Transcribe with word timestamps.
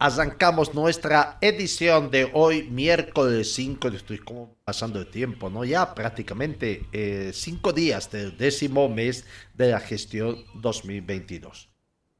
Arrancamos 0.00 0.74
nuestra 0.74 1.38
edición 1.40 2.12
de 2.12 2.30
hoy, 2.32 2.70
miércoles 2.70 3.52
5, 3.54 3.88
estoy 3.88 4.18
como 4.18 4.54
pasando 4.64 5.00
el 5.00 5.08
tiempo, 5.08 5.50
¿no? 5.50 5.64
Ya 5.64 5.92
prácticamente 5.92 6.86
eh, 6.92 7.32
cinco 7.34 7.72
días 7.72 8.08
del 8.12 8.38
décimo 8.38 8.88
mes 8.88 9.24
de 9.54 9.72
la 9.72 9.80
gestión 9.80 10.44
2022. 10.54 11.68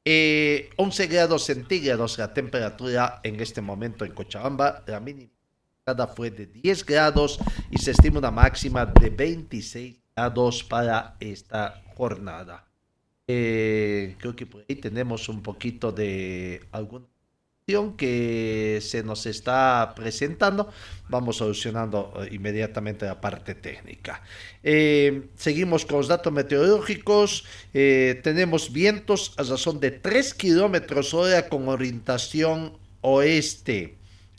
Eh, 0.05 0.71
11 0.77 1.07
grados 1.07 1.45
centígrados 1.45 2.19
la 2.19 2.35
temperatura 2.35 3.21
en 3.23 3.39
este 3.39 3.61
momento 3.61 4.05
en 4.05 4.13
Cochabamba, 4.13 4.83
la 4.85 4.99
mínima 4.99 5.31
fue 6.17 6.33
de 6.33 6.47
10 6.47 6.85
grados 6.85 7.39
y 7.71 7.79
se 7.79 7.93
estima 7.93 8.19
una 8.19 8.33
máxima 8.33 8.87
de 8.87 9.09
26 9.09 9.97
grados 10.17 10.65
para 10.65 11.17
esta 11.21 11.81
jornada. 11.95 12.67
Eh, 13.29 14.17
creo 14.19 14.35
que 14.35 14.47
por 14.47 14.65
ahí 14.69 14.75
tenemos 14.77 15.29
un 15.29 15.43
poquito 15.43 15.93
de 15.93 16.67
que 17.99 18.79
se 18.81 19.03
nos 19.03 19.27
está 19.27 19.93
presentando, 19.95 20.73
vamos 21.11 21.37
solucionando 21.37 22.15
eh, 22.17 22.31
inmediatamente 22.33 23.05
la 23.05 23.21
parte 23.21 23.55
técnica. 23.55 24.23
Eh, 24.63 25.29
seguimos 25.37 25.85
con 25.85 25.99
los 25.99 26.09
datos 26.09 26.33
meteorológicos. 26.33 27.45
Eh, 27.75 28.21
tenemos 28.25 28.73
vientos 28.73 29.35
a 29.37 29.43
razón 29.43 29.81
de 29.81 29.91
3 29.91 30.33
kilómetros 30.33 31.13
hora 31.13 31.51
con 31.51 31.69
orientación 31.69 32.79
oeste. 33.03 33.98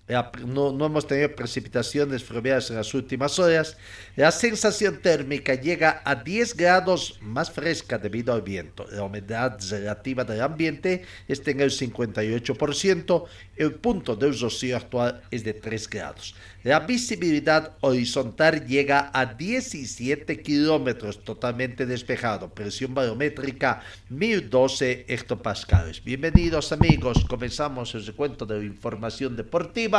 No, 0.09 0.71
no, 0.71 0.85
hemos 0.87 1.05
tenido 1.05 1.35
precipitaciones 1.35 2.23
fluviales 2.23 2.71
en 2.71 2.77
las 2.77 2.95
últimas 2.95 3.37
horas. 3.37 3.77
La 4.15 4.31
sensación 4.31 5.03
térmica 5.03 5.53
llega 5.53 6.01
a 6.03 6.15
10 6.15 6.57
grados 6.57 7.19
más 7.21 7.51
fresca 7.51 7.99
debido 7.99 8.33
al 8.33 8.41
viento. 8.41 8.87
La 8.91 9.03
humedad 9.03 9.59
relativa 9.69 10.23
del 10.23 10.41
ambiente 10.41 11.03
está 11.27 11.51
en 11.51 11.59
el 11.59 11.69
58%. 11.69 13.25
El 13.55 13.75
punto 13.75 14.15
de 14.15 14.31
rocío 14.31 14.77
actual 14.77 15.21
es 15.29 15.43
de 15.43 15.53
3 15.53 15.87
grados. 15.87 16.33
La 16.63 16.79
visibilidad 16.81 17.77
horizontal 17.81 18.65
llega 18.65 19.11
a 19.13 19.25
17 19.27 20.41
kilómetros, 20.41 21.23
totalmente 21.23 21.85
despejado. 21.85 22.53
Presión 22.53 22.93
barométrica 22.93 23.81
1012 24.09 25.05
hectopascales. 25.07 26.03
Bienvenidos 26.03 26.71
amigos, 26.71 27.23
comenzamos 27.29 27.93
el 27.95 28.05
recuento 28.05 28.45
de 28.45 28.57
la 28.57 28.65
información 28.65 29.37
deportiva. 29.37 29.98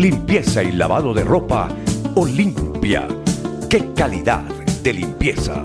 Limpieza 0.00 0.62
y 0.62 0.72
lavado 0.72 1.12
de 1.12 1.24
ropa 1.24 1.68
Olimpia. 2.14 3.06
¡Qué 3.68 3.92
calidad 3.92 4.42
de 4.82 4.94
limpieza! 4.94 5.62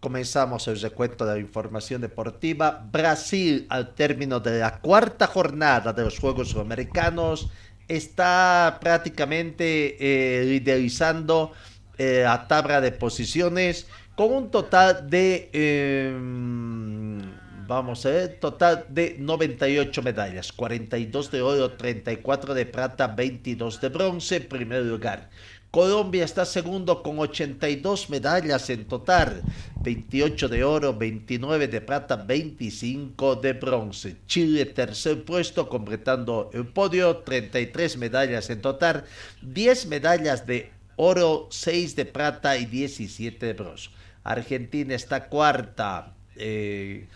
Comenzamos 0.00 0.66
el 0.68 0.80
recuento 0.80 1.26
de 1.26 1.34
la 1.34 1.40
información 1.40 2.00
deportiva. 2.00 2.88
Brasil, 2.90 3.66
al 3.68 3.94
término 3.94 4.40
de 4.40 4.60
la 4.60 4.80
cuarta 4.80 5.26
jornada 5.26 5.92
de 5.92 6.04
los 6.04 6.18
Juegos 6.18 6.48
Sudamericanos, 6.48 7.50
está 7.88 8.78
prácticamente 8.80 9.98
eh, 10.00 10.44
liderizando 10.46 11.52
eh, 11.98 12.22
la 12.24 12.48
tabla 12.48 12.80
de 12.80 12.90
posiciones 12.92 13.86
con 14.16 14.32
un 14.32 14.50
total 14.50 15.10
de, 15.10 15.50
em, 15.52 17.33
vamos 17.66 18.04
a 18.06 18.10
ver, 18.10 18.40
total 18.40 18.86
de 18.88 19.16
98 19.18 20.02
medallas, 20.02 20.52
42 20.52 21.30
de 21.30 21.42
oro, 21.42 21.72
34 21.72 22.54
de 22.54 22.66
plata, 22.66 23.08
22 23.08 23.80
de 23.80 23.88
bronce, 23.88 24.40
primer 24.40 24.82
lugar. 24.84 25.30
Colombia 25.70 26.24
está 26.24 26.44
segundo 26.44 27.02
con 27.02 27.18
82 27.18 28.08
medallas 28.08 28.70
en 28.70 28.84
total, 28.84 29.42
28 29.82 30.48
de 30.48 30.62
oro, 30.62 30.94
29 30.94 31.66
de 31.66 31.80
plata, 31.80 32.14
25 32.14 33.34
de 33.36 33.54
bronce. 33.54 34.16
Chile 34.28 34.66
tercer 34.66 35.24
puesto 35.24 35.68
completando 35.68 36.48
el 36.54 36.68
podio, 36.68 37.16
33 37.16 37.96
medallas 37.96 38.50
en 38.50 38.60
total, 38.60 39.04
10 39.42 39.86
medallas 39.86 40.46
de 40.46 40.70
oro, 40.94 41.48
6 41.50 41.96
de 41.96 42.04
plata 42.04 42.56
y 42.56 42.66
17 42.66 43.44
de 43.44 43.52
bronce. 43.54 43.90
Argentina 44.22 44.94
está 44.94 45.28
cuarta. 45.28 46.14
Eh, 46.36 47.06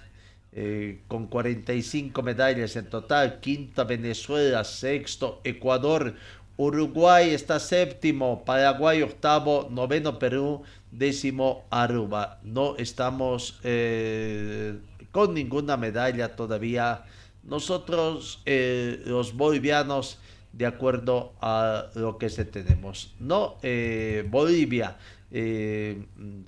eh, 0.53 1.00
con 1.09 1.26
45 1.26 2.22
medallas 2.22 2.76
en 2.76 2.86
total, 2.86 3.41
quinta 3.41 3.84
Venezuela, 3.84 4.64
sexto 4.64 5.41
Ecuador, 5.44 6.14
Uruguay 6.60 7.31
está 7.31 7.60
séptimo, 7.60 8.44
Paraguay 8.44 9.00
octavo, 9.03 9.69
noveno 9.70 10.19
Perú, 10.19 10.62
décimo 10.91 11.66
Aruba. 11.70 12.41
No 12.42 12.75
estamos 12.76 13.60
eh, 13.62 14.76
con 15.12 15.34
ninguna 15.34 15.76
medalla 15.76 16.34
todavía. 16.34 17.04
Nosotros, 17.44 18.42
eh, 18.44 19.00
los 19.06 19.36
bolivianos, 19.36 20.19
de 20.53 20.66
acuerdo 20.66 21.32
a 21.41 21.91
lo 21.94 22.19
que 22.19 22.28
se 22.28 22.44
tenemos. 22.44 23.15
No, 23.20 23.59
eh, 23.62 24.26
Bolivia 24.28 24.97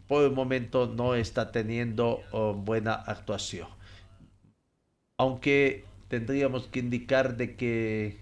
por 0.09 0.25
el 0.25 0.33
momento 0.33 0.87
no 0.87 1.15
está 1.15 1.53
teniendo 1.53 2.23
oh, 2.33 2.55
buena 2.55 2.95
actuación. 2.95 3.69
Aunque 5.21 5.85
tendríamos 6.09 6.67
que 6.69 6.79
indicar 6.79 7.37
de 7.37 7.55
que 7.55 8.17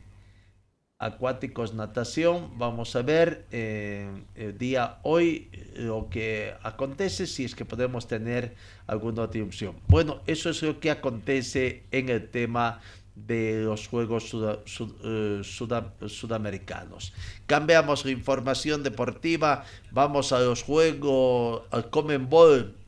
acuáticos 0.99 1.75
natación. 1.75 2.58
Vamos 2.58 2.96
a 2.96 3.02
ver 3.02 3.46
eh, 3.52 4.11
el 4.34 4.58
día 4.58 4.99
hoy 5.05 5.49
lo 5.76 6.08
que 6.11 6.55
acontece, 6.64 7.28
si 7.28 7.44
es 7.44 7.55
que 7.55 7.64
podemos 7.64 8.08
tener 8.08 8.56
alguna 8.88 9.22
otra 9.22 9.44
opción. 9.44 9.76
Bueno, 9.87 10.20
eso 10.26 10.50
es 10.50 10.61
lo 10.61 10.81
que 10.81 10.90
acontece 10.90 11.84
en 11.93 12.08
el 12.08 12.28
tema 12.28 12.81
de 13.26 13.62
los 13.64 13.88
Juegos 13.88 14.34
eh, 14.34 15.40
Sudamericanos. 15.43 17.12
Cambiamos 17.46 18.05
la 18.05 18.11
información 18.11 18.82
deportiva, 18.82 19.64
vamos 19.90 20.32
a 20.32 20.40
los 20.40 20.62
Juegos, 20.62 21.62
al 21.70 21.90
Common 21.90 22.28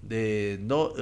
de, 0.02 0.58
no, 0.62 0.92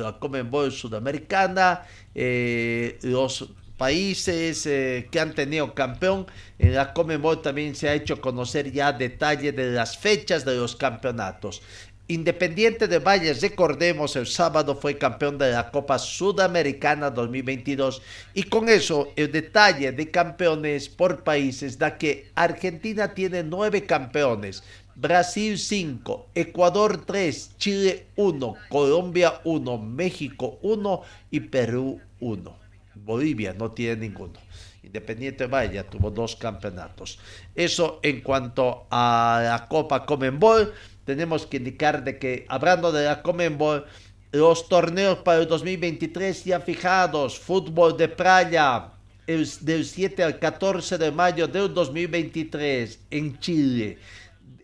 Sudamericana, 0.71 1.83
eh, 2.21 2.99
los 3.03 3.49
países 3.77 4.67
eh, 4.67 5.07
que 5.11 5.21
han 5.21 5.35
tenido 5.35 5.73
campeón. 5.73 6.27
En 6.59 6.75
la 6.75 6.93
Comebol 6.93 7.41
también 7.41 7.77
se 7.77 7.89
ha 7.89 7.95
hecho 7.95 8.21
conocer 8.21 8.73
ya 8.73 8.93
detalle 8.93 9.53
de 9.53 9.71
las 9.71 9.97
fechas 9.97 10.45
de 10.45 10.57
los 10.57 10.75
campeonatos. 10.75 11.63
Independiente 12.09 12.89
de 12.89 12.99
Valles, 12.99 13.41
recordemos, 13.41 14.17
el 14.17 14.27
sábado 14.27 14.75
fue 14.75 14.99
campeón 14.99 15.39
de 15.39 15.53
la 15.53 15.71
Copa 15.71 15.99
Sudamericana 15.99 17.11
2022 17.11 18.03
y 18.35 18.45
con 18.45 18.69
eso 18.69 19.13
el 19.15 19.31
detalle 19.31 19.93
de 19.93 20.11
campeones 20.11 20.89
por 20.89 21.23
países 21.23 21.79
da 21.79 21.99
que 21.99 22.31
Argentina 22.35 23.13
tiene 23.13 23.43
nueve 23.45 23.85
campeones, 23.85 24.65
Brasil 24.97 25.59
5, 25.59 26.31
Ecuador 26.35 27.05
3, 27.05 27.51
Chile 27.59 28.07
1, 28.17 28.55
Colombia 28.71 29.41
1, 29.45 29.79
México 29.79 30.59
1 30.63 31.03
y 31.31 31.41
Perú 31.41 32.01
1. 32.21 32.59
Bolivia 32.95 33.55
no 33.55 33.71
tiene 33.73 34.09
ninguno. 34.09 34.39
Independiente 34.83 35.47
Valle 35.47 35.83
tuvo 35.85 36.11
dos 36.11 36.37
campeonatos. 36.37 37.19
Eso 37.55 38.01
en 38.03 38.21
cuanto 38.21 38.87
a 38.91 39.41
la 39.43 39.69
Copa 39.69 40.07
Comenbol 40.07 40.73
tenemos 41.05 41.47
que 41.47 41.59
indicar 41.59 42.05
de 42.05 42.19
que, 42.19 42.47
hablando 42.49 42.93
de 42.93 43.05
la 43.05 43.23
Comenbol, 43.23 43.87
los 44.33 44.69
torneos 44.69 45.19
para 45.19 45.41
el 45.41 45.49
2023 45.49 46.45
ya 46.45 46.61
fijados, 46.61 47.39
fútbol 47.39 47.97
de 47.97 48.09
playa, 48.09 48.93
del 49.27 49.85
7 49.85 50.23
al 50.23 50.39
14 50.39 50.97
de 50.97 51.13
mayo 51.13 51.47
del 51.47 51.73
2023 51.75 52.99
en 53.11 53.39
Chile. 53.39 53.99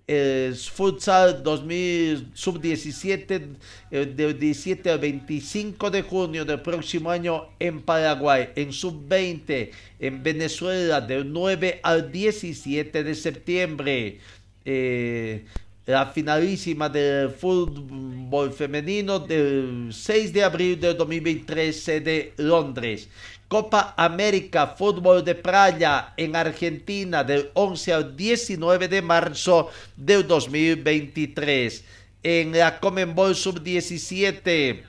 El 0.07 0.55
futsal 0.55 1.43
2000 1.43 2.33
sub-17 2.35 3.57
del 3.91 4.39
17 4.39 4.91
al 4.91 4.99
25 4.99 5.91
de 5.91 6.03
junio 6.03 6.45
del 6.45 6.61
próximo 6.61 7.11
año 7.11 7.49
en 7.59 7.81
Paraguay, 7.81 8.51
en 8.55 8.73
sub-20 8.73 9.71
en 10.01 10.23
Venezuela 10.23 11.01
del 11.01 11.33
9 11.33 11.81
al 11.83 12.13
17 12.13 13.03
de 13.03 13.15
septiembre. 13.15 14.19
Eh, 14.67 15.45
la 15.87 16.07
finalísima 16.07 16.89
del 16.89 17.31
fútbol 17.31 18.53
femenino 18.53 19.19
del 19.19 19.91
6 19.93 20.33
de 20.33 20.45
abril 20.45 20.81
de 20.81 20.95
2023 20.95 21.87
de 22.03 22.33
Londres. 22.39 23.09
Copa 23.49 23.95
América 23.97 24.69
Fútbol 24.69 25.23
de 25.23 25.35
Playa 25.35 26.15
en 26.17 26.35
Argentina 26.35 27.23
del 27.23 27.51
11 27.53 27.93
al 27.93 28.17
19 28.17 28.89
de 28.89 29.03
marzo 29.03 29.69
del 29.97 30.27
2023. 30.27 31.85
En 32.23 32.53
la 32.53 32.81
Comenbol 32.81 33.37
Sub-17 33.37 34.83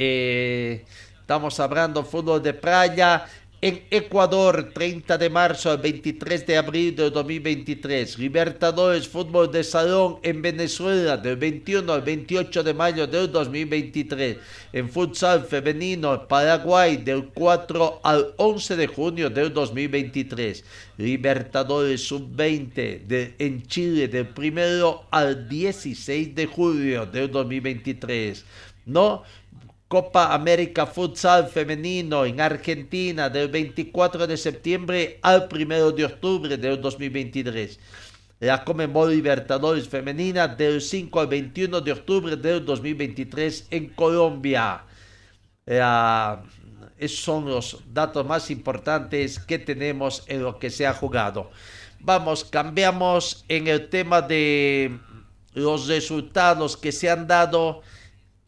eh, 0.00 0.84
estamos 1.20 1.60
hablando 1.60 2.04
fútbol 2.04 2.42
de 2.42 2.54
playa 2.54 3.26
en 3.60 3.82
Ecuador, 3.90 4.70
30 4.72 5.18
de 5.18 5.30
marzo 5.30 5.72
al 5.72 5.78
23 5.78 6.46
de 6.46 6.56
abril 6.56 6.94
de 6.94 7.10
2023. 7.10 8.16
Libertadores 8.16 9.08
Fútbol 9.08 9.50
de 9.50 9.64
Salón 9.64 10.18
en 10.22 10.40
Venezuela, 10.42 11.16
del 11.16 11.36
21 11.36 11.92
al 11.92 12.02
28 12.02 12.62
de 12.62 12.74
mayo 12.74 13.06
del 13.08 13.32
2023. 13.32 14.36
En 14.72 14.88
Futsal 14.88 15.44
Femenino, 15.44 16.28
Paraguay, 16.28 16.98
del 16.98 17.30
4 17.34 18.00
al 18.04 18.32
11 18.36 18.76
de 18.76 18.86
junio 18.86 19.28
del 19.28 19.52
2023. 19.52 20.64
Libertadores 20.98 22.06
Sub-20 22.06 23.34
en 23.38 23.62
Chile, 23.66 24.06
del 24.06 24.28
1 24.36 25.06
al 25.10 25.48
16 25.48 26.32
de 26.32 26.46
julio 26.46 27.06
del 27.06 27.28
2023. 27.32 28.44
No, 28.86 29.24
Copa 29.88 30.34
América 30.34 30.84
Futsal 30.84 31.48
Femenino 31.48 32.26
en 32.26 32.42
Argentina 32.42 33.30
del 33.30 33.48
24 33.48 34.26
de 34.26 34.36
septiembre 34.36 35.18
al 35.22 35.48
1 35.50 35.92
de 35.92 36.04
octubre 36.04 36.58
del 36.58 36.78
2023. 36.78 37.80
La 38.40 38.64
Comembol 38.64 39.12
Libertadores 39.12 39.88
Femenina 39.88 40.46
del 40.46 40.82
5 40.82 41.20
al 41.20 41.28
21 41.28 41.80
de 41.80 41.92
octubre 41.92 42.36
del 42.36 42.66
2023 42.66 43.68
en 43.70 43.88
Colombia. 43.94 44.84
esos 45.64 47.20
son 47.20 47.46
los 47.46 47.82
datos 47.90 48.26
más 48.26 48.50
importantes 48.50 49.38
que 49.38 49.58
tenemos 49.58 50.22
en 50.26 50.42
lo 50.42 50.58
que 50.58 50.68
se 50.68 50.86
ha 50.86 50.92
jugado. 50.92 51.50
Vamos, 52.00 52.44
cambiamos 52.44 53.42
en 53.48 53.68
el 53.68 53.88
tema 53.88 54.20
de 54.20 54.98
los 55.54 55.88
resultados 55.88 56.76
que 56.76 56.92
se 56.92 57.08
han 57.08 57.26
dado 57.26 57.80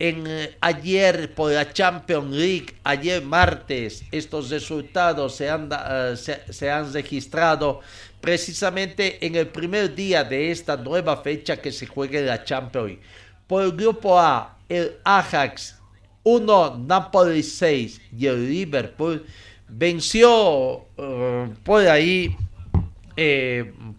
en 0.01 0.27
eh, 0.27 0.57
ayer 0.63 1.35
por 1.35 1.53
la 1.53 1.73
Champions 1.73 2.35
League, 2.35 2.75
ayer 2.85 3.23
martes, 3.23 4.03
estos 4.11 4.49
resultados 4.49 5.37
se 5.37 5.51
han, 5.51 5.69
eh, 5.71 6.15
se, 6.17 6.71
han 6.71 6.91
registrado 6.91 7.81
precisamente 8.19 9.25
en 9.25 9.37
el 9.37 9.49
primer 9.49 9.95
día 9.95 10.25
de 10.25 10.51
esta 10.51 10.79
nueva 10.79 11.19
fecha 11.19 11.59
que 11.59 11.71
se 11.71 11.87
juega 11.87 12.19
en 12.19 12.27
la 12.27 12.43
Champions 12.43 12.87
League. 12.87 13.03
Por 13.47 13.63
el 13.63 13.73
grupo 13.73 14.19
A, 14.19 14.57
el 14.71 14.97
Ajax 15.05 15.77
1, 16.23 16.79
Napoli 16.87 17.43
6 17.43 18.01
y 18.19 18.27
el 18.27 18.49
Liverpool 18.49 19.27
venció 19.69 20.87
eh, 20.97 21.49
por 21.63 21.87
ahí 21.87 22.37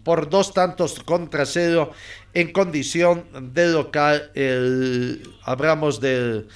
por 0.02 0.28
dos 0.28 0.52
tantos 0.52 0.98
contra 0.98 1.46
cero 1.46 1.92
en 2.34 2.52
condición 2.52 3.24
de 3.54 3.68
local, 3.68 4.30
el, 4.34 5.22
hablamos 5.42 6.00
del, 6.00 6.48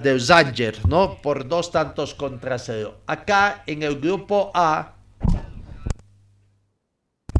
del 0.00 0.20
Zanger, 0.20 0.86
¿no? 0.86 1.18
Por 1.20 1.46
dos 1.48 1.70
tantos 1.70 2.14
contra 2.14 2.58
cero. 2.58 3.00
Acá 3.06 3.62
en 3.66 3.82
el 3.82 4.00
grupo 4.00 4.50
A, 4.54 4.94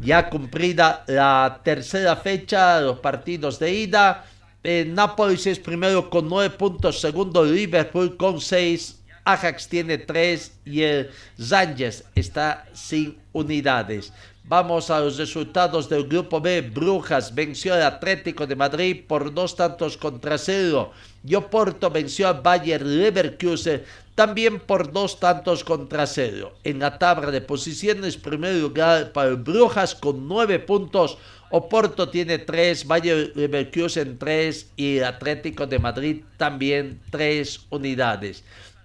ya 0.00 0.28
cumplida 0.28 1.04
la 1.06 1.60
tercera 1.64 2.16
fecha, 2.16 2.80
los 2.80 2.98
partidos 2.98 3.58
de 3.58 3.72
ida, 3.72 4.24
el 4.62 4.94
Nápoles 4.94 5.46
es 5.46 5.58
primero 5.58 6.10
con 6.10 6.28
nueve 6.28 6.54
puntos, 6.56 7.00
segundo 7.00 7.44
Liverpool 7.44 8.16
con 8.16 8.40
seis, 8.40 9.02
Ajax 9.24 9.68
tiene 9.68 9.98
tres 9.98 10.58
y 10.64 10.82
el 10.82 11.10
Zangers 11.40 12.04
está 12.14 12.66
sin 12.72 13.18
unidades. 13.32 14.12
Vamos 14.44 14.90
a 14.90 15.00
los 15.00 15.18
resultados 15.18 15.88
del 15.88 16.08
grupo 16.08 16.40
B. 16.40 16.62
Brujas 16.62 17.32
venció 17.32 17.74
al 17.74 17.82
Atlético 17.84 18.44
de 18.46 18.56
Madrid 18.56 19.02
por 19.06 19.32
dos 19.32 19.54
tantos 19.54 19.96
contra 19.96 20.36
cero. 20.36 20.90
Y 21.24 21.36
Oporto 21.36 21.88
venció 21.90 22.26
al 22.26 22.42
Bayer 22.42 22.84
Leverkusen 22.84 23.84
también 24.16 24.58
por 24.58 24.92
dos 24.92 25.20
tantos 25.20 25.62
contra 25.62 26.06
cero. 26.06 26.54
En 26.64 26.80
la 26.80 26.98
tabla 26.98 27.30
de 27.30 27.40
posiciones, 27.40 28.16
primer 28.16 28.56
lugar 28.56 29.12
para 29.12 29.34
Brujas 29.34 29.94
con 29.94 30.26
nueve 30.26 30.58
puntos. 30.58 31.18
Oporto 31.50 32.08
tiene 32.08 32.38
tres, 32.38 32.84
Bayer 32.84 33.32
Leverkusen 33.36 34.18
tres 34.18 34.70
y 34.76 34.98
Atlético 34.98 35.66
de 35.66 35.78
Madrid 35.78 36.22
también 36.36 37.00
tres 37.10 37.60
unidades. 37.70 38.42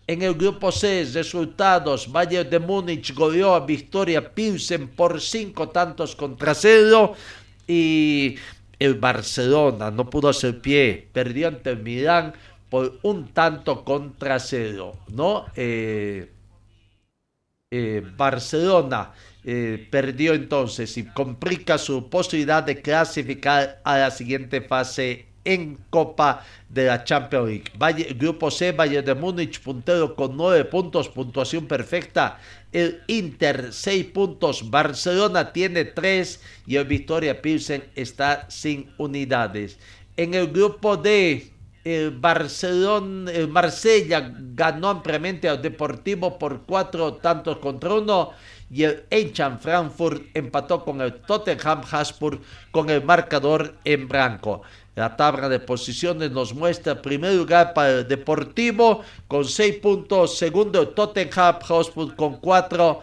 En 0.10 0.22
el 0.22 0.36
grupo 0.36 0.72
C, 0.72 1.06
resultados, 1.14 2.10
Bayern 2.10 2.50
de 2.50 2.60
Múnich 2.60 3.14
goleó 3.14 3.54
a 3.54 3.66
Victoria 3.66 4.34
Pilsen 4.34 4.88
por 4.88 5.20
cinco 5.20 5.68
tantos 5.68 6.16
contra 6.16 6.56
cero 6.56 7.14
y 7.68 8.38
el 8.80 8.96
Barcelona 8.96 9.92
no 9.92 10.10
pudo 10.10 10.30
hacer 10.30 10.62
pie, 10.62 11.10
perdió 11.12 11.50
ante 11.50 11.72
el 11.72 11.80
Milán 11.80 12.34
por 12.70 13.00
un 13.04 13.28
tanto 13.34 13.84
contra 13.84 14.40
cero, 14.40 14.94
¿no? 15.10 15.48
Eh, 15.58 16.32
eh, 17.70 18.02
Barcelona 18.16 19.12
eh, 19.44 19.88
perdió 19.92 20.34
entonces 20.34 20.98
y 20.98 21.06
complica 21.08 21.78
su 21.78 22.10
posibilidad 22.10 22.64
de 22.64 22.82
clasificar 22.82 23.82
a 23.84 23.98
la 23.98 24.12
siguiente 24.12 24.62
fase 24.62 25.27
en 25.48 25.78
Copa 25.90 26.46
de 26.68 26.86
la 26.86 27.04
Champions 27.06 27.48
League. 27.48 28.14
grupo 28.16 28.52
C, 28.52 28.74
Bayern 28.74 29.06
de 29.06 29.16
Múnich, 29.16 29.62
puntero 29.62 30.14
con 30.14 30.36
nueve 30.36 30.66
puntos, 30.66 31.08
puntuación 31.08 31.68
perfecta. 31.68 32.40
El 32.74 33.02
Inter, 33.08 33.70
seis 33.72 34.06
puntos. 34.06 34.70
Barcelona 34.70 35.54
tiene 35.54 35.86
tres 35.86 36.42
y 36.66 36.76
el 36.76 36.86
Victoria 36.86 37.42
Pilsen 37.42 37.86
está 37.96 38.46
sin 38.50 38.92
unidades. 38.98 39.80
En 40.18 40.34
el 40.34 40.48
grupo 40.48 40.98
D, 40.98 41.54
el 41.86 42.12
Barcelona, 42.12 43.32
el 43.32 43.48
Marsella 43.48 44.34
ganó 44.54 44.90
ampliamente 44.90 45.48
al 45.48 45.62
Deportivo 45.62 46.38
por 46.38 46.64
cuatro 46.64 47.14
tantos 47.14 47.60
contra 47.60 47.94
uno 47.94 48.32
y 48.70 48.84
el 48.84 49.06
Eintracht 49.10 49.62
Frankfurt 49.62 50.24
empató 50.34 50.84
con 50.84 51.00
el 51.00 51.14
Tottenham 51.22 51.84
Hotspur 51.84 52.42
con 52.72 52.90
el 52.90 53.02
marcador 53.04 53.76
en 53.86 54.10
blanco. 54.10 54.64
La 54.98 55.16
tabla 55.16 55.48
de 55.48 55.60
posiciones 55.60 56.32
nos 56.32 56.56
muestra 56.56 57.00
primer 57.00 57.36
lugar 57.36 57.72
para 57.76 58.00
el 58.00 58.08
Deportivo 58.08 59.04
con 59.28 59.46
seis 59.46 59.76
puntos, 59.76 60.40
segundo 60.40 60.88
Tottenham 60.88 61.60
Hotspur 61.62 62.16
con 62.16 62.38
cuatro, 62.38 63.02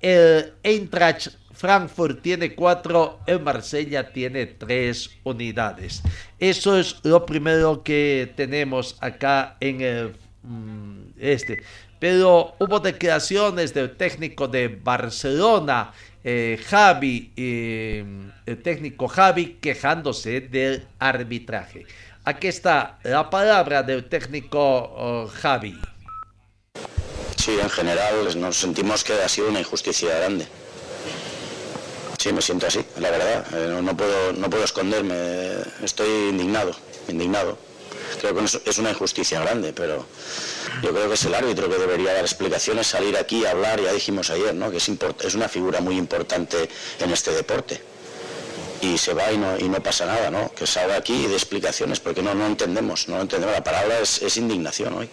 el 0.00 0.54
Eintracht 0.64 1.28
Frankfurt 1.52 2.20
tiene 2.20 2.52
cuatro, 2.56 3.20
el 3.28 3.38
Marsella 3.38 4.12
tiene 4.12 4.46
tres 4.46 5.08
unidades. 5.22 6.02
Eso 6.40 6.76
es 6.76 6.96
lo 7.04 7.24
primero 7.24 7.84
que 7.84 8.32
tenemos 8.34 8.96
acá 9.00 9.56
en 9.60 9.82
el 9.82 10.16
mm, 10.42 11.12
este. 11.16 11.62
Pero 12.00 12.56
hubo 12.58 12.80
declaraciones 12.80 13.72
del 13.72 13.96
técnico 13.96 14.48
de 14.48 14.66
Barcelona 14.66 15.92
eh, 16.28 16.58
Javi, 16.68 17.30
eh, 17.36 18.04
el 18.46 18.60
técnico 18.60 19.06
Javi, 19.06 19.58
quejándose 19.60 20.40
del 20.40 20.84
arbitraje. 20.98 21.86
Aquí 22.24 22.48
está 22.48 22.98
la 23.04 23.30
palabra 23.30 23.84
del 23.84 24.06
técnico 24.06 24.58
oh, 24.58 25.28
Javi. 25.28 25.80
Sí, 27.36 27.56
en 27.62 27.70
general 27.70 28.40
nos 28.40 28.56
sentimos 28.56 29.04
que 29.04 29.12
ha 29.12 29.28
sido 29.28 29.50
una 29.50 29.60
injusticia 29.60 30.18
grande. 30.18 30.48
Sí, 32.18 32.32
me 32.32 32.42
siento 32.42 32.66
así, 32.66 32.84
la 32.98 33.10
verdad. 33.10 33.46
Eh, 33.54 33.80
no, 33.80 33.96
puedo, 33.96 34.32
no 34.32 34.50
puedo 34.50 34.64
esconderme. 34.64 35.14
Estoy 35.84 36.30
indignado, 36.30 36.72
indignado. 37.06 37.56
Es 38.64 38.78
una 38.78 38.90
injusticia 38.90 39.40
grande, 39.40 39.72
pero 39.72 40.06
yo 40.82 40.90
creo 40.90 41.08
que 41.08 41.14
es 41.14 41.24
el 41.24 41.34
árbitro 41.34 41.68
que 41.68 41.76
debería 41.76 42.12
dar 42.12 42.24
explicaciones, 42.24 42.86
salir 42.86 43.16
aquí 43.16 43.44
a 43.44 43.52
hablar, 43.52 43.80
ya 43.80 43.92
dijimos 43.92 44.30
ayer, 44.30 44.54
¿no? 44.54 44.70
que 44.70 44.78
es, 44.78 44.90
es 45.24 45.34
una 45.34 45.48
figura 45.48 45.80
muy 45.80 45.96
importante 45.96 46.68
en 47.00 47.10
este 47.10 47.32
deporte. 47.32 47.80
Y 48.82 48.98
se 48.98 49.14
va 49.14 49.32
y 49.32 49.38
no, 49.38 49.58
y 49.58 49.68
no 49.68 49.82
pasa 49.82 50.04
nada, 50.04 50.30
¿no? 50.30 50.52
Que 50.52 50.66
salga 50.66 50.96
aquí 50.96 51.24
y 51.24 51.26
dé 51.28 51.34
explicaciones, 51.34 51.98
porque 51.98 52.22
no, 52.22 52.34
no 52.34 52.46
entendemos, 52.46 53.08
no 53.08 53.20
entendemos. 53.22 53.56
La 53.56 53.64
palabra 53.64 54.00
es 54.00 54.36
indignación 54.36 54.92
hoy. 54.92 55.08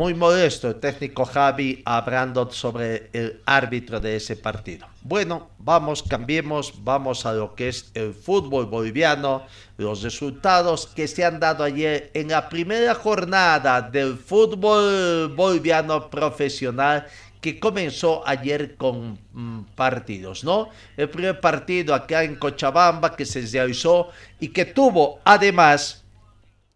Muy 0.00 0.14
modesto 0.14 0.68
el 0.68 0.76
técnico 0.76 1.26
Javi 1.26 1.82
hablando 1.84 2.50
sobre 2.50 3.10
el 3.12 3.42
árbitro 3.44 4.00
de 4.00 4.16
ese 4.16 4.34
partido. 4.34 4.86
Bueno, 5.02 5.50
vamos, 5.58 6.02
cambiemos, 6.02 6.72
vamos 6.82 7.26
a 7.26 7.34
lo 7.34 7.54
que 7.54 7.68
es 7.68 7.90
el 7.92 8.14
fútbol 8.14 8.64
boliviano, 8.64 9.44
los 9.76 10.02
resultados 10.02 10.86
que 10.86 11.06
se 11.06 11.22
han 11.22 11.38
dado 11.38 11.64
ayer 11.64 12.10
en 12.14 12.28
la 12.28 12.48
primera 12.48 12.94
jornada 12.94 13.82
del 13.82 14.16
fútbol 14.16 15.34
boliviano 15.36 16.08
profesional 16.08 17.06
que 17.42 17.60
comenzó 17.60 18.26
ayer 18.26 18.76
con 18.76 19.18
mm, 19.34 19.64
partidos, 19.74 20.44
¿no? 20.44 20.70
El 20.96 21.10
primer 21.10 21.40
partido 21.40 21.94
acá 21.94 22.24
en 22.24 22.36
Cochabamba 22.36 23.14
que 23.14 23.26
se 23.26 23.42
realizó 23.42 24.08
y 24.40 24.48
que 24.48 24.64
tuvo 24.64 25.20
además 25.26 26.06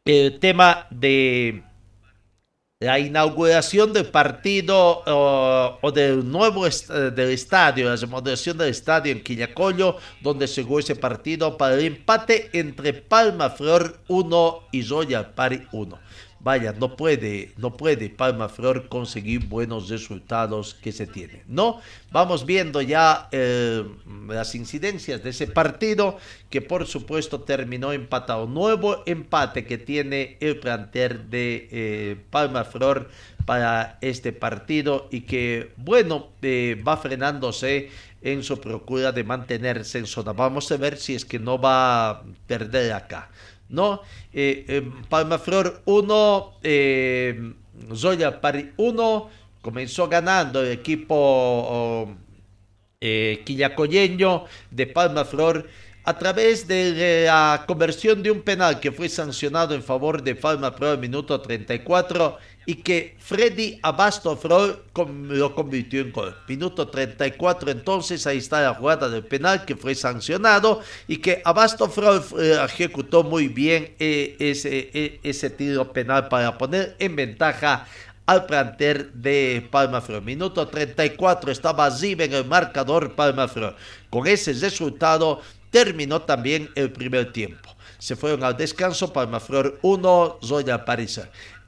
el 0.05 0.39
tema 0.39 0.87
de 0.91 1.65
la 2.85 2.99
inauguración 2.99 3.95
del 3.95 4.07
partido 4.07 5.03
o 5.07 5.93
del 5.93 6.31
nuevo 6.31 6.67
del 6.67 7.31
estadio, 7.31 7.89
la 7.89 7.97
remodelación 7.97 8.59
del 8.59 8.69
estadio 8.69 9.11
en 9.11 9.23
Quillacollo, 9.25 9.97
donde 10.21 10.47
se 10.47 10.63
jugó 10.63 10.81
ese 10.81 10.95
partido 10.95 11.57
para 11.57 11.77
el 11.77 11.85
empate 11.85 12.51
entre 12.53 12.93
Palma 12.93 13.49
Flor 13.49 14.01
1 14.09 14.61
y 14.73 14.83
Royal 14.83 15.31
Party 15.31 15.63
1 15.73 15.99
vaya, 16.45 16.75
no 16.79 16.95
puede, 16.95 17.53
no 17.57 17.75
puede 17.77 18.11
Palma 18.11 18.51
Flor 18.51 18.89
conseguir 18.89 19.47
buenos 19.47 19.89
resultados 19.89 20.75
que 20.75 20.93
se 20.93 21.07
tienen. 21.07 21.43
No, 21.49 21.81
vamos 22.13 22.45
viendo 22.45 22.83
ya 22.83 23.29
eh, 23.33 23.83
las 24.29 24.55
incidencias 24.55 25.25
de 25.25 25.31
ese 25.31 25.47
partido 25.47 26.19
que 26.51 26.61
por 26.61 26.87
supuesto 26.87 27.41
terminó 27.41 27.93
empatado. 27.93 28.47
Nuevo 28.47 29.03
empate 29.07 29.65
que 29.65 29.79
tiene 29.79 30.37
el 30.41 30.61
planter 30.61 31.25
de 31.25 31.69
eh, 31.73 32.17
Palma 32.31 32.65
Flor 32.65 33.09
para 33.47 33.99
este 34.03 34.33
partido 34.33 35.09
y 35.11 35.23
que 35.23 35.73
bueno 35.77 36.29
eh, 36.43 36.81
va 36.87 36.99
frenándose 36.99 37.91
en 38.21 38.43
su 38.43 38.61
procura 38.61 39.13
de 39.13 39.25
mantenerse 39.25 39.99
en 39.99 40.07
zona. 40.07 40.33
Vamos 40.33 40.71
a 40.73 40.77
ver 40.77 40.97
si 40.99 41.15
es 41.15 41.25
que 41.25 41.39
no 41.39 41.59
va 41.59 42.11
a 42.11 42.23
perder 42.47 42.93
acá. 42.93 43.31
¿No? 43.75 44.01
Eh, 44.33 44.65
eh, 44.69 44.91
Palmaflor 45.09 45.83
1, 45.85 46.53
eh, 46.63 47.53
Zoya 47.95 48.41
Pari 48.41 48.73
1, 48.77 49.31
comenzó 49.61 50.09
ganando 50.09 50.63
el 50.63 50.73
equipo 50.73 52.17
eh, 53.01 53.43
quillacoyeño 53.45 54.45
de 54.71 54.87
Palmaflor 54.87 55.69
a 56.05 56.19
través 56.19 56.69
de 56.69 57.25
la 57.27 57.65
conversión 57.67 58.23
de 58.23 58.31
un 58.31 58.43
penal 58.43 58.79
que 58.79 58.93
fue 58.93 59.09
sancionado 59.09 59.75
en 59.75 59.83
favor 59.83 60.23
de 60.23 60.35
Palma 60.35 60.75
Pro 60.75 60.99
minuto 60.99 61.41
34 61.41 62.37
y 62.67 62.77
que 62.77 63.17
Freddy 63.19 63.79
Abasto 63.83 64.39
lo 64.95 65.55
convirtió 65.55 66.01
en 66.03 66.13
gol. 66.13 66.37
Minuto 66.47 66.89
34 66.89 67.71
entonces, 67.71 68.27
ahí 68.27 68.39
está 68.39 68.61
la 68.63 68.75
jugada 68.75 69.09
del 69.09 69.25
penal 69.25 69.65
que 69.65 69.77
fue 69.77 69.95
sancionado 69.95 70.81
y 71.09 71.19
que 71.19 71.41
Abasto 71.45 71.91
eh, 72.39 72.59
ejecutó 72.65 73.23
muy 73.23 73.49
bien 73.49 73.95
eh, 73.99 74.37
ese, 74.39 74.91
eh, 74.93 75.21
ese 75.23 75.51
tiro 75.51 75.91
penal 75.93 76.29
para 76.29 76.57
poner 76.59 76.97
en 76.99 77.17
ventaja 77.17 77.87
al 78.27 78.47
planter 78.47 79.13
de 79.13 79.67
Palma 79.71 80.03
Minuto 80.23 80.67
34 80.67 81.53
estaba 81.53 81.91
Zive 81.91 82.25
en 82.25 82.33
el 82.33 82.45
marcador 82.47 83.15
Palma 83.15 83.51
Con 84.09 84.27
ese 84.27 84.55
resultado 84.55 85.43
terminó 85.75 86.23
también 86.23 86.71
el 86.77 86.93
primer 86.93 87.33
tiempo. 87.33 87.75
Se 87.99 88.15
fueron 88.15 88.45
al 88.45 88.57
descanso 88.57 89.13
Palmaflor 89.13 89.81
1, 89.83 90.39
Zoya 90.41 90.85
París. 90.85 91.21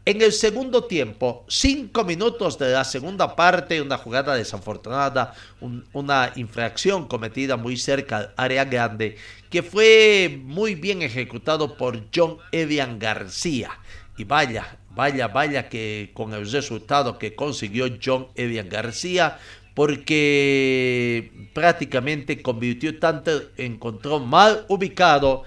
En 0.05 0.23
el 0.23 0.33
segundo 0.33 0.85
tiempo, 0.85 1.45
cinco 1.49 2.05
minutos 2.05 2.57
de 2.57 2.71
la 2.71 2.85
segunda 2.85 3.35
parte, 3.35 3.83
una 3.83 3.99
jugada 3.99 4.37
desafortunada, 4.37 5.35
una 5.93 6.31
infracción 6.37 7.09
cometida 7.09 7.57
muy 7.57 7.77
cerca 7.77 8.19
al 8.19 8.35
área 8.37 8.65
grande, 8.65 9.17
que 9.51 9.65
fue 9.65 10.41
muy 10.41 10.77
bien 10.77 11.03
ejecutado 11.03 11.77
por 11.77 12.01
John 12.15 12.39
Evian 12.53 13.01
García. 13.01 13.73
Y 14.17 14.23
vaya, 14.23 14.79
vaya, 14.91 15.27
vaya 15.27 15.69
que 15.69 16.13
con 16.15 16.33
el 16.33 16.49
resultado 16.49 17.19
que 17.19 17.35
consiguió 17.35 17.87
John 18.01 18.29
Evian 18.37 18.69
García, 18.69 19.39
porque 19.77 21.51
prácticamente 21.53 22.41
convirtió 22.41 22.99
tanto, 22.99 23.31
encontró 23.59 24.21
mal 24.21 24.65
ubicado 24.69 25.43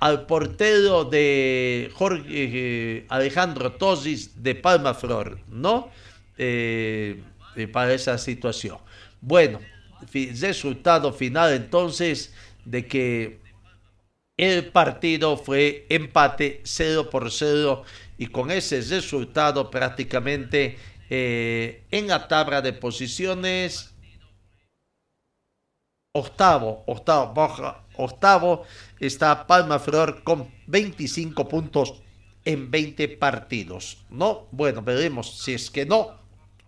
al 0.00 0.24
portero 0.24 1.04
de 1.04 1.90
Jorge 1.92 2.24
eh, 2.28 3.06
Alejandro 3.10 3.72
Tosis 3.72 4.42
de 4.42 4.54
Palma 4.54 4.94
Flor, 4.94 5.38
¿no? 5.48 5.90
Eh, 6.38 7.22
eh, 7.56 7.68
para 7.68 7.92
esa 7.92 8.16
situación. 8.16 8.78
Bueno, 9.20 9.60
resultado 10.40 11.12
final 11.12 11.52
entonces 11.52 12.32
de 12.64 12.86
que 12.86 13.38
el 14.38 14.64
partido 14.68 15.36
fue 15.36 15.84
empate 15.90 16.62
0 16.64 17.10
por 17.10 17.30
0 17.30 17.82
y 18.16 18.28
con 18.28 18.50
ese 18.50 18.80
resultado 18.80 19.70
prácticamente 19.70 20.78
eh, 21.10 21.86
en 21.90 22.08
la 22.08 22.28
tabla 22.28 22.62
de 22.62 22.72
posiciones. 22.72 23.94
Octavo, 26.16 26.84
octavo, 26.86 27.34
octavo 27.96 28.62
está 29.00 29.46
Palma 29.46 29.80
Flor 29.80 30.22
con 30.22 30.48
25 30.68 31.48
puntos 31.48 32.02
en 32.44 32.70
20 32.70 33.08
partidos. 33.08 34.04
¿No? 34.10 34.46
Bueno, 34.52 34.82
veremos 34.82 35.40
si 35.40 35.54
es 35.54 35.70
que 35.70 35.84
no. 35.84 36.22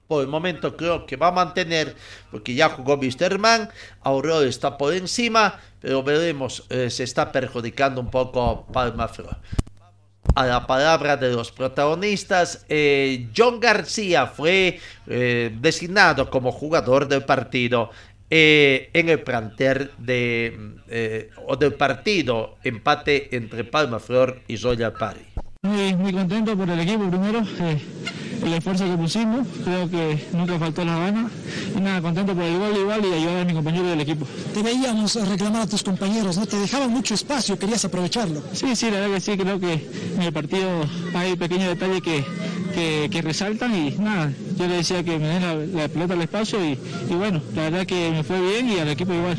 Por 0.09 0.23
el 0.23 0.29
momento 0.29 0.77
creo 0.77 1.05
que 1.05 1.17
va 1.17 1.29
a 1.29 1.33
mantener, 1.33 1.97
porque 2.31 2.55
ya 2.55 2.69
jugó 2.69 2.99
Man, 3.39 3.69
Aurora 4.03 4.47
está 4.47 4.79
por 4.79 4.95
encima, 4.95 5.61
pero 5.81 6.03
veremos, 6.05 6.65
eh, 6.71 6.91
se 6.91 7.03
está 7.03 7.33
perjudicando 7.33 8.01
un 8.01 8.11
poco 8.11 8.67
Palma 8.73 9.09
Flor 9.09 9.37
a 10.37 10.45
la 10.45 10.67
palabra 10.67 11.17
de 11.17 11.33
los 11.33 11.51
protagonistas. 11.51 12.65
Eh, 12.69 13.29
John 13.37 13.59
García 13.59 14.27
fue 14.27 14.79
eh, 15.07 15.51
designado 15.61 16.31
como 16.31 16.53
jugador 16.53 17.09
del 17.09 17.25
partido 17.25 17.91
eh, 18.29 18.91
en 18.93 19.09
el 19.09 19.23
planter 19.23 19.93
de, 19.97 21.27
o 21.47 21.57
del 21.57 21.75
partido 21.75 22.57
empate 22.63 23.35
entre 23.35 23.65
Palma 23.65 23.99
Flor 23.99 24.43
y 24.47 24.59
Party. 24.59 25.25
Muy, 25.63 25.95
muy 25.95 26.13
contento 26.13 26.57
por 26.57 26.69
el 26.69 26.81
equipo 26.81 27.09
primero 27.09 27.43
el 28.47 28.55
esfuerzo 28.55 28.85
que 28.85 28.97
pusimos, 28.97 29.47
creo 29.65 29.91
que 29.91 30.27
nunca 30.33 30.59
faltó 30.59 30.85
la 30.85 30.99
gana. 30.99 31.31
Y 31.77 31.81
nada, 31.81 32.01
contento 32.01 32.35
por 32.35 32.45
el 32.45 32.59
gol 32.59 32.77
igual 32.77 33.05
y 33.05 33.13
ayudar 33.13 33.39
a 33.39 33.45
mi 33.45 33.53
compañero 33.53 33.89
del 33.89 34.01
equipo. 34.01 34.27
Te 34.55 34.63
veíamos 34.63 35.15
reclamar 35.29 35.63
a 35.63 35.67
tus 35.67 35.83
compañeros, 35.83 36.37
¿no? 36.39 36.47
Te 36.47 36.59
dejaban 36.59 36.91
mucho 36.91 37.15
espacio, 37.15 37.59
querías 37.59 37.85
aprovecharlo. 37.85 38.43
Sí, 38.53 38.75
sí, 38.77 38.87
la 38.91 39.01
verdad 39.01 39.15
que 39.17 39.21
sí, 39.21 39.37
creo 39.37 39.59
que 39.59 39.89
en 40.17 40.23
el 40.23 40.33
partido 40.33 40.69
hay 41.15 41.37
pequeños 41.37 41.69
detalles 41.69 42.03
que, 42.03 42.25
que, 43.11 43.23
resaltan 43.23 43.75
y 43.75 43.91
nada, 43.99 44.33
yo 44.59 44.69
le 44.69 44.77
decía 44.77 45.03
que 45.03 45.19
me 45.19 45.27
den 45.27 45.75
la, 45.75 45.89
pelota 45.89 46.15
al 46.15 46.23
espacio 46.23 46.63
y, 46.63 46.79
y 47.11 47.15
bueno, 47.15 47.41
la 47.55 47.63
verdad 47.63 47.87
que 47.87 48.11
me 48.11 48.23
fue 48.23 48.41
bien 48.41 48.69
y 48.69 48.79
al 48.79 48.89
equipo 48.89 49.13
igual. 49.13 49.37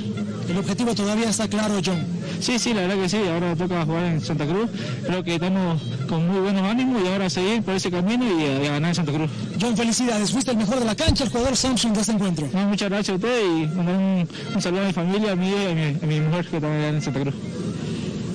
El 0.50 0.58
objetivo 0.58 0.96
todavía 0.96 1.30
está 1.30 1.48
claro, 1.48 1.80
John. 1.86 2.17
Sí, 2.40 2.60
sí, 2.60 2.74
la 2.74 2.82
verdad 2.82 2.96
que 2.96 3.10
sí, 3.10 3.18
ahora 3.28 3.56
toca 3.56 3.86
jugar 3.86 4.04
en 4.06 4.22
Santa 4.22 4.46
Cruz, 4.46 4.70
creo 5.06 5.24
que 5.24 5.36
estamos 5.36 5.82
con 6.08 6.28
muy 6.28 6.40
buenos 6.40 6.64
ánimos 6.64 7.02
y 7.04 7.08
ahora 7.08 7.30
seguir 7.30 7.64
por 7.64 7.74
ese 7.74 7.90
camino 7.90 8.26
y 8.26 8.46
a, 8.46 8.72
ganar 8.72 8.90
en 8.90 8.96
Santa 8.96 9.12
Cruz. 9.12 9.30
John, 9.60 9.76
felicidades, 9.76 10.32
fuiste 10.32 10.52
el 10.52 10.58
mejor 10.58 10.80
de 10.80 10.86
la 10.86 10.96
cancha, 10.96 11.24
el 11.24 11.30
jugador 11.30 11.56
Samsung 11.56 11.94
de 11.94 12.02
este 12.02 12.14
encuentro. 12.14 12.48
muchas 12.54 12.90
gracias 12.90 13.10
a 13.10 13.16
usted 13.16 13.42
y 13.42 13.64
un, 13.64 14.30
un, 14.56 14.62
saludo 14.62 14.82
a 14.84 14.86
mi 14.86 14.94
familia, 14.94 15.32
a 15.32 15.36
mí 15.36 15.50
y 15.50 15.66
a 15.66 15.76
mi, 15.76 15.98
a 16.02 16.06
mi 16.06 16.20
mujer 16.22 16.46
que 16.46 16.62
también 16.62 16.96
en 16.96 17.02
Santa 17.02 17.22
Cruz. 17.22 17.36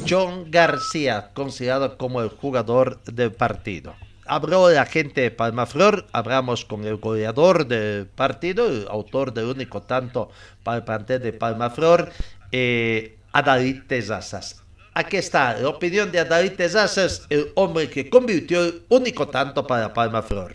John 0.08 0.50
García, 0.50 1.30
considerado 1.32 1.96
como 1.96 2.22
el 2.22 2.28
jugador 2.28 3.02
del 3.04 3.32
partido. 3.32 3.94
Habló 4.26 4.70
la 4.70 4.86
gente 4.86 5.20
de 5.20 5.30
Palmaflor, 5.30 6.06
hablamos 6.12 6.64
con 6.64 6.84
el 6.84 6.96
goleador 6.96 7.66
del 7.66 8.06
partido, 8.06 8.68
el 8.68 8.86
autor 8.88 9.32
del 9.32 9.46
único 9.46 9.82
tanto 9.82 10.30
para 10.62 10.78
el 10.78 10.84
plantel 10.84 11.22
de 11.22 11.32
Palmaflor, 11.32 12.10
eh, 12.50 13.18
a 13.32 13.42
David 13.42 13.82
Tezazas. 13.86 14.62
Aquí 14.94 15.16
está 15.16 15.54
la 15.54 15.68
opinión 15.68 16.12
de 16.12 16.24
David 16.24 16.52
Tezazas, 16.52 17.26
el 17.30 17.50
hombre 17.54 17.88
que 17.88 18.10
convirtió 18.10 18.62
el 18.62 18.82
único 18.88 19.28
tanto 19.28 19.66
para 19.66 19.92
Palma 19.92 20.22
Flor. 20.22 20.52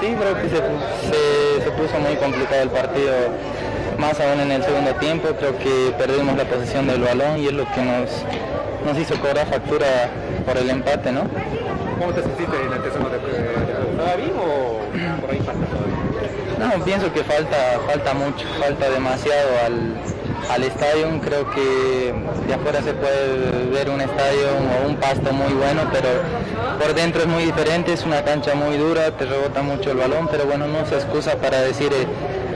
Sí, 0.00 0.14
creo 0.18 0.34
que 0.34 0.48
se, 0.48 0.56
se, 0.56 1.64
se 1.64 1.70
puso 1.70 1.98
muy 2.00 2.16
complicado 2.16 2.62
el 2.62 2.70
partido 2.70 3.12
más 3.98 4.18
aún 4.20 4.40
en 4.40 4.50
el 4.50 4.64
segundo 4.64 4.92
tiempo, 4.96 5.28
creo 5.38 5.56
que 5.58 5.94
perdimos 5.96 6.36
la 6.36 6.44
posición 6.44 6.86
del 6.86 7.02
balón 7.02 7.38
y 7.38 7.46
es 7.46 7.52
lo 7.52 7.64
que 7.72 7.82
nos, 7.82 8.10
nos 8.84 8.98
hizo 8.98 9.14
cobrar 9.20 9.46
factura 9.46 10.10
por 10.44 10.56
el 10.56 10.70
empate, 10.70 11.12
¿no? 11.12 11.22
¿Cómo 11.98 12.12
te 12.12 12.22
sentiste 12.22 12.56
en 12.56 12.72
el 12.72 12.82
tercero 12.82 13.08
de, 13.08 13.16
¿Estaba 13.16 14.16
bien 14.16 14.32
o 14.36 15.20
por 15.20 15.30
ahí 15.30 15.38
falta 15.38 15.66
todavía? 15.66 16.76
No, 16.76 16.84
pienso 16.84 17.12
que 17.12 17.22
falta, 17.22 17.80
falta 17.86 18.14
mucho, 18.14 18.44
falta 18.58 18.90
demasiado 18.90 19.50
al, 19.66 19.94
al 20.50 20.64
estadio. 20.64 21.08
Creo 21.22 21.50
que 21.50 22.14
de 22.46 22.54
afuera 22.54 22.82
se 22.82 22.94
puede 22.94 23.68
ver 23.70 23.90
un 23.90 24.00
estadio 24.00 24.48
o 24.82 24.88
un 24.88 24.96
pasto 24.96 25.32
muy 25.32 25.52
bueno, 25.52 25.82
pero 25.92 26.08
por 26.78 26.94
dentro 26.94 27.22
es 27.22 27.28
muy 27.28 27.44
diferente, 27.44 27.92
es 27.92 28.04
una 28.04 28.22
cancha 28.24 28.54
muy 28.54 28.76
dura, 28.76 29.10
te 29.16 29.24
rebota 29.26 29.62
mucho 29.62 29.90
el 29.90 29.98
balón, 29.98 30.28
pero 30.30 30.46
bueno, 30.46 30.66
no 30.66 30.86
se 30.86 30.96
excusa 30.96 31.36
para 31.36 31.60
decir... 31.60 31.92
Eh, 31.92 32.06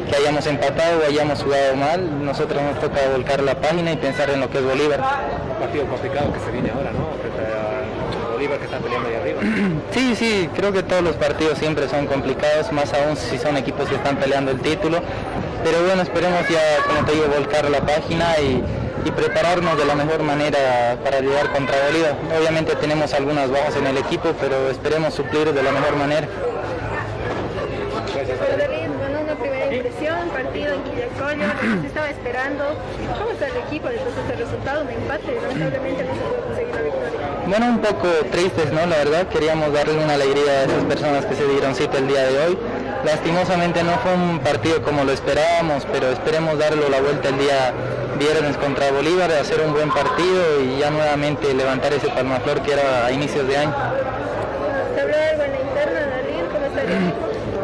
que 0.07 0.17
hayamos 0.17 0.47
empatado 0.47 1.01
o 1.01 1.05
hayamos 1.05 1.43
jugado 1.43 1.75
mal, 1.75 2.25
nosotros 2.25 2.63
nos 2.63 2.81
toca 2.81 3.01
volcar 3.13 3.43
la 3.43 3.61
página 3.61 3.93
y 3.93 3.97
pensar 3.97 4.31
en 4.31 4.41
lo 4.41 4.49
que 4.49 4.59
es 4.59 4.65
Bolívar. 4.65 5.01
Un 5.01 5.57
partido 5.59 5.85
complicado 5.87 6.33
que 6.33 6.39
se 6.41 6.51
viene 6.53 6.71
ahora, 6.71 6.93
¿no? 6.93 7.07
Bolívar 8.33 8.59
que 8.59 8.67
está 8.67 8.79
peleando 8.79 9.09
ahí 9.09 9.15
arriba. 9.15 9.41
Sí, 9.93 10.15
sí, 10.15 10.51
creo 10.55 10.73
que 10.73 10.83
todos 10.83 11.03
los 11.03 11.17
partidos 11.17 11.59
siempre 11.59 11.89
son 11.89 12.07
complicados, 12.07 12.71
más 12.71 12.93
aún 12.93 13.17
si 13.17 13.39
son 13.39 13.57
equipos 13.57 13.89
que 13.89 13.95
están 13.95 14.17
peleando 14.17 14.51
el 14.51 14.61
título. 14.61 14.99
Pero 15.67 15.83
bueno, 15.83 16.01
esperemos 16.03 16.49
ya, 16.49 16.81
como 16.87 17.05
te 17.05 17.13
digo, 17.15 17.27
volcar 17.27 17.69
la 17.69 17.81
página 17.81 18.39
y, 18.39 18.63
y 19.05 19.11
prepararnos 19.11 19.77
de 19.77 19.85
la 19.85 19.97
mejor 19.97 20.23
manera 20.23 20.97
para 21.03 21.19
llegar 21.19 21.53
contra 21.53 21.75
Bolívar. 21.87 22.15
Obviamente 22.39 22.77
tenemos 22.77 23.13
algunas 23.13 23.51
bajas 23.51 23.75
en 23.75 23.89
el 23.89 23.99
equipo, 23.99 24.33
pero 24.41 24.71
esperemos 24.71 25.13
suplir 25.13 25.53
de 25.53 25.63
la 25.65 25.73
mejor 25.73 25.97
manera. 25.97 26.29
impresión, 29.77 30.29
partido 30.31 30.75
en 30.75 30.83
Quillacollo, 30.85 31.47
se 31.81 31.87
estaba 31.87 32.11
esperando. 32.11 32.65
¿Cómo 33.19 33.31
está 33.31 33.47
el 33.49 33.57
equipo 33.57 33.89
después 33.89 34.15
de 34.15 34.21
este 34.23 34.37
resultado? 34.37 34.83
Un 34.83 34.91
empate, 34.91 35.41
lamentablemente 35.41 36.05
no 36.05 36.15
se 36.15 36.21
pudo 36.21 36.47
conseguir 36.47 36.75
la 36.75 36.83
victoria. 36.83 37.27
Bueno, 37.47 37.67
un 37.67 37.79
poco 37.81 38.09
tristes, 38.31 38.73
¿no? 38.73 38.87
La 38.87 38.97
verdad, 38.97 39.29
queríamos 39.29 39.73
darle 39.73 40.03
una 40.03 40.15
alegría 40.15 40.51
a 40.51 40.65
esas 40.65 40.85
personas 40.85 41.27
que 41.27 41.35
se 41.35 41.47
dieron 41.47 41.75
cita 41.75 41.99
el 41.99 42.09
día 42.09 42.23
de 42.23 42.39
hoy. 42.39 42.59
Lastimosamente 43.07 43.85
no 43.85 43.93
fue 43.99 44.15
un 44.15 44.41
partido 44.41 44.83
como 44.83 45.05
lo 45.05 45.13
esperábamos, 45.13 45.87
pero 45.93 46.11
esperemos 46.11 46.59
darle 46.59 46.91
la 46.91 47.01
vuelta 47.01 47.29
el 47.29 47.39
día 47.39 47.73
viernes 48.19 48.57
contra 48.57 48.91
Bolívar, 48.91 49.31
hacer 49.31 49.61
un 49.61 49.73
buen 49.73 49.91
partido 49.91 50.61
y 50.61 50.81
ya 50.81 50.91
nuevamente 50.91 51.55
levantar 51.55 51.93
ese 51.93 52.09
palmaflor 52.09 52.63
que 52.63 52.73
era 52.73 53.07
a 53.07 53.13
inicios 53.13 53.47
de 53.47 53.59
año. 53.59 53.73
¿Se 54.93 55.01
habló 55.01 55.15
algo 55.15 55.43
en 55.45 55.53
la 55.53 55.61
interna, 55.61 56.01
Dalil? 56.01 56.45
¿Cómo 56.53 56.67
está 56.67 56.83
el? 56.83 57.15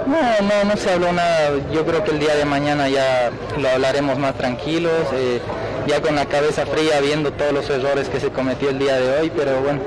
No, 0.06 0.48
no, 0.48 0.64
no 0.64 0.76
se 0.76 0.90
habló 0.92 1.12
nada. 1.12 1.50
Yo 1.72 1.84
creo 1.84 2.04
que 2.04 2.12
el 2.12 2.20
día 2.20 2.36
de 2.36 2.44
mañana 2.44 2.88
ya 2.88 3.32
lo 3.58 3.68
hablaremos 3.68 4.18
más 4.18 4.34
tranquilos, 4.34 5.08
eh, 5.12 5.40
ya 5.88 6.00
con 6.00 6.14
la 6.14 6.26
cabeza 6.26 6.66
fría, 6.66 7.00
viendo 7.00 7.32
todos 7.32 7.52
los 7.52 7.68
errores 7.68 8.08
que 8.08 8.20
se 8.20 8.28
cometió 8.28 8.70
el 8.70 8.78
día 8.78 8.94
de 8.94 9.18
hoy, 9.18 9.32
pero 9.36 9.60
bueno, 9.60 9.80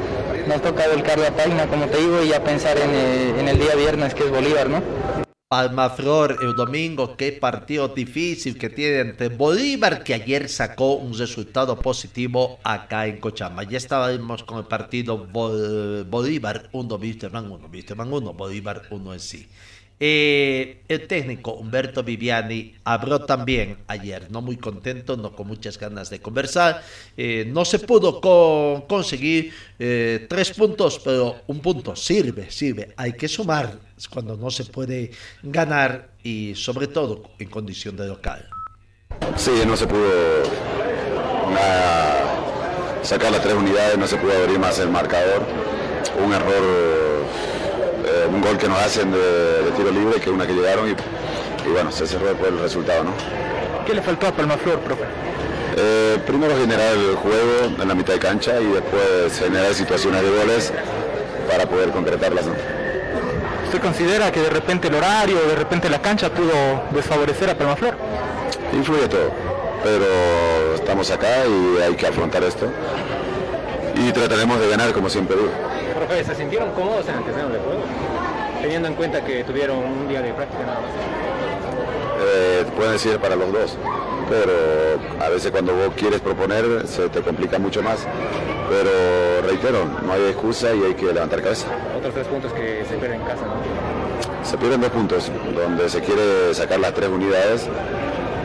nos 0.48 0.62
toca 0.62 0.84
volcar 0.90 1.18
la 1.18 1.32
página, 1.32 1.66
como 1.68 1.86
te 1.86 1.96
digo, 1.98 2.22
y 2.22 2.28
ya 2.28 2.44
pensar 2.44 2.78
en, 2.78 2.90
eh, 2.94 3.40
en 3.40 3.48
el 3.48 3.58
día 3.58 3.74
viernes 3.76 4.14
que 4.14 4.26
es 4.26 4.32
Bolívar, 4.32 4.68
¿no? 4.68 5.25
Palmaflor 5.48 6.40
el 6.42 6.56
domingo, 6.56 7.16
qué 7.16 7.32
partido 7.32 7.88
difícil 7.90 8.58
que 8.58 8.72
tiene 8.72 9.02
entre 9.02 9.30
Bolívar, 9.30 10.04
que 10.04 10.16
ayer 10.16 10.50
sacó 10.50 10.96
un 10.96 11.16
resultado 11.16 11.78
positivo 11.80 12.58
acá 12.64 13.06
en 13.06 13.20
Cochama. 13.20 13.62
Ya 13.62 13.78
estábamos 13.78 14.44
con 14.44 14.58
el 14.58 14.66
partido 14.66 15.28
Bolívar 15.28 16.68
1, 16.72 16.96
Wisterman 16.96 17.52
1, 17.52 17.70
Wisterman 17.72 18.12
1, 18.12 18.34
Bolívar 18.34 18.88
1 18.90 19.14
en 19.14 19.20
sí. 19.20 19.48
Eh, 19.98 20.84
el 20.90 21.08
técnico 21.08 21.54
Humberto 21.54 22.04
Viviani 22.04 22.76
habló 22.84 23.26
también 23.26 23.78
ayer, 23.88 24.30
no 24.30 24.42
muy 24.42 24.58
contento, 24.58 25.16
no 25.16 25.34
con 25.34 25.48
muchas 25.48 25.80
ganas 25.80 26.10
de 26.10 26.20
conversar. 26.20 26.84
Eh, 27.16 27.46
no 27.48 27.64
se 27.64 27.80
pudo 27.80 28.20
conseguir 28.88 29.54
eh, 29.80 30.26
tres 30.30 30.52
puntos, 30.52 31.00
pero 31.04 31.42
un 31.48 31.60
punto 31.60 31.96
sirve, 31.96 32.52
sirve. 32.52 32.94
Hay 32.98 33.14
que 33.14 33.28
sumar 33.28 33.80
cuando 34.10 34.36
no 34.36 34.52
se 34.52 34.66
puede 34.66 35.12
ganar 35.44 36.10
y 36.24 36.54
sobre 36.56 36.88
todo 36.88 37.32
en 37.40 37.50
condición 37.50 37.96
de 37.96 38.08
local. 38.08 38.50
Sí, 39.38 39.52
no 39.66 39.78
se 39.78 39.88
pudo 39.88 40.44
sacar 43.02 43.32
las 43.32 43.42
tres 43.42 43.54
unidades, 43.54 43.98
no 43.98 44.08
se 44.08 44.18
pudo 44.18 44.34
abrir 44.34 44.60
más 44.60 44.78
el 44.80 44.90
marcador. 44.90 45.46
Un 46.24 46.34
error 46.34 47.05
eh, 48.26 48.28
un 48.28 48.42
gol 48.42 48.58
que 48.58 48.68
nos 48.68 48.80
hacen 48.80 49.12
de, 49.12 49.72
tiro 49.76 49.92
libre, 49.92 50.20
que 50.20 50.30
una 50.30 50.46
que 50.46 50.54
llegaron 50.54 50.90
y, 50.90 51.70
bueno, 51.70 51.92
se 51.92 52.08
cerró 52.08 52.28
después 52.28 52.52
el 52.52 52.60
resultado, 52.60 53.04
¿no? 53.04 53.12
¿Qué 53.86 53.94
le 53.94 54.02
faltó 54.02 54.28
a 54.28 54.32
Palmaflor, 54.32 54.80
profe? 54.80 55.04
Eh, 55.78 56.18
primero 56.26 56.56
generar 56.58 56.94
el 56.94 57.16
juego 57.16 57.82
en 57.82 57.88
la 57.88 57.96
mitad 57.96 58.14
de 58.14 58.20
cancha 58.20 58.60
y 58.60 58.66
después 58.66 59.38
generar 59.38 59.74
situaciones 59.74 60.22
de 60.22 60.30
goles 60.30 60.74
para 61.50 61.66
poder 61.66 61.90
concretarlas. 61.92 62.46
¿no? 62.46 62.54
¿Usted 63.66 63.82
considera 63.82 64.32
que 64.32 64.42
de 64.42 64.50
repente 64.50 64.88
el 64.88 64.96
horario, 64.96 65.38
de 65.48 65.56
repente 65.56 65.90
la 65.90 66.02
cancha 66.02 66.30
pudo 66.30 66.84
desfavorecer 66.92 67.50
a 67.50 67.58
Palmaflor? 67.58 67.96
Influye 68.74 69.08
todo, 69.08 69.32
pero 69.84 70.76
estamos 70.76 71.12
acá 71.12 71.46
y 71.46 71.82
hay 71.82 71.96
que 71.96 72.08
afrontar 72.08 72.44
esto 72.44 72.70
y 73.96 74.12
trataremos 74.12 74.60
de 74.60 74.70
ganar 74.70 74.94
como 74.94 75.10
siempre 75.10 75.36
digo. 75.36 75.52
Profe, 75.96 76.26
¿se 76.26 76.36
sintieron 76.36 76.72
cómodos 76.72 77.08
en 77.08 77.16
el 77.16 77.24
terreno 77.24 77.50
de 77.50 77.60
juego? 77.60 77.80
Teniendo 78.62 78.90
en 78.90 78.96
cuenta 78.96 79.24
que 79.24 79.46
tuvieron 79.46 79.78
un 79.78 80.08
día 80.10 80.22
de 80.22 80.34
práctica 80.34 80.64
nada 80.66 80.82
más. 80.82 80.92
Eh, 82.28 82.66
pueden 82.76 82.94
decir 82.94 83.18
para 83.20 83.38
los 83.38 83.52
dos, 83.54 83.78
pero 84.30 84.52
a 85.24 85.30
veces 85.30 85.52
cuando 85.52 85.74
vos 85.74 85.92
quieres 85.96 86.20
proponer 86.20 86.86
se 86.86 87.08
te 87.08 87.22
complica 87.22 87.60
mucho 87.60 87.82
más. 87.82 88.06
Pero 88.70 89.48
reitero, 89.48 89.86
no 90.06 90.12
hay 90.12 90.24
excusa 90.26 90.74
y 90.74 90.84
hay 90.84 90.96
que 90.96 91.06
levantar 91.14 91.42
cabeza. 91.42 91.68
Otros 91.98 92.14
tres 92.14 92.28
puntos 92.28 92.52
que 92.52 92.84
se 92.90 92.98
pierden 92.98 93.22
en 93.22 93.28
casa, 93.28 93.46
¿no? 93.46 94.46
Se 94.46 94.58
pierden 94.58 94.82
dos 94.82 94.92
puntos, 94.92 95.32
donde 95.56 95.90
se 95.90 96.02
quiere 96.02 96.54
sacar 96.54 96.80
las 96.80 96.94
tres 96.94 97.10
unidades, 97.10 97.68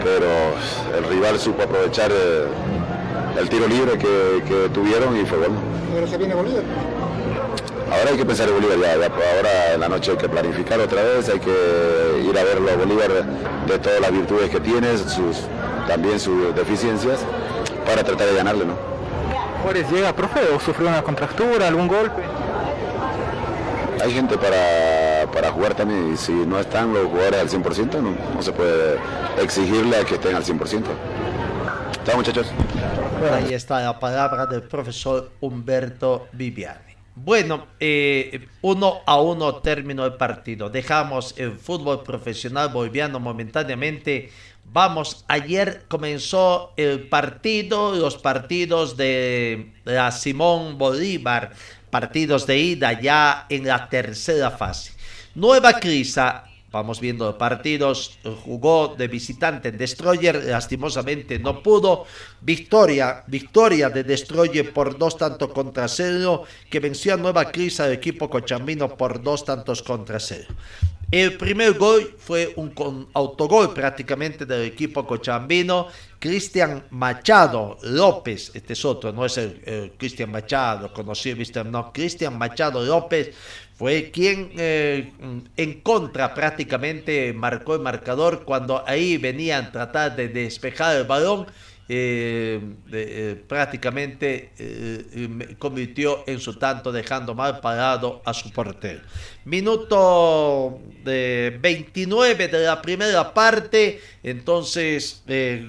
pero 0.04 0.96
el 0.96 1.04
rival 1.04 1.38
supo 1.38 1.62
aprovechar 1.62 2.10
eh, 2.12 2.46
el 3.38 3.48
tiro 3.48 3.66
libre 3.66 3.98
que, 3.98 4.68
tuvieron 4.72 5.16
y 5.16 5.24
fue 5.24 5.38
bueno. 5.38 5.56
¿Pero 5.92 6.06
se 6.06 6.16
viene 6.16 6.34
Bolívar? 6.34 6.62
Ahora 8.00 8.12
hay 8.12 8.16
que 8.16 8.24
pensar 8.24 8.48
en 8.48 8.54
Bolívar 8.54 8.78
ya, 8.78 8.94
ahora 8.94 9.74
en 9.74 9.80
la 9.80 9.88
noche 9.90 10.12
hay 10.12 10.16
que 10.16 10.28
planificar 10.30 10.80
otra 10.80 11.02
vez, 11.02 11.28
hay 11.28 11.38
que 11.38 11.50
ir 12.26 12.38
a 12.38 12.44
verlo 12.44 12.70
a 12.70 12.76
Bolívar 12.76 13.10
de 13.66 13.78
todas 13.78 14.00
las 14.00 14.10
virtudes 14.10 14.48
que 14.48 14.58
tiene, 14.58 14.96
sus, 14.96 15.42
también 15.86 16.18
sus 16.18 16.54
deficiencias, 16.54 17.20
para 17.84 18.02
tratar 18.02 18.28
de 18.28 18.36
ganarle, 18.36 18.64
¿no? 18.64 18.72
¿Juárez 19.62 19.86
llega, 19.90 20.14
profe, 20.14 20.40
o 20.48 20.58
sufrió 20.58 20.88
una 20.88 21.02
contractura, 21.02 21.68
algún 21.68 21.88
golpe? 21.88 22.22
Hay 24.02 24.14
gente 24.14 24.38
para, 24.38 25.30
para 25.30 25.50
jugar 25.50 25.74
también 25.74 26.14
y 26.14 26.16
si 26.16 26.32
no 26.32 26.58
están 26.58 26.94
los 26.94 27.04
jugadores 27.04 27.38
al 27.38 27.50
100% 27.50 28.00
no, 28.00 28.16
no 28.34 28.42
se 28.42 28.52
puede 28.52 28.98
exigirle 29.42 29.98
a 29.98 30.04
que 30.06 30.14
estén 30.14 30.34
al 30.34 30.42
100%. 30.42 30.84
Chao 32.06 32.16
muchachos. 32.16 32.46
Ahí 33.30 33.52
está 33.52 33.80
la 33.80 34.00
palabra 34.00 34.46
del 34.46 34.62
profesor 34.62 35.32
Humberto 35.40 36.28
Viviani. 36.32 36.89
Bueno, 37.22 37.66
eh, 37.80 38.48
uno 38.62 39.00
a 39.04 39.20
uno 39.20 39.56
terminó 39.56 40.06
el 40.06 40.14
partido. 40.14 40.70
Dejamos 40.70 41.34
el 41.36 41.52
fútbol 41.52 42.02
profesional 42.02 42.70
boliviano 42.70 43.20
momentáneamente. 43.20 44.30
Vamos, 44.64 45.26
ayer 45.28 45.84
comenzó 45.88 46.72
el 46.78 47.08
partido, 47.08 47.94
los 47.94 48.16
partidos 48.16 48.96
de 48.96 49.70
la 49.84 50.12
Simón 50.12 50.78
Bolívar, 50.78 51.52
partidos 51.90 52.46
de 52.46 52.58
ida 52.58 52.98
ya 52.98 53.44
en 53.50 53.66
la 53.66 53.90
tercera 53.90 54.52
fase. 54.52 54.92
Nueva 55.34 55.74
Crisa 55.74 56.44
Vamos 56.72 57.00
viendo 57.00 57.36
partidos. 57.36 58.18
Jugó 58.44 58.94
de 58.96 59.08
visitante 59.08 59.70
en 59.70 59.78
Destroyer. 59.78 60.44
Lastimosamente 60.44 61.38
no 61.38 61.62
pudo. 61.62 62.06
Victoria, 62.40 63.24
victoria 63.26 63.90
de 63.90 64.04
Destroyer 64.04 64.72
por 64.72 64.96
dos 64.96 65.16
tantos 65.16 65.50
contra 65.50 65.88
cero. 65.88 66.44
Que 66.70 66.80
venció 66.80 67.14
a 67.14 67.16
Nueva 67.16 67.50
Crisa 67.50 67.84
del 67.84 67.94
equipo 67.94 68.30
cochambino 68.30 68.96
por 68.96 69.22
dos 69.22 69.44
tantos 69.44 69.82
contra 69.82 70.20
cero. 70.20 70.54
El 71.10 71.36
primer 71.36 71.76
gol 71.76 72.14
fue 72.18 72.52
un 72.54 73.08
autogol 73.14 73.74
prácticamente 73.74 74.46
del 74.46 74.62
equipo 74.62 75.04
cochambino. 75.04 75.88
Cristian 76.20 76.84
Machado 76.90 77.78
López, 77.82 78.52
este 78.54 78.74
es 78.74 78.84
otro, 78.84 79.10
no 79.10 79.24
es 79.24 79.36
el, 79.38 79.92
Cristian 79.96 80.30
Machado, 80.30 80.92
conocido, 80.92 81.64
no, 81.64 81.92
Cristian 81.92 82.38
Machado 82.38 82.84
López 82.84 83.34
fue 83.80 84.10
quien 84.10 84.52
eh, 84.58 85.10
en 85.56 85.80
contra 85.80 86.34
prácticamente 86.34 87.32
marcó 87.32 87.76
el 87.76 87.80
marcador 87.80 88.44
cuando 88.44 88.86
ahí 88.86 89.16
venían 89.16 89.64
a 89.64 89.72
tratar 89.72 90.16
de 90.16 90.28
despejar 90.28 90.96
el 90.96 91.04
balón 91.04 91.46
eh, 91.88 92.60
eh, 92.92 93.42
prácticamente 93.48 94.50
convirtió 95.58 96.24
en 96.26 96.40
su 96.40 96.58
tanto 96.58 96.92
dejando 96.92 97.34
mal 97.34 97.60
parado 97.60 98.20
a 98.26 98.34
su 98.34 98.52
portero. 98.52 99.00
Minuto 99.46 100.78
de 101.02 101.58
29 101.58 102.48
de 102.48 102.58
la 102.58 102.82
primera 102.82 103.32
parte, 103.32 103.98
entonces 104.22 105.24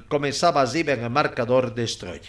comenzaba 0.09 0.63
así 0.63 0.81
en 0.81 1.01
el 1.01 1.09
marcador 1.09 1.73
de 1.73 1.87
Stroy. 1.87 2.19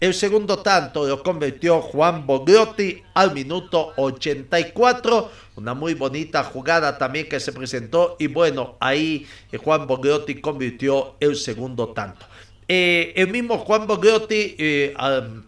El 0.00 0.14
segundo 0.14 0.60
tanto 0.60 1.06
lo 1.06 1.22
convirtió 1.22 1.82
Juan 1.82 2.26
Bogliotti 2.26 3.02
al 3.12 3.34
minuto 3.34 3.92
84. 3.96 5.30
Una 5.56 5.74
muy 5.74 5.92
bonita 5.92 6.42
jugada 6.42 6.96
también 6.96 7.28
que 7.28 7.38
se 7.38 7.52
presentó. 7.52 8.16
Y 8.18 8.26
bueno, 8.28 8.78
ahí 8.80 9.26
Juan 9.62 9.86
Bogliotti 9.86 10.40
convirtió 10.40 11.16
el 11.20 11.36
segundo 11.36 11.90
tanto. 11.90 12.24
Eh, 12.66 13.12
el 13.14 13.28
mismo 13.28 13.58
Juan 13.58 13.86
Bogliotti 13.86 14.54
eh, 14.56 14.94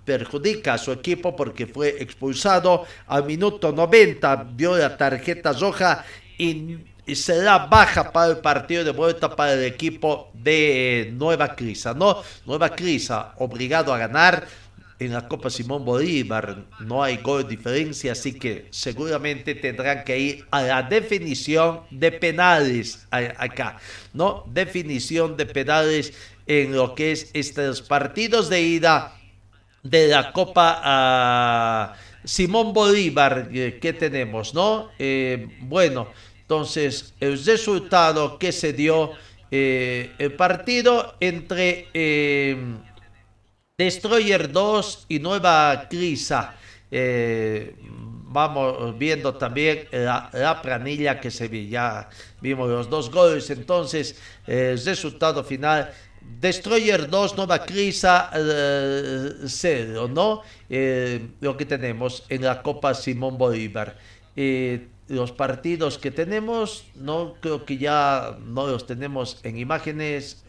perjudica 0.04 0.74
a 0.74 0.78
su 0.78 0.92
equipo 0.92 1.34
porque 1.34 1.66
fue 1.66 2.02
expulsado 2.02 2.84
al 3.06 3.24
minuto 3.24 3.72
90, 3.72 4.48
vio 4.54 4.76
la 4.76 4.98
tarjeta 4.98 5.52
roja 5.52 6.04
y, 6.36 6.78
se 7.06 7.42
da 7.42 7.66
baja 7.66 8.12
para 8.12 8.30
el 8.30 8.38
partido 8.38 8.84
de 8.84 8.92
vuelta 8.92 9.34
para 9.34 9.54
el 9.54 9.64
equipo 9.64 10.30
de 10.34 11.10
Nueva 11.14 11.54
Crisa. 11.54 11.94
¿no? 11.94 12.22
Nueva 12.46 12.70
Crisa, 12.70 13.34
obligado 13.38 13.92
a 13.92 13.98
ganar 13.98 14.46
en 15.04 15.12
la 15.12 15.26
Copa 15.26 15.50
Simón 15.50 15.84
Bolívar, 15.84 16.64
no 16.80 17.02
hay 17.02 17.16
gol 17.16 17.46
diferencia, 17.46 18.12
así 18.12 18.34
que 18.34 18.66
seguramente 18.70 19.54
tendrán 19.54 20.04
que 20.04 20.18
ir 20.18 20.46
a 20.50 20.62
la 20.62 20.82
definición 20.82 21.80
de 21.90 22.12
penales 22.12 23.06
acá, 23.10 23.78
¿no? 24.12 24.44
Definición 24.46 25.36
de 25.36 25.46
penales 25.46 26.14
en 26.46 26.74
lo 26.74 26.94
que 26.94 27.12
es 27.12 27.30
estos 27.32 27.82
partidos 27.82 28.48
de 28.48 28.62
ida 28.62 29.16
de 29.82 30.08
la 30.08 30.32
Copa 30.32 30.80
a 30.82 31.94
Simón 32.24 32.72
Bolívar 32.72 33.48
eh, 33.52 33.78
que 33.80 33.92
tenemos, 33.92 34.54
¿no? 34.54 34.90
Eh, 34.98 35.48
bueno, 35.62 36.08
entonces 36.52 37.14
el 37.18 37.42
resultado 37.44 38.38
que 38.38 38.52
se 38.52 38.74
dio 38.74 39.12
eh, 39.50 40.12
el 40.18 40.34
partido 40.34 41.14
entre 41.18 41.88
Destroyer 43.78 44.52
2 44.52 45.06
y 45.08 45.18
Nueva 45.18 45.86
Crisa. 45.88 46.56
vamos 48.34 48.98
viendo 48.98 49.34
también 49.34 49.88
la, 49.92 50.28
la, 50.32 50.60
planilla 50.60 51.18
que 51.20 51.30
se 51.30 51.48
ve. 51.48 51.68
Ya 51.68 52.10
vimos 52.40 52.68
los 52.68 52.90
dos 52.90 53.10
goles. 53.10 53.48
Entonces, 53.50 54.16
el 54.46 54.82
resultado 54.84 55.42
final 55.42 55.90
Destroyer 56.40 57.08
2, 57.08 57.36
Nova 57.36 57.64
Crisa 57.64 58.30
0, 58.32 59.46
eh, 59.54 60.08
¿no? 60.10 60.42
Eh, 60.68 61.28
lo 61.40 61.56
que 61.56 61.66
tenemos 61.66 62.24
en 62.28 62.42
la 62.42 62.62
Copa 62.62 62.94
Simón 62.94 63.38
Bolívar. 63.38 63.96
Eh, 64.34 64.88
los 65.12 65.30
partidos 65.30 65.98
que 65.98 66.10
tenemos, 66.10 66.86
no 66.94 67.34
creo 67.40 67.66
que 67.66 67.76
ya 67.76 68.38
no 68.46 68.66
los 68.66 68.86
tenemos 68.86 69.38
en 69.42 69.58
imágenes, 69.58 70.42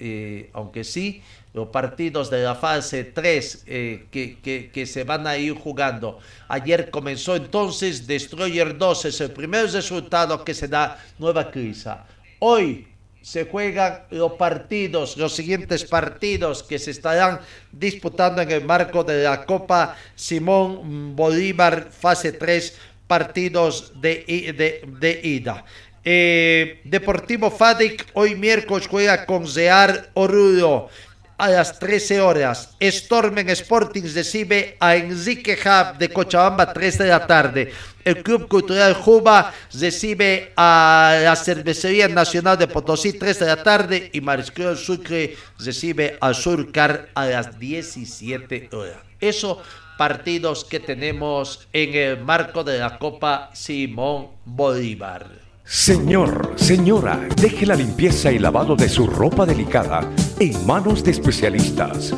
aunque 0.53 0.85
sí, 0.85 1.21
los 1.53 1.67
partidos 1.67 2.29
de 2.29 2.43
la 2.43 2.55
fase 2.55 3.03
3 3.03 3.65
que, 3.65 4.69
que, 4.73 4.85
se 4.85 5.03
van 5.03 5.27
a 5.27 5.37
ir 5.37 5.53
jugando. 5.53 6.19
Ayer 6.47 6.89
comenzó 6.89 7.35
entonces 7.35 8.07
Destroyer 8.07 8.77
2, 8.77 9.05
es 9.05 9.19
el 9.19 9.31
primer 9.31 9.69
resultado 9.69 10.45
que 10.45 10.53
se 10.53 10.69
da 10.69 10.97
Nueva 11.19 11.51
Crisa. 11.51 12.05
Hoy 12.39 12.87
se 13.23 13.45
juegan 13.45 14.03
los 14.11 14.33
partidos, 14.33 15.15
los 15.15 15.33
siguientes 15.33 15.85
partidos 15.85 16.61
que 16.61 16.77
se 16.77 16.91
estarán 16.91 17.39
disputando 17.71 18.41
en 18.41 18.51
el 18.51 18.65
marco 18.65 19.03
de 19.05 19.23
la 19.23 19.45
Copa 19.45 19.95
Simón 20.13 21.15
Bolívar, 21.15 21.89
fase 21.89 22.33
3, 22.33 22.77
partidos 23.07 23.93
de, 24.01 24.81
de, 24.99 25.21
ida. 25.23 25.65
Eh, 26.03 26.81
Deportivo 26.83 27.49
Fadic 27.49 28.07
hoy 28.13 28.35
miércoles 28.35 28.87
juega 28.87 29.25
con 29.25 29.47
Zear 29.47 30.09
Oruro 30.13 30.89
a 31.37 31.49
las 31.49 31.79
13 31.79 32.21
horas. 32.21 32.75
Stormen 32.81 33.49
Sporting 33.49 34.03
recibe 34.13 34.77
a 34.79 34.95
Enrique 34.95 35.57
Hub 35.57 35.97
de 35.97 36.09
Cochabamba 36.09 36.71
3 36.71 36.97
de 36.99 37.07
la 37.07 37.27
tarde. 37.27 37.73
El 38.03 38.21
Club 38.21 38.47
Cultural 38.47 38.93
Juba 38.93 39.53
recibe 39.73 40.51
a 40.55 41.19
la 41.23 41.35
Cervecería 41.35 42.07
Nacional 42.07 42.57
de 42.57 42.67
Potosí 42.67 43.13
3 43.13 43.39
de 43.39 43.45
la 43.45 43.63
tarde 43.63 44.09
y 44.13 44.21
Mariscal 44.21 44.77
Sucre 44.77 45.35
recibe 45.59 46.17
al 46.19 46.35
Surcar 46.35 47.09
a 47.13 47.25
las 47.25 47.59
17 47.59 48.69
horas. 48.73 48.97
Eso 49.19 49.61
partidos 50.03 50.65
que 50.65 50.81
tenemos 50.81 51.65
en 51.71 51.93
el 51.93 52.19
marco 52.25 52.65
de 52.65 52.77
la 52.77 52.99
Copa 52.99 53.49
Simón 53.53 54.27
Bolívar. 54.43 55.25
Señor, 55.63 56.55
señora, 56.57 57.25
deje 57.37 57.65
la 57.65 57.75
limpieza 57.75 58.29
y 58.29 58.37
lavado 58.37 58.75
de 58.75 58.89
su 58.89 59.07
ropa 59.07 59.45
delicada 59.45 60.01
en 60.41 60.67
manos 60.67 61.05
de 61.05 61.11
especialistas. 61.11 62.13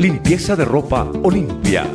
Limpieza 0.00 0.56
de 0.56 0.64
ropa 0.64 1.08
Olimpia. 1.22 1.86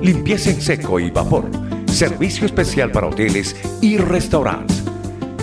Limpieza 0.00 0.48
en 0.48 0.62
seco 0.62 0.98
y 0.98 1.10
vapor. 1.10 1.50
Servicio 1.86 2.46
especial 2.46 2.90
para 2.92 3.08
hoteles 3.08 3.54
y 3.82 3.98
restaurantes. 3.98 4.82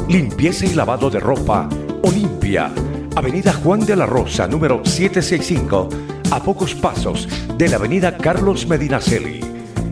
Limpieza 0.07 0.65
y 0.65 0.73
lavado 0.73 1.11
de 1.11 1.19
ropa 1.19 1.69
Olimpia. 2.01 2.71
Avenida 3.15 3.53
Juan 3.53 3.85
de 3.85 3.95
la 3.95 4.07
Rosa, 4.07 4.47
número 4.47 4.83
765, 4.83 5.89
a 6.31 6.43
pocos 6.43 6.75
pasos 6.75 7.27
de 7.57 7.69
la 7.69 7.77
Avenida 7.77 8.17
Carlos 8.17 8.67
Medinaceli. 8.67 9.41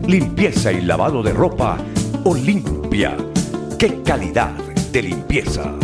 Limpieza 0.06 0.72
y 0.72 0.80
lavado 0.80 1.22
de 1.22 1.32
ropa 1.32 1.78
Olimpia. 2.24 3.16
¡Qué 3.78 4.02
calidad! 4.02 4.68
de 4.92 5.02
limpieza. 5.02 5.74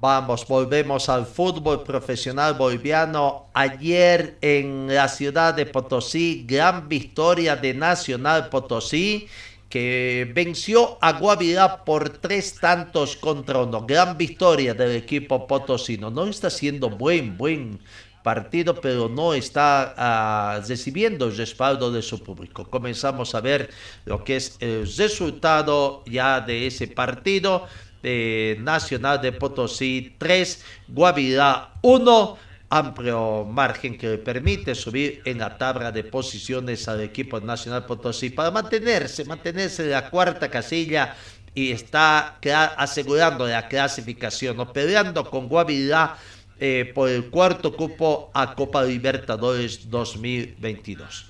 Vamos, 0.00 0.46
volvemos 0.48 1.08
al 1.08 1.26
fútbol 1.26 1.84
profesional 1.84 2.54
boliviano. 2.54 3.46
Ayer 3.54 4.36
en 4.40 4.92
la 4.92 5.08
ciudad 5.08 5.54
de 5.54 5.66
Potosí, 5.66 6.44
gran 6.46 6.88
victoria 6.88 7.54
de 7.54 7.72
Nacional 7.72 8.48
Potosí, 8.48 9.28
que 9.72 10.30
venció 10.34 10.98
a 11.00 11.14
Guavirá 11.14 11.82
por 11.82 12.10
tres 12.10 12.60
tantos 12.60 13.16
contra 13.16 13.60
uno. 13.60 13.86
Gran 13.86 14.18
victoria 14.18 14.74
del 14.74 14.94
equipo 14.94 15.46
potosino. 15.46 16.10
No 16.10 16.26
está 16.26 16.50
siendo 16.50 16.90
buen, 16.90 17.38
buen 17.38 17.80
partido, 18.22 18.78
pero 18.78 19.08
no 19.08 19.32
está 19.32 19.94
ah, 19.96 20.60
recibiendo 20.68 21.24
el 21.24 21.38
respaldo 21.38 21.90
de 21.90 22.02
su 22.02 22.22
público. 22.22 22.68
Comenzamos 22.68 23.34
a 23.34 23.40
ver 23.40 23.70
lo 24.04 24.22
que 24.22 24.36
es 24.36 24.58
el 24.60 24.86
resultado 24.94 26.04
ya 26.04 26.42
de 26.42 26.66
ese 26.66 26.88
partido. 26.88 27.66
de 28.02 28.58
Nacional 28.60 29.22
de 29.22 29.32
Potosí 29.32 30.16
3, 30.18 30.64
Guavirá 30.88 31.72
1, 31.80 32.38
amplio 32.72 33.44
margen 33.44 33.98
que 33.98 34.08
le 34.08 34.18
permite 34.18 34.74
subir 34.74 35.20
en 35.26 35.38
la 35.38 35.58
tabla 35.58 35.92
de 35.92 36.04
posiciones 36.04 36.88
al 36.88 37.02
equipo 37.02 37.38
Nacional 37.38 37.84
Potosí 37.84 38.30
para 38.30 38.50
mantenerse, 38.50 39.26
mantenerse 39.26 39.84
en 39.84 39.90
la 39.90 40.08
cuarta 40.08 40.48
casilla 40.48 41.14
y 41.54 41.70
está 41.70 42.38
asegurando 42.78 43.46
la 43.46 43.68
clasificación, 43.68 44.58
o 44.58 44.72
peleando 44.72 45.28
con 45.28 45.48
Guavirá 45.48 46.16
eh, 46.58 46.90
por 46.94 47.10
el 47.10 47.28
cuarto 47.28 47.76
cupo 47.76 48.30
a 48.32 48.54
Copa 48.54 48.82
Libertadores 48.82 49.90
2022. 49.90 51.26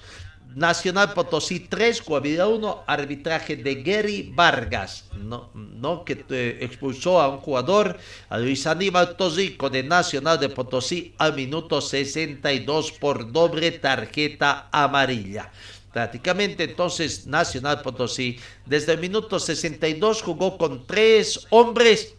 Nacional 0.54 1.12
Potosí 1.12 1.60
3, 1.60 2.02
Coahuila 2.02 2.48
1, 2.48 2.84
arbitraje 2.86 3.56
de 3.56 3.82
Gary 3.82 4.30
Vargas, 4.34 5.04
no, 5.16 5.50
no 5.54 6.04
que 6.04 6.24
eh, 6.30 6.58
expulsó 6.60 7.20
a 7.20 7.28
un 7.28 7.38
jugador, 7.38 7.98
a 8.28 8.38
Luis 8.38 8.66
Aníbal 8.66 9.16
Tosico 9.16 9.70
de 9.70 9.82
Nacional 9.82 10.38
de 10.38 10.48
Potosí 10.48 11.14
al 11.18 11.34
minuto 11.34 11.80
62 11.80 12.92
por 12.92 13.32
doble 13.32 13.70
tarjeta 13.72 14.68
amarilla. 14.70 15.50
Prácticamente 15.92 16.64
entonces 16.64 17.26
Nacional 17.26 17.82
Potosí 17.82 18.38
desde 18.64 18.92
el 18.92 18.98
minuto 18.98 19.38
62 19.38 20.22
jugó 20.22 20.56
con 20.56 20.86
tres 20.86 21.46
hombres 21.50 22.14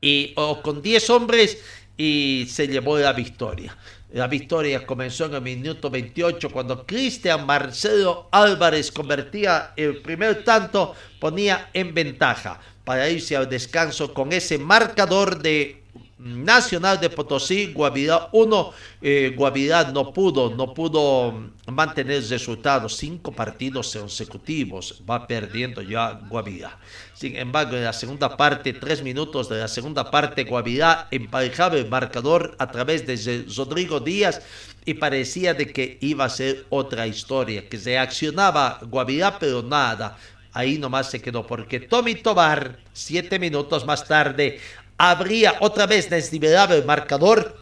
y, 0.00 0.32
o 0.36 0.60
con 0.62 0.82
10 0.82 1.10
hombres 1.10 1.58
y 1.96 2.46
se 2.48 2.68
llevó 2.68 2.98
la 2.98 3.12
victoria. 3.12 3.76
La 4.14 4.28
victoria 4.28 4.86
comenzó 4.86 5.24
en 5.24 5.34
el 5.34 5.40
minuto 5.40 5.90
28 5.90 6.48
cuando 6.50 6.86
Cristian 6.86 7.44
Marcelo 7.44 8.28
Álvarez 8.30 8.92
convertía 8.92 9.72
el 9.74 10.02
primer 10.02 10.44
tanto, 10.44 10.94
ponía 11.18 11.70
en 11.72 11.92
ventaja. 11.92 12.60
Para 12.84 13.08
irse 13.08 13.34
al 13.34 13.48
descanso 13.48 14.14
con 14.14 14.32
ese 14.32 14.56
marcador 14.56 15.42
de 15.42 15.82
Nacional 16.24 16.98
de 16.98 17.10
Potosí, 17.10 17.74
Guavirá 17.74 18.30
1. 18.32 18.72
Eh, 19.02 19.34
Guavirá 19.36 19.84
no 19.92 20.10
pudo, 20.10 20.48
no 20.56 20.72
pudo 20.72 21.50
mantener 21.66 22.16
el 22.16 22.28
resultado. 22.30 22.88
Cinco 22.88 23.30
partidos 23.30 23.94
consecutivos 23.94 25.02
va 25.08 25.26
perdiendo 25.26 25.82
ya 25.82 26.12
Guavirá. 26.30 26.78
Sin 27.12 27.36
embargo, 27.36 27.76
en 27.76 27.84
la 27.84 27.92
segunda 27.92 28.38
parte, 28.38 28.72
tres 28.72 29.02
minutos 29.02 29.50
de 29.50 29.58
la 29.58 29.68
segunda 29.68 30.10
parte, 30.10 30.44
Guavirá 30.44 31.08
emparejaba 31.10 31.76
el 31.76 31.90
marcador 31.90 32.56
a 32.58 32.70
través 32.70 33.06
de 33.06 33.44
Rodrigo 33.54 34.00
Díaz 34.00 34.40
y 34.86 34.94
parecía 34.94 35.52
de 35.52 35.70
que 35.70 35.98
iba 36.00 36.24
a 36.24 36.30
ser 36.30 36.64
otra 36.70 37.06
historia, 37.06 37.68
que 37.68 37.76
se 37.76 37.98
accionaba 37.98 38.78
Guavirá, 38.82 39.38
pero 39.38 39.62
nada. 39.62 40.16
Ahí 40.54 40.78
nomás 40.78 41.10
se 41.10 41.20
quedó 41.20 41.44
porque 41.44 41.80
Tommy 41.80 42.14
Tobar, 42.14 42.78
siete 42.92 43.40
minutos 43.40 43.84
más 43.84 44.06
tarde, 44.06 44.60
habría 44.98 45.56
otra 45.60 45.86
vez 45.86 46.10
desnivelado 46.10 46.74
el 46.74 46.84
marcador. 46.84 47.56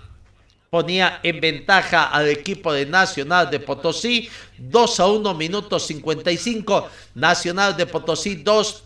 Ponía 0.71 1.21
en 1.23 1.41
ventaja 1.41 2.05
al 2.05 2.29
equipo 2.29 2.73
de 2.73 2.87
Nacional 2.87 3.51
de 3.51 3.61
Potosí, 3.61 4.31
2 4.57 5.01
a 5.01 5.07
1, 5.07 5.35
minutos 5.35 5.87
55. 5.87 6.89
Nacional 7.15 7.77
de 7.77 7.87
Potosí 7.87 8.37
2, 8.37 8.85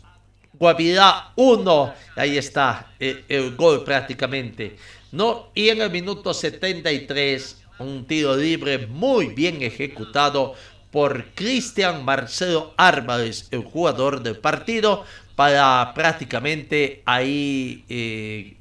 Guavirá 0.55 1.33
1. 1.37 1.95
Ahí 2.17 2.39
está 2.39 2.93
el, 2.99 3.25
el, 3.29 3.55
gol 3.55 3.85
prácticamente. 3.85 4.77
¿no? 5.13 5.51
Y 5.55 5.69
en 5.69 5.81
el 5.81 5.91
minuto 5.91 6.35
73, 6.35 7.63
un 7.79 8.05
tiro 8.05 8.37
libre 8.37 8.87
muy 8.87 9.27
bien 9.27 9.63
ejecutado 9.63 10.55
por 10.91 11.27
Cristian 11.35 12.05
Marcelo 12.05 12.73
Álvarez, 12.77 13.49
el 13.51 13.63
jugador 13.63 14.23
del 14.23 14.39
partido, 14.39 15.05
para 15.37 15.93
prácticamente 15.95 17.03
ahí 17.05 17.85
eh, 17.89 18.57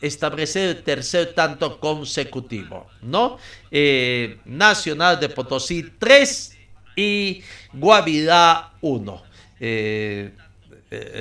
establecer 0.00 0.76
el 0.76 0.82
tercer 0.82 1.34
tanto 1.34 1.80
consecutivo, 1.80 2.86
¿no? 3.02 3.36
Eh, 3.70 4.38
Nacional 4.44 5.18
de 5.18 5.28
Potosí 5.28 5.90
3 5.98 6.56
y 6.96 7.42
Guavirá 7.72 8.72
1. 8.80 9.22
Eh, 9.60 10.30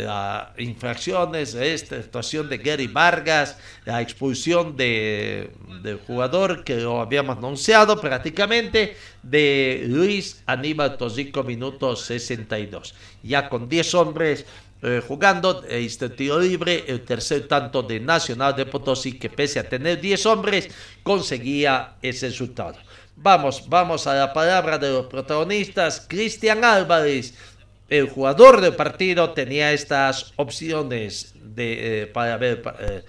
las 0.05 0.49
infracciones, 0.59 1.55
esta 1.55 1.95
actuación 1.95 2.47
de 2.47 2.59
Gary 2.59 2.85
Vargas, 2.85 3.57
la 3.85 4.01
expulsión 4.01 4.77
de, 4.77 5.49
del 5.81 5.97
jugador 5.97 6.63
que 6.63 6.75
lo 6.75 7.01
habíamos 7.01 7.37
anunciado 7.37 7.99
prácticamente, 7.99 8.95
de 9.23 9.85
Luis 9.87 10.43
Aníbal 10.45 10.97
Tosico, 10.97 11.43
minuto 11.43 11.95
62. 11.95 12.93
Ya 13.23 13.49
con 13.49 13.67
10 13.67 13.93
hombres 13.95 14.45
eh, 14.83 15.01
jugando 15.07 15.63
este 15.69 16.09
tiro 16.09 16.39
libre, 16.39 16.83
el 16.87 17.05
tercer 17.05 17.47
tanto 17.47 17.83
de 17.83 18.01
Nacional 18.01 18.53
de 18.53 18.65
Potosí, 18.65 19.13
que 19.17 19.29
pese 19.29 19.59
a 19.59 19.69
tener 19.69 20.01
10 20.01 20.25
hombres, 20.25 20.69
conseguía 21.03 21.95
ese 22.01 22.27
resultado. 22.27 22.75
Vamos, 23.15 23.63
vamos 23.69 24.07
a 24.07 24.15
la 24.15 24.33
palabra 24.33 24.77
de 24.77 24.89
los 24.89 25.05
protagonistas. 25.05 26.05
Cristian 26.05 26.65
Álvarez, 26.65 27.33
el 27.87 28.09
jugador 28.09 28.59
del 28.59 28.75
partido, 28.75 29.31
tenía 29.31 29.71
estas 29.71 30.33
opciones 30.35 31.33
de, 31.35 32.01
eh, 32.01 32.07
para 32.07 32.35
ver. 32.35 32.61
Eh. 32.79 33.03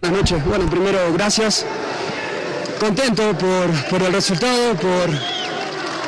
Buenas 0.00 0.20
noches. 0.22 0.44
Bueno, 0.44 0.68
primero, 0.68 1.12
gracias. 1.12 1.64
Contento 2.80 3.36
por, 3.38 3.70
por 3.88 4.02
el 4.02 4.12
resultado, 4.12 4.74
por, 4.74 5.08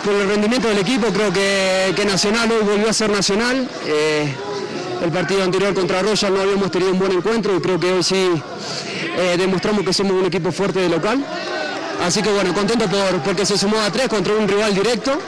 por, 0.05 0.15
el 0.15 0.29
rendimiento 0.29 0.67
del 0.67 0.79
equipo. 0.79 1.07
Creo 1.13 1.33
que, 1.33 1.93
que 1.95 2.05
Nacional 2.05 2.51
hoy 2.51 2.65
volvió 2.65 2.91
a 2.91 2.93
ser 2.93 3.11
Nacional. 3.11 3.69
Eh, 3.87 4.35
el 5.03 5.11
partido 5.11 5.43
anterior 5.43 5.75
contra 5.75 6.03
Royal 6.03 6.35
no 6.35 6.41
habíamos 6.41 6.71
tenido 6.71 6.93
un 6.93 6.99
buen 6.99 7.13
encuentro 7.13 7.57
y 7.57 7.61
creo 7.61 7.79
que 7.79 7.93
hoy 7.93 8.03
sí 8.03 8.31
eh, 9.17 9.37
demostramos 9.39 9.85
que 9.85 9.93
somos 9.93 10.13
un 10.13 10.27
equipo 10.27 10.53
fuerte 10.53 10.81
de 10.81 10.89
local. 10.89 11.25
Así 12.03 12.23
que 12.23 12.31
bueno, 12.31 12.53
contento 12.53 12.87
por, 12.89 13.23
porque 13.23 13.47
se 13.47 13.57
sumó 13.57 13.79
a 13.79 13.91
tres 13.91 14.09
contra 14.09 14.35
un 14.35 14.49
rival 14.49 14.75
directo 14.75 15.19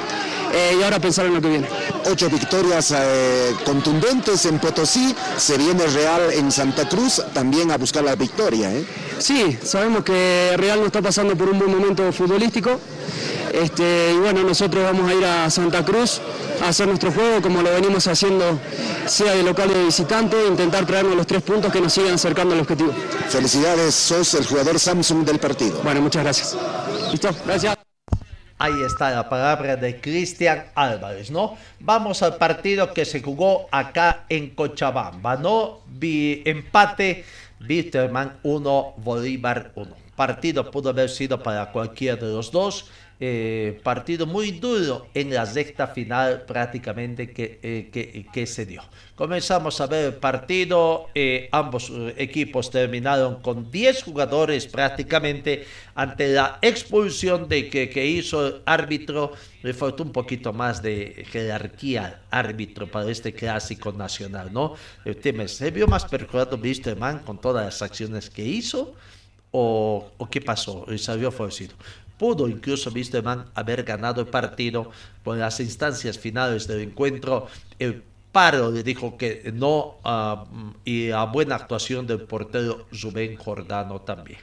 eh, 0.53 0.77
y 0.79 0.83
ahora 0.83 0.99
pensar 0.99 1.27
en 1.27 1.35
lo 1.35 1.41
que 1.41 1.49
viene. 1.49 1.69
Ocho 2.11 2.29
victorias 2.29 2.93
eh, 2.97 3.55
contundentes 3.65 4.45
en 4.47 4.59
Potosí, 4.59 5.15
se 5.37 5.59
viene 5.59 5.87
Real 5.87 6.33
en 6.33 6.51
Santa 6.53 6.89
Cruz 6.89 7.23
también 7.33 7.71
a 7.71 7.77
buscar 7.77 8.05
la 8.05 8.15
victoria. 8.15 8.73
¿eh? 8.73 8.85
Sí, 9.19 9.59
sabemos 9.63 10.05
que 10.05 10.55
Real 10.57 10.81
no 10.81 10.87
está 10.87 11.03
pasando 11.03 11.37
por 11.37 11.49
un 11.49 11.59
buen 11.59 11.71
momento 11.71 12.11
futbolístico. 12.13 12.79
Este, 13.53 14.13
y 14.13 14.19
bueno, 14.19 14.43
nosotros 14.43 14.85
vamos 14.85 15.11
a 15.11 15.15
ir 15.15 15.25
a 15.25 15.49
Santa 15.49 15.85
Cruz 15.85 16.21
a 16.63 16.69
hacer 16.69 16.87
nuestro 16.89 17.11
juego 17.13 17.41
como 17.41 17.63
lo 17.63 17.73
venimos 17.73 18.07
haciendo, 18.07 18.59
sea 19.07 19.35
de 19.35 19.43
local 19.43 19.71
o 19.71 19.75
de 19.75 19.85
visitante, 19.85 20.37
intentar 20.47 20.85
traernos 20.87 21.17
los 21.17 21.27
tres 21.27 21.43
puntos 21.43 21.73
que 21.73 21.81
nos 21.81 21.93
sigan 21.93 22.15
acercando 22.15 22.55
al 22.55 22.61
objetivo. 22.61 22.93
Felicidades, 23.29 23.95
sos 23.95 24.35
el 24.35 24.47
jugador 24.47 24.79
Samsung 24.79 25.25
del 25.25 25.39
partido. 25.39 25.81
Bueno, 25.83 26.03
muchas 26.03 26.23
gracias. 26.23 26.57
Listo, 27.11 27.31
gracias. 27.47 27.76
Ahí 28.59 28.83
está 28.87 29.11
la 29.11 29.29
palabra 29.29 29.77
de 29.77 30.01
Cristian 30.01 30.65
Álvarez, 30.75 31.31
¿no? 31.31 31.59
Vamos 31.79 32.23
al 32.23 32.37
partido 32.37 32.95
que 32.95 33.05
se 33.05 33.21
jugó 33.21 33.69
acá 33.71 34.25
en 34.31 34.51
Cochabamba, 34.51 35.37
¿no? 35.37 35.81
Vi, 35.87 36.43
empate, 36.47 37.27
Bitterman 37.61 38.39
1, 38.43 38.95
Bolívar 38.97 39.73
1. 39.75 39.95
Partido 40.17 40.71
pudo 40.71 40.89
haber 40.89 41.11
sido 41.11 41.43
para 41.43 41.71
cualquiera 41.71 42.17
de 42.17 42.33
los 42.33 42.51
dos. 42.51 42.87
Eh, 43.19 43.81
partido 43.83 44.27
muy 44.27 44.51
duro 44.51 45.07
en 45.15 45.33
la 45.33 45.47
recta 45.47 45.87
final 45.87 46.43
prácticamente 46.43 47.31
que, 47.31 47.59
eh, 47.63 48.27
que, 48.31 48.47
se 48.47 48.67
dio. 48.67 48.83
Comenzamos 49.15 49.81
a 49.81 49.87
ver 49.87 50.05
el 50.05 50.15
partido, 50.17 51.07
eh, 51.15 51.49
ambos 51.51 51.91
equipos 52.19 52.71
terminaron 52.71 53.41
con 53.41 53.71
10 53.71 54.03
jugadores 54.03 54.67
prácticamente 54.67 55.65
ante 55.95 56.29
la 56.29 56.59
expulsión 56.61 57.49
de 57.49 57.71
que, 57.71 57.89
que 57.89 58.05
hizo 58.07 58.47
el 58.49 58.63
árbitro, 58.67 59.33
le 59.63 59.73
faltó 59.73 60.03
un 60.03 60.13
poquito 60.13 60.53
más 60.53 60.83
de 60.83 61.25
jerarquía 61.31 62.21
al 62.31 62.45
árbitro 62.47 62.87
para 62.87 63.11
este 63.11 63.33
clásico 63.33 63.93
nacional, 63.93 64.53
¿no? 64.53 64.75
El 65.07 65.17
tema 65.17 65.49
¿se 65.49 65.71
vio 65.71 65.87
más 65.87 66.05
perjudicado 66.05 66.61
Man 66.99 67.21
con 67.21 67.41
todas 67.41 67.65
las 67.65 67.81
acciones 67.81 68.29
que 68.29 68.45
hizo? 68.45 68.95
¿O, 69.59 70.29
qué 70.31 70.43
pasó? 70.43 70.85
¿Se 70.99 71.17
vio 71.17 71.33
favorecido? 71.33 71.75
Pudo 72.19 72.47
incluso 72.47 72.91
Wisterman 72.91 73.47
haber 73.55 73.85
ganado 73.85 74.21
el 74.21 74.27
partido 74.27 74.91
por 75.25 75.39
las 75.39 75.61
instancias 75.61 76.19
finales 76.19 76.67
del 76.67 76.83
encuentro. 76.83 77.47
El 77.79 78.03
paro 78.33 78.71
le 78.71 78.83
dijo 78.83 79.17
que 79.17 79.51
no 79.55 79.97
uh, 80.05 80.75
y 80.85 81.11
a 81.11 81.25
buena 81.25 81.55
actuación 81.55 82.07
del 82.07 82.21
portero 82.21 82.87
Rubén 83.03 83.37
Jordano 83.37 84.03
también. 84.03 84.41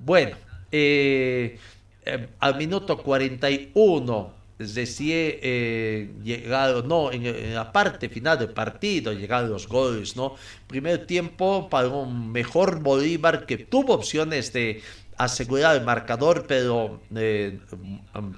Bueno, 0.00 0.36
eh, 0.72 1.60
eh, 2.04 2.28
al 2.40 2.56
minuto 2.56 2.98
41 2.98 4.32
recién 4.58 5.38
eh, 5.42 6.12
llegado, 6.22 6.82
no, 6.82 7.12
en, 7.12 7.54
la 7.54 7.72
parte 7.72 8.08
final 8.08 8.38
del 8.38 8.50
partido 8.50 9.12
llegaron 9.12 9.50
los 9.50 9.68
goles, 9.68 10.16
¿no? 10.16 10.34
Primer 10.66 11.06
tiempo 11.06 11.68
para 11.68 11.88
un 11.88 12.32
mejor 12.32 12.80
Bolívar 12.80 13.46
que 13.46 13.58
tuvo 13.58 13.94
opciones 13.94 14.52
de 14.52 14.82
asegurar 15.16 15.76
el 15.76 15.84
marcador, 15.84 16.46
pero 16.46 17.00
eh, 17.14 17.58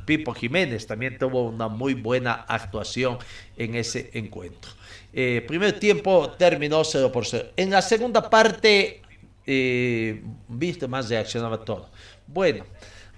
Pipo 0.05 0.33
Jiménez 0.33 0.87
también 0.87 1.19
tuvo 1.19 1.49
una 1.49 1.69
muy 1.69 1.95
buena 1.95 2.33
actuación 2.33 3.19
en 3.57 3.75
ese 3.75 4.11
encuentro. 4.15 4.71
Eh, 5.13 5.45
primer 5.47 5.79
tiempo 5.79 6.31
terminó 6.39 6.85
0 6.85 7.11
por 7.11 7.27
0. 7.27 7.49
En 7.57 7.71
la 7.71 7.83
segunda 7.83 8.29
parte, 8.29 9.03
eh, 9.47 10.23
viste, 10.49 10.87
más 10.87 11.09
reaccionaba 11.09 11.65
todo. 11.65 11.89
Bueno, 12.27 12.65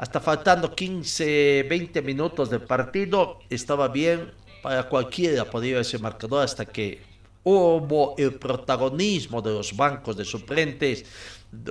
hasta 0.00 0.18
faltando 0.18 0.74
15, 0.74 1.66
20 1.68 2.00
minutos 2.00 2.48
del 2.48 2.62
partido, 2.62 3.40
estaba 3.50 3.86
bien 3.88 4.30
para 4.62 4.88
cualquiera 4.88 5.44
podía 5.44 5.78
ese 5.78 5.98
marcador 5.98 6.42
hasta 6.42 6.64
que 6.64 7.02
hubo 7.44 8.14
el 8.16 8.32
protagonismo 8.36 9.42
de 9.42 9.50
los 9.50 9.76
bancos 9.76 10.16
de 10.16 10.24
suplentes 10.24 11.04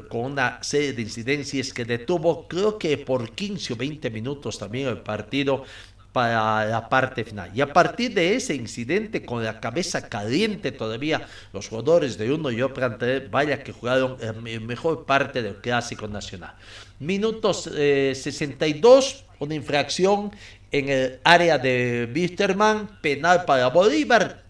con 0.10 0.34
una 0.34 0.62
serie 0.62 0.94
de 0.94 1.02
incidencias 1.02 1.74
que 1.74 1.86
detuvo 1.86 2.48
creo 2.48 2.78
que 2.78 3.00
por 3.00 3.32
15 3.32 3.74
o 3.74 3.76
20 3.76 4.12
minutos 4.12 4.60
también 4.60 4.90
el 4.90 5.00
partido 5.00 5.64
para 6.12 6.66
la 6.66 6.88
parte 6.88 7.24
final. 7.24 7.50
Y 7.56 7.62
a 7.62 7.74
partir 7.74 8.14
de 8.14 8.36
ese 8.36 8.54
incidente, 8.54 9.26
con 9.26 9.44
la 9.44 9.60
cabeza 9.60 10.08
caliente 10.08 10.72
todavía, 10.72 11.28
los 11.54 11.68
jugadores 11.68 12.18
de 12.18 12.32
uno 12.32 12.52
y 12.52 12.62
otro 12.62 12.96
vaya 13.32 13.64
que 13.64 13.72
jugaron 13.72 14.18
en 14.20 14.68
mejor 14.68 15.06
parte 15.06 15.42
del 15.42 15.56
Clásico 15.58 16.08
Nacional. 16.08 16.56
Minutos 17.00 17.70
eh, 17.74 18.14
62, 18.14 19.24
una 19.40 19.56
infracción 19.56 20.32
en 20.72 20.90
el 20.90 21.20
área 21.24 21.58
de 21.58 22.10
Wisterman, 22.14 23.00
penal 23.02 23.46
para 23.46 23.68
Bolívar, 23.70 24.44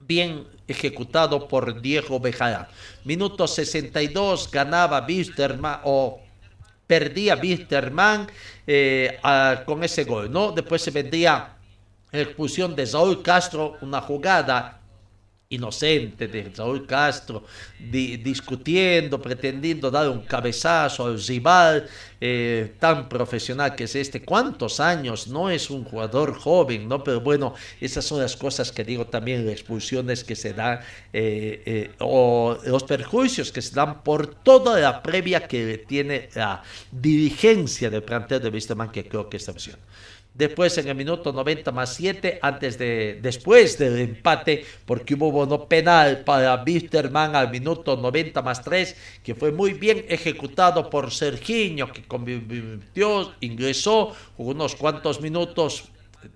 bien 0.00 0.46
ejecutado 0.66 1.46
por 1.46 1.80
Diego 1.82 2.18
Bejarán. 2.18 2.66
Minuto 3.04 3.46
62 3.46 4.50
ganaba 4.50 5.04
Wisterman 5.06 5.80
o 5.84 6.20
perdía 6.86 7.36
Wisterman 7.36 8.26
eh, 8.66 9.18
con 9.66 9.84
ese 9.84 10.04
gol, 10.04 10.32
¿no? 10.32 10.52
Después 10.52 10.80
se 10.80 10.90
vendría 10.90 11.56
la 12.10 12.20
expulsión 12.20 12.74
de 12.74 12.86
Saúl 12.86 13.22
Castro, 13.22 13.76
una 13.82 14.00
jugada 14.00 14.79
inocente 15.52 16.28
de 16.28 16.48
Raúl 16.56 16.86
Castro, 16.86 17.42
di- 17.76 18.16
discutiendo, 18.18 19.20
pretendiendo 19.20 19.90
dar 19.90 20.08
un 20.08 20.20
cabezazo 20.22 21.06
al 21.06 21.20
rival 21.20 21.88
eh, 22.20 22.74
tan 22.78 23.08
profesional 23.08 23.74
que 23.74 23.84
es 23.84 23.96
este. 23.96 24.22
¿Cuántos 24.22 24.78
años? 24.78 25.26
No 25.26 25.50
es 25.50 25.68
un 25.68 25.84
jugador 25.84 26.34
joven, 26.38 26.88
¿no? 26.88 27.02
Pero 27.02 27.20
bueno, 27.20 27.54
esas 27.80 28.04
son 28.04 28.20
las 28.20 28.36
cosas 28.36 28.70
que 28.70 28.84
digo 28.84 29.06
también, 29.08 29.44
las 29.44 29.54
expulsiones 29.54 30.22
que 30.22 30.36
se 30.36 30.52
dan 30.54 30.78
eh, 31.12 31.62
eh, 31.66 31.90
o 31.98 32.56
los 32.64 32.84
perjuicios 32.84 33.50
que 33.50 33.60
se 33.60 33.74
dan 33.74 34.04
por 34.04 34.32
toda 34.44 34.78
la 34.78 35.02
previa 35.02 35.48
que 35.48 35.78
tiene 35.78 36.28
la 36.36 36.62
dirigencia 36.92 37.90
del 37.90 38.04
plantel 38.04 38.40
de 38.40 38.50
Wisterman, 38.50 38.90
que 38.92 39.08
creo 39.08 39.28
que 39.28 39.36
esta 39.38 39.50
versión. 39.50 39.80
Después 40.32 40.78
en 40.78 40.88
el 40.88 40.94
minuto 40.94 41.32
90 41.32 41.72
más 41.72 41.94
7, 41.94 42.38
antes 42.40 42.78
de, 42.78 43.18
después 43.20 43.76
del 43.78 43.98
empate, 43.98 44.64
porque 44.86 45.14
hubo 45.14 45.30
bono 45.32 45.66
penal 45.66 46.20
para 46.24 46.62
Wisterman 46.64 47.34
al 47.34 47.50
minuto 47.50 47.96
90 47.96 48.40
más 48.40 48.62
3, 48.62 48.96
que 49.24 49.34
fue 49.34 49.50
muy 49.52 49.74
bien 49.74 50.04
ejecutado 50.08 50.88
por 50.88 51.10
Sergiño, 51.10 51.92
que 51.92 52.04
convirtió, 52.04 53.34
ingresó, 53.40 54.14
jugó 54.36 54.52
unos 54.52 54.76
cuantos 54.76 55.20
minutos, 55.20 55.84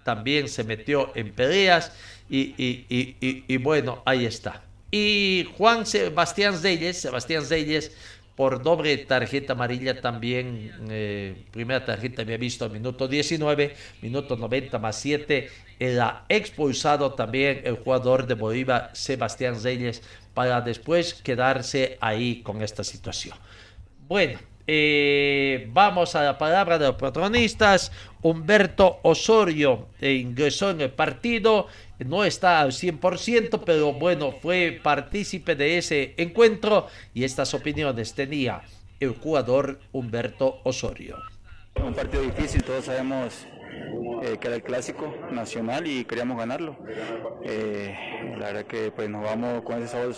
también 0.03 0.49
se 0.49 0.65
metió 0.65 1.13
en 1.15 1.33
peleas, 1.33 1.93
y, 2.29 2.55
y- 2.63 2.87
y- 3.21 3.45
y- 3.47 3.57
bueno, 3.59 4.03
ahí 4.07 4.25
está. 4.27 4.63
Y 4.91 5.47
Juan 5.59 5.87
Sebastián 5.87 6.57
Zeyes, 6.59 7.01
Sebastián 7.01 7.45
Zeyes, 7.45 7.93
por 8.37 8.63
doble 8.63 8.97
tarjeta 8.99 9.53
amarilla 9.53 10.01
también, 10.01 10.73
eh, 10.91 11.45
primera 11.53 11.85
tarjeta 11.85 12.23
había 12.23 12.37
visto 12.37 12.69
minuto 12.69 13.07
19, 13.07 13.75
minuto 14.03 14.37
90 14.37 14.79
más 14.79 14.97
7, 14.97 15.49
era 15.79 16.25
expulsado 16.29 17.15
también 17.15 17.63
el 17.65 17.77
jugador 17.77 18.27
de 18.27 18.35
Bolívar, 18.35 18.91
Sebastián 18.93 19.57
Zeyes, 19.57 20.03
para 20.35 20.61
después 20.61 21.15
quedarse 21.15 21.97
ahí 22.01 22.43
con 22.43 22.63
esta 22.63 22.83
situación. 22.83 23.37
Bueno, 24.09 24.39
eh, 24.67 25.69
vamos 25.73 26.15
a 26.15 26.23
la 26.23 26.39
palabra 26.39 26.79
de 26.79 26.87
los 26.87 26.97
protagonistas. 26.97 27.93
Humberto 28.23 29.01
Osorio 29.03 29.89
eh, 30.01 30.13
ingresó 30.15 30.71
en 30.71 30.81
el 30.81 30.91
partido, 30.91 31.69
no 32.05 32.25
está 32.25 32.61
al 32.61 32.73
100%, 32.73 33.63
pero 33.65 33.93
bueno, 33.93 34.33
fue 34.33 34.79
partícipe 34.83 35.55
de 35.57 35.79
ese 35.79 36.15
encuentro 36.17 36.87
y 37.13 37.25
estas 37.25 37.55
opiniones 37.55 38.15
tenía 38.15 38.63
el 39.01 39.11
jugador 39.11 39.81
Humberto 39.93 40.61
Osorio. 40.65 41.17
Un 41.83 41.95
partido 41.95 42.23
difícil, 42.23 42.63
todos 42.63 42.85
sabemos 42.85 43.47
eh, 44.23 44.39
que 44.39 44.47
era 44.47 44.57
el 44.57 44.63
clásico 44.63 45.15
nacional 45.33 45.87
y 45.87 46.05
queríamos 46.05 46.39
ganarlo. 46.39 46.77
Eh, 47.43 47.95
la 48.39 48.47
verdad 48.47 48.65
que 48.65 48.91
pues 48.91 49.11
nos 49.11 49.23
vamos 49.23 49.63
con 49.63 49.83
ese 49.83 49.89
sabor 49.89 50.15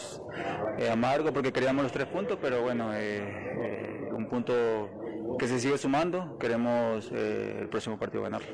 eh, 0.78 0.90
amargo 0.90 1.32
porque 1.32 1.52
queríamos 1.52 1.82
los 1.82 1.92
tres 1.92 2.06
puntos, 2.06 2.38
pero 2.40 2.62
bueno, 2.62 2.90
un 4.12 4.28
punto 4.28 4.90
que 5.38 5.48
se 5.48 5.60
sigue 5.60 5.78
sumando, 5.78 6.38
queremos 6.38 7.10
eh, 7.12 7.58
el 7.62 7.68
próximo 7.68 7.98
partido 7.98 8.22
ganarlo. 8.22 8.46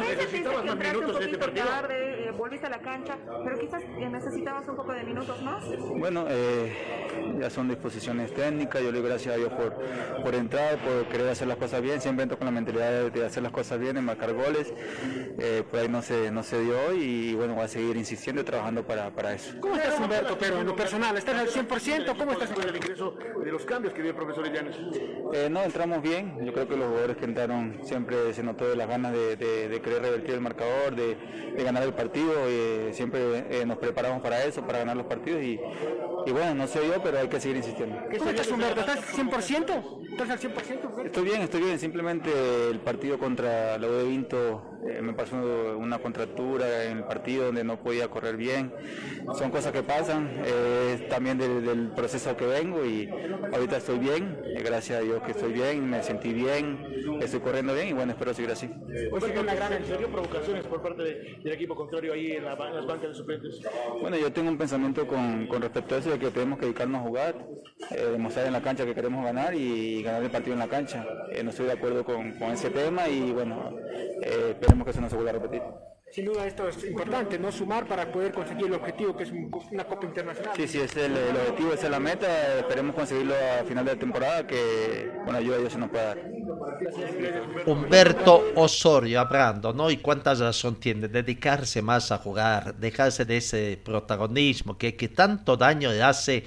necesitabas 0.00 0.64
más 0.64 0.76
minutos 0.76 1.16
en 1.16 1.22
este 1.22 1.38
partido? 1.38 1.66
Tarde, 1.66 2.28
eh, 2.28 2.30
volviste 2.32 2.66
a 2.66 2.70
la 2.70 2.80
cancha, 2.80 3.16
pero 3.44 3.58
quizás 3.58 3.82
eh, 3.82 4.08
necesitabas 4.08 4.68
un 4.68 4.76
poco 4.76 4.92
de 4.92 5.04
minutos 5.04 5.40
más. 5.42 5.64
Bueno, 5.96 6.26
eh, 6.28 7.38
ya 7.40 7.50
son 7.50 7.68
disposiciones 7.68 8.32
técnicas, 8.34 8.82
yo 8.82 8.90
le 8.90 9.00
doy 9.00 9.08
gracias 9.08 9.34
a 9.34 9.38
Dios 9.38 9.52
por, 9.52 9.74
por 10.22 10.34
entrar, 10.34 10.78
por 10.78 11.06
querer 11.06 11.28
hacer 11.28 11.48
las 11.48 11.56
cosas 11.56 11.80
bien, 11.82 12.00
siempre 12.00 12.24
entro 12.24 12.38
con 12.38 12.46
la 12.46 12.52
mentalidad 12.52 12.90
de, 12.90 13.10
de 13.10 13.26
hacer 13.26 13.42
las 13.42 13.52
cosas 13.52 13.78
bien, 13.78 13.94
de 13.94 14.02
marcar 14.02 14.32
goles, 14.32 14.72
eh, 15.38 15.62
por 15.70 15.80
ahí 15.80 15.88
no 15.88 16.02
se, 16.02 16.30
no 16.30 16.42
se 16.42 16.60
dio 16.60 16.92
y 16.94 17.34
bueno, 17.34 17.54
voy 17.54 17.64
a 17.64 17.68
seguir 17.68 17.96
insistiendo 17.96 18.42
y 18.42 18.44
trabajando 18.44 18.84
para, 18.86 19.10
para 19.10 19.34
eso. 19.34 19.54
¿Cómo 19.60 19.76
estás, 19.76 19.98
Humberto? 19.98 20.36
Pero 20.38 20.60
en 20.60 20.66
lo 20.66 20.76
personal, 20.76 21.16
¿estás 21.16 21.36
al 21.36 21.48
100%? 21.48 22.16
¿Cómo 22.16 22.32
estás 22.32 22.50
con 22.50 22.68
el 22.68 22.76
ingreso 22.76 23.16
de 23.44 23.52
los 23.52 23.64
cambios 23.64 23.94
que 23.94 24.02
dio 24.02 24.10
el 24.10 24.16
profesor 24.16 24.46
Illanes? 24.46 24.76
Eh, 25.32 25.48
no, 25.50 25.62
entramos 25.62 26.02
bien. 26.02 26.13
Yo 26.44 26.52
creo 26.52 26.68
que 26.68 26.76
los 26.76 26.88
jugadores 26.88 27.16
que 27.16 27.24
entraron 27.24 27.78
siempre 27.84 28.32
se 28.34 28.42
notó 28.42 28.68
de 28.68 28.76
las 28.76 28.88
ganas 28.88 29.12
de, 29.12 29.36
de- 29.36 29.68
de 29.68 29.80
querer 29.80 30.02
revertir 30.02 30.34
el 30.34 30.40
marcador, 30.40 30.94
de, 30.94 31.16
de 31.56 31.62
ganar 31.64 31.82
el 31.82 31.92
partido. 31.94 32.32
eh, 32.46 32.90
siempre 32.92 33.20
eh, 33.50 33.64
nos 33.66 33.78
preparamos 33.78 34.22
para 34.22 34.44
eso, 34.44 34.66
para 34.66 34.78
ganar 34.80 34.96
los 34.96 35.06
partidos. 35.06 35.42
Y, 35.42 35.58
y 36.26 36.30
bueno, 36.32 36.54
no 36.54 36.66
se 36.66 36.80
dio, 36.80 37.02
pero 37.02 37.18
hay 37.18 37.28
que 37.28 37.40
seguir 37.40 37.56
insistiendo. 37.58 37.96
¿Cómo 38.18 38.30
estás, 38.30 38.48
Humberto? 38.50 38.80
¿Estás 38.80 39.18
100%? 39.18 40.00
¿Estás 40.12 40.30
al 40.30 40.38
100%? 40.38 40.44
Humberto? 40.84 41.02
Estoy 41.04 41.24
bien, 41.24 41.42
estoy 41.42 41.62
bien. 41.62 41.78
Simplemente 41.78 42.30
el 42.70 42.78
partido 42.80 43.18
contra 43.18 43.78
la 43.78 43.86
U 43.88 43.92
de 43.92 44.04
Vinto 44.04 44.62
eh, 44.88 45.00
me 45.02 45.12
pasó 45.12 45.36
una 45.78 45.98
contractura 45.98 46.84
en 46.84 46.98
el 46.98 47.04
partido 47.04 47.46
donde 47.46 47.64
no 47.64 47.78
podía 47.78 48.08
correr 48.08 48.36
bien. 48.36 48.72
Son 49.38 49.50
cosas 49.50 49.72
que 49.72 49.82
pasan, 49.82 50.30
eh, 50.44 51.06
también 51.10 51.36
del, 51.38 51.64
del 51.64 51.88
proceso 51.92 52.36
que 52.36 52.46
vengo 52.46 52.84
y 52.84 53.08
ahorita 53.52 53.76
estoy 53.78 53.98
bien. 53.98 54.38
gracias 54.64 54.98
a 55.00 55.02
Dios 55.02 55.22
que 55.22 55.32
estoy 55.32 55.52
bien, 55.52 55.88
me 55.90 55.98
sentí 56.04 56.32
bien, 56.32 56.78
estoy 57.20 57.40
corriendo 57.40 57.74
bien 57.74 57.88
y 57.88 57.92
bueno, 57.92 58.12
espero 58.12 58.32
seguir 58.34 58.50
así. 58.52 58.70
Hoy 59.10 59.20
se 59.20 59.32
dio 59.32 59.40
una 59.40 59.54
gran 59.54 59.72
en 59.72 59.84
serio 59.84 60.08
provocaciones 60.10 60.64
por 60.66 60.82
parte 60.82 61.02
de- 61.02 61.14
del 61.42 61.52
equipo 61.52 61.74
contrario 61.74 62.12
ahí 62.12 62.32
en, 62.32 62.44
la 62.44 62.54
ba- 62.54 62.68
en 62.68 62.76
las 62.76 62.86
bancas 62.86 63.08
de 63.08 63.14
suplentes. 63.14 63.60
Bueno, 64.00 64.16
yo 64.16 64.32
tengo 64.32 64.48
un 64.50 64.58
pensamiento 64.58 65.06
con, 65.06 65.46
con 65.48 65.62
respecto 65.62 65.94
a 65.94 65.98
eso 65.98 66.10
de 66.10 66.18
que 66.18 66.30
tenemos 66.30 66.58
que 66.58 66.66
dedicarnos 66.66 67.00
a 67.00 67.04
jugar, 67.04 67.34
eh, 67.90 68.04
demostrar 68.12 68.46
en 68.46 68.52
la 68.52 68.62
cancha 68.62 68.84
que 68.84 68.94
queremos 68.94 69.24
ganar 69.24 69.54
y 69.54 70.02
ganar 70.02 70.22
el 70.22 70.30
partido 70.30 70.52
en 70.54 70.60
la 70.60 70.68
cancha. 70.68 71.04
Eh, 71.32 71.42
no 71.42 71.50
estoy 71.50 71.66
de 71.66 71.72
acuerdo 71.72 72.04
con, 72.04 72.32
con 72.38 72.50
ese 72.52 72.70
tema 72.70 73.08
y 73.08 73.32
bueno, 73.32 73.76
eh, 74.22 74.50
esperemos 74.50 74.84
que 74.84 74.90
eso 74.90 75.00
no 75.00 75.08
se 75.08 75.16
vuelva 75.16 75.30
a 75.30 75.34
repetir. 75.34 75.62
Sin 76.14 76.26
duda 76.26 76.46
esto 76.46 76.68
es 76.68 76.84
importante, 76.84 77.40
¿no? 77.40 77.50
Sumar 77.50 77.88
para 77.88 78.12
poder 78.12 78.32
conseguir 78.32 78.66
el 78.66 78.74
objetivo 78.74 79.16
que 79.16 79.24
es 79.24 79.32
un- 79.32 79.50
una 79.72 79.82
Copa 79.82 80.06
Internacional. 80.06 80.52
Sí, 80.54 80.68
sí, 80.68 80.78
ese 80.78 81.00
es 81.00 81.06
el, 81.10 81.16
el 81.16 81.36
objetivo, 81.36 81.72
esa 81.72 81.86
es 81.86 81.90
la 81.90 81.98
meta, 81.98 82.58
esperemos 82.58 82.94
conseguirlo 82.94 83.34
a 83.34 83.64
final 83.64 83.84
de 83.84 83.96
temporada, 83.96 84.46
que 84.46 85.10
bueno, 85.24 85.38
ayuda 85.40 85.56
a 85.56 85.58
Dios 85.58 85.72
se 85.72 85.78
nos 85.80 85.90
pueda 85.90 86.04
dar. 86.14 86.18
Humberto 87.66 88.52
Osorio 88.54 89.20
hablando, 89.20 89.72
¿no? 89.72 89.90
Y 89.90 89.96
cuánta 89.96 90.34
razón 90.34 90.76
tiene, 90.76 91.08
dedicarse 91.08 91.82
más 91.82 92.12
a 92.12 92.18
jugar, 92.18 92.76
dejarse 92.76 93.24
de 93.24 93.36
ese 93.38 93.80
protagonismo 93.84 94.78
que, 94.78 94.94
que 94.94 95.08
tanto 95.08 95.56
daño 95.56 95.90
le 95.90 96.00
hace 96.02 96.44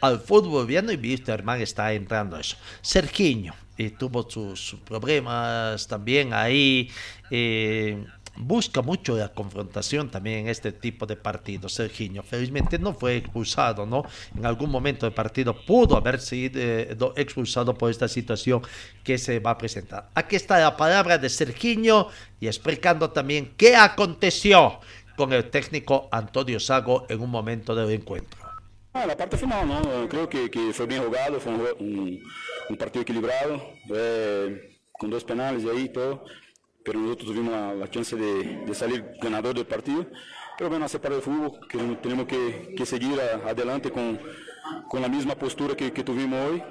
al 0.00 0.20
fútbol 0.20 0.50
boliviano 0.62 0.92
y 0.92 0.96
Wisterman 0.96 1.60
está 1.60 1.92
entrando 1.92 2.36
a 2.36 2.40
eso. 2.40 2.56
Sergiño, 2.82 3.52
y 3.76 3.90
tuvo 3.90 4.28
sus, 4.30 4.60
sus 4.60 4.80
problemas 4.80 5.86
también 5.88 6.32
ahí, 6.34 6.88
eh, 7.30 8.04
busca 8.40 8.82
mucho 8.82 9.16
la 9.16 9.28
confrontación 9.32 10.10
también 10.10 10.40
en 10.40 10.48
este 10.48 10.72
tipo 10.72 11.06
de 11.06 11.16
partidos. 11.16 11.74
Sergiño, 11.74 12.22
felizmente 12.22 12.78
no 12.78 12.94
fue 12.94 13.16
expulsado, 13.16 13.84
¿no? 13.84 14.04
En 14.36 14.46
algún 14.46 14.70
momento 14.70 15.06
del 15.06 15.12
partido 15.14 15.54
pudo 15.66 15.96
haber 15.96 16.20
sido 16.20 16.60
eh, 16.60 16.94
do- 16.96 17.12
expulsado 17.16 17.74
por 17.74 17.90
esta 17.90 18.06
situación 18.08 18.62
que 19.02 19.18
se 19.18 19.40
va 19.40 19.50
a 19.52 19.58
presentar. 19.58 20.08
Aquí 20.14 20.36
está 20.36 20.58
la 20.58 20.76
palabra 20.76 21.18
de 21.18 21.28
Sergiño 21.28 22.08
y 22.40 22.46
explicando 22.46 23.10
también 23.10 23.54
qué 23.56 23.74
aconteció 23.76 24.80
con 25.16 25.32
el 25.32 25.50
técnico 25.50 26.08
Antonio 26.12 26.60
Sago 26.60 27.06
en 27.08 27.20
un 27.20 27.30
momento 27.30 27.74
del 27.74 27.90
encuentro. 27.90 28.38
Ah, 28.92 29.04
la 29.04 29.16
parte 29.16 29.36
final, 29.36 29.66
¿no? 29.68 30.08
Creo 30.08 30.28
que, 30.28 30.50
que 30.50 30.72
fue 30.72 30.86
bien 30.86 31.02
jugado, 31.04 31.38
fue 31.40 31.52
un, 31.52 31.60
jue- 31.60 31.76
un- 31.80 32.22
un 32.70 32.76
partido 32.76 33.02
equilibrado, 33.02 33.62
con 34.92 35.10
dos 35.10 35.24
penales 35.24 35.62
y 35.64 35.68
ahí 35.68 35.88
todo, 35.88 36.24
pero 36.88 37.00
nosotros 37.00 37.28
tuvimos 37.32 37.76
la, 37.76 37.90
chance 37.90 38.16
de, 38.16 38.74
salir 38.74 39.04
ganador 39.20 39.54
del 39.54 39.66
partido. 39.66 40.06
Pero 40.56 40.70
bueno, 40.70 40.86
hace 40.86 40.98
parte 40.98 41.16
del 41.16 41.22
fútbol, 41.22 41.60
que 41.68 41.76
tenemos 42.00 42.26
que, 42.26 42.86
seguir 42.86 43.20
adelante 43.20 43.90
con, 43.90 44.18
con 44.88 45.00
la 45.02 45.08
misma 45.08 45.34
postura 45.34 45.76
que, 45.76 45.92
que 45.92 46.02
tuvimos 46.04 46.38
hoy. 46.50 46.62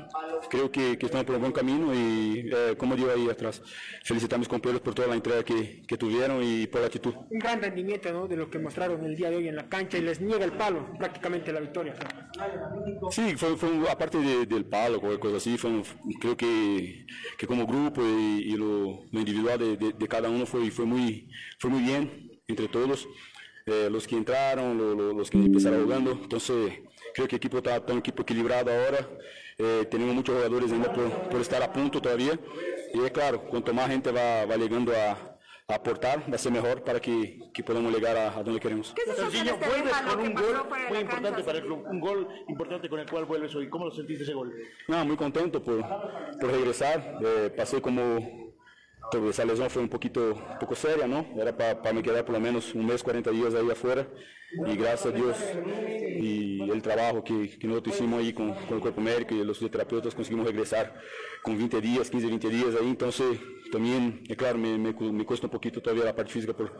Creo 0.49 0.71
que, 0.71 0.97
que 0.97 1.05
estamos 1.07 1.25
por 1.25 1.35
un 1.35 1.41
buen 1.41 1.51
camino 1.53 1.93
y, 1.93 2.49
eh, 2.53 2.75
como 2.77 2.95
digo 2.95 3.09
ahí 3.11 3.27
atrás, 3.29 3.61
felicitar 4.03 4.35
a 4.37 4.39
mis 4.39 4.47
compañeros 4.47 4.81
por 4.81 4.93
toda 4.93 5.07
la 5.07 5.15
entrega 5.15 5.43
que, 5.43 5.81
que 5.87 5.97
tuvieron 5.97 6.41
y 6.43 6.67
por 6.67 6.81
la 6.81 6.87
actitud. 6.87 7.13
Un 7.29 7.39
gran 7.39 7.61
rendimiento 7.61 8.11
¿no? 8.13 8.27
de 8.27 8.35
lo 8.37 8.49
que 8.49 8.59
mostraron 8.59 9.03
el 9.03 9.15
día 9.15 9.29
de 9.29 9.37
hoy 9.37 9.47
en 9.47 9.55
la 9.55 9.67
cancha 9.67 9.97
y 9.97 10.01
les 10.01 10.21
niega 10.21 10.45
el 10.45 10.53
palo 10.53 10.93
prácticamente 10.97 11.51
la 11.51 11.59
victoria. 11.59 11.95
Sí, 13.11 13.35
fue, 13.35 13.55
fue 13.57 13.69
aparte 13.89 14.19
de- 14.19 14.45
del 14.45 14.65
palo, 14.65 14.99
cualquier 14.99 15.19
cosa 15.19 15.37
así, 15.37 15.57
fue 15.57 15.81
creo 16.19 16.37
que, 16.37 17.05
que 17.37 17.47
como 17.47 17.65
grupo 17.65 18.01
y, 18.03 18.51
y 18.51 18.51
lo, 18.57 19.05
lo 19.11 19.19
individual 19.19 19.57
de, 19.59 19.77
de- 19.77 19.93
de 19.93 20.07
cada 20.07 20.29
uno 20.29 20.45
fue, 20.45 20.69
fue, 20.71 20.85
muy, 20.85 21.29
fue 21.59 21.69
muy 21.69 21.81
bien 21.81 22.31
entre 22.47 22.67
todos. 22.67 23.07
Eh, 23.65 23.89
los 23.91 24.07
que 24.07 24.15
entraron, 24.15 24.77
lo- 24.77 24.95
lo- 24.95 25.13
los 25.13 25.29
que 25.29 25.37
empezaron 25.37 25.83
jugando. 25.83 26.11
Entonces, 26.11 26.73
creo 27.17 27.27
que 27.27 27.35
el 27.35 27.37
equipo 27.37 27.57
está, 27.57 27.81
un 27.91 27.97
equipo 27.97 28.21
equilibrado 28.21 28.71
ahora. 28.71 28.99
Eh, 29.57 29.87
tenemos 29.89 30.13
muchos 30.13 30.35
jugadores 30.35 30.71
ainda 30.71 30.93
por, 30.93 31.09
por 31.29 31.41
estar 31.41 31.61
a 31.63 31.73
punto 31.73 31.99
todavía. 31.99 32.37
Y 32.93 33.03
es 33.03 33.11
claro, 33.11 33.41
cuanto 33.41 33.73
más 33.73 33.89
gente 33.89 34.11
va, 34.11 34.45
va 34.45 34.55
llegando 34.55 34.93
a, 34.95 35.11
a 35.67 35.75
aportar, 35.75 36.31
va 36.31 36.35
a 36.35 36.37
ser 36.37 36.51
mejor 36.51 36.83
para 36.83 36.99
que, 36.99 37.39
que 37.51 37.63
podamos 37.63 37.91
llegar 37.91 38.15
a, 38.15 38.37
a 38.37 38.43
donde 38.43 38.59
queremos. 38.59 38.93
Serginho, 39.15 39.57
vuelves 39.57 39.97
con 40.07 40.19
un 40.19 40.33
gol 40.35 40.55
muy 40.89 40.97
importante 40.99 41.43
para 41.43 41.57
el 41.57 41.65
club, 41.65 41.85
un 41.89 41.99
gol 41.99 42.27
importante 42.47 42.87
con 42.87 42.99
el 42.99 43.09
cual 43.09 43.25
vuelves 43.25 43.55
hoy. 43.55 43.67
¿Cómo 43.67 43.85
lo 43.85 43.91
sentiste 43.91 44.23
ese 44.23 44.33
gol? 44.33 44.53
No, 44.87 45.03
muy 45.03 45.17
contento 45.17 45.61
por, 45.63 45.81
por 46.39 46.51
regresar. 46.51 47.17
Eh, 47.25 47.51
pasé 47.57 47.81
como. 47.81 48.53
esa 49.27 49.43
lesión 49.43 49.71
fue 49.71 49.81
un 49.81 49.89
poquito 49.89 50.35
un 50.35 50.59
poco 50.59 50.75
seria, 50.75 51.07
¿no? 51.07 51.25
Era 51.35 51.57
para 51.57 51.93
me 51.93 52.03
quedar 52.03 52.23
por 52.23 52.35
lo 52.35 52.39
menos 52.39 52.75
un 52.75 52.85
mes, 52.85 53.01
40 53.01 53.31
días 53.31 53.55
ahí 53.55 53.71
afuera. 53.71 54.07
Y 54.51 54.75
gracias 54.75 55.05
a 55.05 55.11
Dios 55.11 55.37
y 56.19 56.69
el 56.69 56.81
trabajo 56.81 57.23
que, 57.23 57.57
que 57.57 57.67
nosotros 57.67 57.95
hicimos 57.95 58.19
ahí 58.19 58.33
con, 58.33 58.53
con, 58.53 58.75
el 58.75 58.79
cuerpo 58.79 59.01
médico 59.01 59.35
y 59.35 59.43
los 59.43 59.59
terapeutas 59.59 60.15
conseguimos 60.15 60.47
regresar 60.47 60.93
con 61.43 61.57
20 61.57 61.81
días, 61.81 62.09
15, 62.09 62.27
20 62.27 62.49
días 62.49 62.75
ahí, 62.79 62.87
entonces 62.87 63.39
también, 63.71 64.23
es 64.27 64.37
claro, 64.37 64.57
me, 64.57 64.77
me, 64.77 64.93
me, 64.93 65.25
cuesta 65.25 65.47
un 65.47 65.51
poquito 65.51 65.81
todavía 65.81 66.05
la 66.05 66.15
parte 66.15 66.31
física 66.31 66.53
por, 66.53 66.71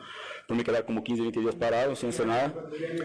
por 0.48 0.58
me 0.58 0.64
quedar 0.64 0.86
como 0.86 1.04
15, 1.04 1.22
20 1.22 1.40
días 1.42 1.56
parado 1.56 1.96
sin 1.96 2.10
hacer 2.10 2.28
nada, 2.28 2.54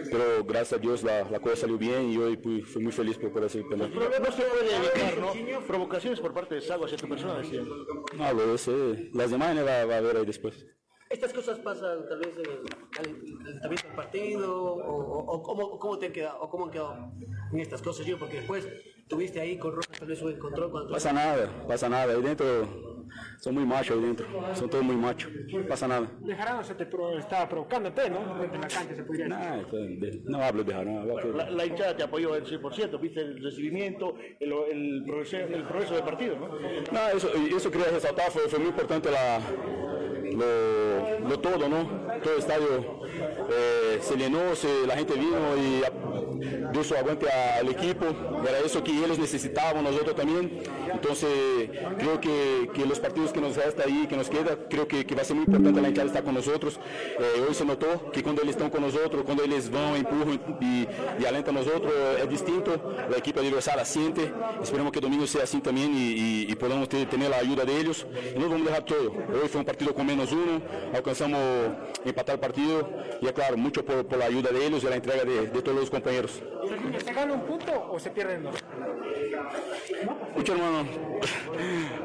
pero 0.09 0.43
gracias 0.45 0.73
a 0.73 0.77
Dios 0.77 1.03
la, 1.03 1.29
la 1.29 1.39
cosa 1.39 1.57
salió 1.57 1.77
bien 1.77 2.09
y 2.09 2.17
hoy 2.17 2.37
pues, 2.37 2.65
fui 2.65 2.81
muy 2.81 2.91
feliz 2.91 3.17
por 3.17 3.31
poder 3.31 3.47
hacer 3.47 3.63
pelear. 3.69 3.89
No 3.89 4.01
se 4.31 4.41
puede 4.43 4.75
evitar, 4.75 5.17
¿no? 5.19 5.67
Provocaciones 5.67 6.19
por 6.19 6.33
parte 6.33 6.55
de 6.55 6.61
Sago 6.61 6.85
hacia 6.85 6.97
tu 6.97 7.07
persona, 7.07 7.39
decían. 7.39 7.67
No, 8.17 8.33
lo 8.33 8.57
sé, 8.57 9.09
las 9.13 9.29
demás 9.29 9.55
va, 9.57 9.85
va 9.85 9.97
a 9.97 10.01
ver 10.01 10.17
ahí 10.17 10.25
después. 10.25 10.65
¿Estas 11.13 11.31
cosas 11.31 11.59
pasan 11.59 12.09
tal 12.09 12.17
vez 12.17 12.35
en 12.35 13.71
el 13.71 13.95
partido? 13.95 14.75
¿O, 14.75 15.43
cómo, 15.43 15.77
cómo, 15.77 15.99
te 15.99 16.07
han 16.07 16.11
quedado, 16.11 16.41
o 16.41 16.49
cómo 16.49 16.65
han 16.65 16.71
quedado 16.71 17.11
en 17.51 17.59
estas 17.59 17.83
cosas? 17.83 18.03
Yo, 18.07 18.17
porque 18.17 18.37
después 18.37 18.67
tuviste 19.07 19.39
ahí 19.39 19.59
con 19.59 19.75
Rojas 19.75 19.99
tal 19.99 20.07
vez 20.07 20.19
un 20.23 20.31
encontrón. 20.31 20.71
Cuando 20.71 20.91
pasa 20.91 21.13
nada, 21.13 21.67
pasa 21.67 21.87
nada. 21.87 22.13
Ahí 22.13 22.21
dentro 22.23 23.05
son 23.43 23.55
muy 23.55 23.65
machos, 23.65 23.97
ahí 23.97 24.05
dentro. 24.05 24.25
Son 24.55 24.69
todos 24.69 24.85
muy 24.85 24.95
machos. 24.95 25.29
No 25.51 25.67
pasa 25.67 25.85
nada. 25.85 26.09
Dejarán 26.21 26.63
se 26.63 26.75
te 26.75 26.85
pro, 26.85 27.19
estaba 27.19 27.49
provocándote, 27.49 28.09
¿no? 28.09 28.37
Desde 28.41 28.57
la 28.57 28.67
cancha 28.69 28.95
se 28.95 29.03
podría 29.03 29.25
decir. 29.27 30.21
No, 30.23 30.37
no 30.37 30.43
hablo 30.45 30.63
de 30.63 30.73
Jarán. 30.73 31.05
La, 31.35 31.49
la, 31.49 31.65
hinchada 31.65 31.97
te 31.97 32.03
apoyó 32.03 32.35
al 32.35 32.45
100%. 32.45 33.01
Viste 33.01 33.19
el 33.19 33.43
recibimiento, 33.43 34.15
el, 34.39 34.53
el, 34.71 35.03
progreso, 35.05 35.35
el 35.35 35.63
progreso 35.63 35.93
del 35.95 36.03
partido, 36.05 36.37
¿no? 36.39 36.47
No, 36.47 37.09
eso, 37.17 37.33
eso 37.33 37.69
quería 37.69 37.87
resaltar. 37.87 38.31
Fue, 38.31 38.43
fue 38.43 38.59
muy 38.59 38.69
importante 38.69 39.11
la 39.11 39.41
lo, 40.33 41.29
lo, 41.29 41.39
todo, 41.39 41.67
¿no? 41.67 41.85
Todo 42.23 42.33
el 42.33 42.39
estadio 42.39 42.65
eh, 43.49 43.99
se 44.01 44.15
llenó, 44.15 44.55
se, 44.55 44.87
la 44.87 44.95
gente 44.95 45.13
vino 45.15 45.37
y 45.57 45.83
dio 46.71 46.83
su 46.83 46.95
aguante 46.95 47.29
al 47.29 47.69
equipo, 47.69 48.05
era 48.47 48.59
eso 48.59 48.83
que 48.83 48.91
ellos 48.91 49.19
necesitaban, 49.19 49.83
nosotros 49.83 50.15
también. 50.15 50.61
Entonces, 50.91 51.69
creo 51.97 52.19
que, 52.19 52.69
que 52.73 52.85
los 52.85 52.99
partidos 52.99 53.32
que 53.33 53.41
nos 53.41 53.57
hasta 53.57 53.83
ahí, 53.83 54.07
que 54.07 54.15
nos 54.15 54.29
queda, 54.29 54.57
creo 54.69 54.87
que, 54.87 55.05
que 55.05 55.15
va 55.15 55.21
a 55.21 55.25
ser 55.25 55.35
muy 55.35 55.45
importante 55.45 55.81
la 55.81 55.89
hinchada 55.89 56.07
estar 56.07 56.23
con 56.23 56.35
nosotros. 56.35 56.79
Eh, 57.19 57.45
hoy 57.47 57.53
se 57.53 57.65
notó 57.65 58.11
que 58.11 58.23
cuando 58.23 58.41
ellos 58.41 58.55
están 58.55 58.69
con 58.69 58.81
nosotros, 58.81 59.23
cuando 59.25 59.43
ellos 59.43 59.69
van, 59.69 59.95
empujan 59.95 60.39
y, 60.61 60.87
y 61.21 61.25
alentan 61.25 61.57
a 61.57 61.59
nosotros, 61.59 61.91
es 62.21 62.29
distinto. 62.29 62.95
La 63.09 63.17
equipa 63.17 63.41
de 63.41 63.61
Sala 63.61 63.85
siente. 63.85 64.31
Esperemos 64.61 64.91
que 64.91 64.99
domingo 64.99 65.27
sea 65.27 65.43
así 65.43 65.59
también 65.59 65.93
y, 65.93 66.13
y, 66.13 66.45
y 66.49 66.55
podamos 66.55 66.87
ter, 66.87 67.09
tener 67.09 67.29
la 67.29 67.37
ayuda 67.37 67.65
de 67.65 67.77
ellos. 67.77 68.05
Y 68.35 68.39
nos 68.39 68.49
vamos 68.49 68.67
a 68.67 68.69
dejar 68.69 68.85
todo. 68.85 69.11
Hoy 69.11 69.49
fue 69.49 69.59
un 69.59 69.65
partido 69.65 69.93
con 69.93 70.05
menos 70.05 70.31
uno, 70.31 70.61
alcanzamos 70.93 71.39
empatar 72.05 72.35
el 72.35 72.41
partido 72.41 72.89
y 73.21 73.25
es 73.25 73.31
claro, 73.31 73.57
mucho 73.57 73.83
por, 73.83 74.05
por, 74.05 74.17
la 74.17 74.25
ayuda 74.25 74.51
de 74.51 74.65
ellos 74.65 74.83
y 74.83 74.87
la 74.87 74.95
entrega 74.95 75.23
de, 75.23 75.47
de 75.47 75.61
todos 75.61 75.77
los 75.77 75.89
compañeros. 75.89 76.41
¿Se 77.03 77.13
gana 77.13 77.33
un 77.33 77.41
punto 77.41 77.71
o 77.91 77.99
se 77.99 78.09
pierden 78.11 78.43
dos? 78.43 78.55
Mucho 80.35 80.53
hermano, 80.53 80.87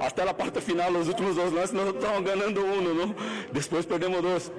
hasta 0.01 0.25
la 0.25 0.37
parte 0.37 0.61
final, 0.61 0.93
los 0.93 1.08
últimos 1.09 1.37
dos 1.37 1.53
lances, 1.53 1.73
nos 1.75 1.95
estamos 1.95 2.25
ganando 2.25 2.63
uno, 2.63 2.95
¿no? 2.95 3.15
Después 3.53 3.87
perdemos 3.87 4.23
dos. 4.23 4.53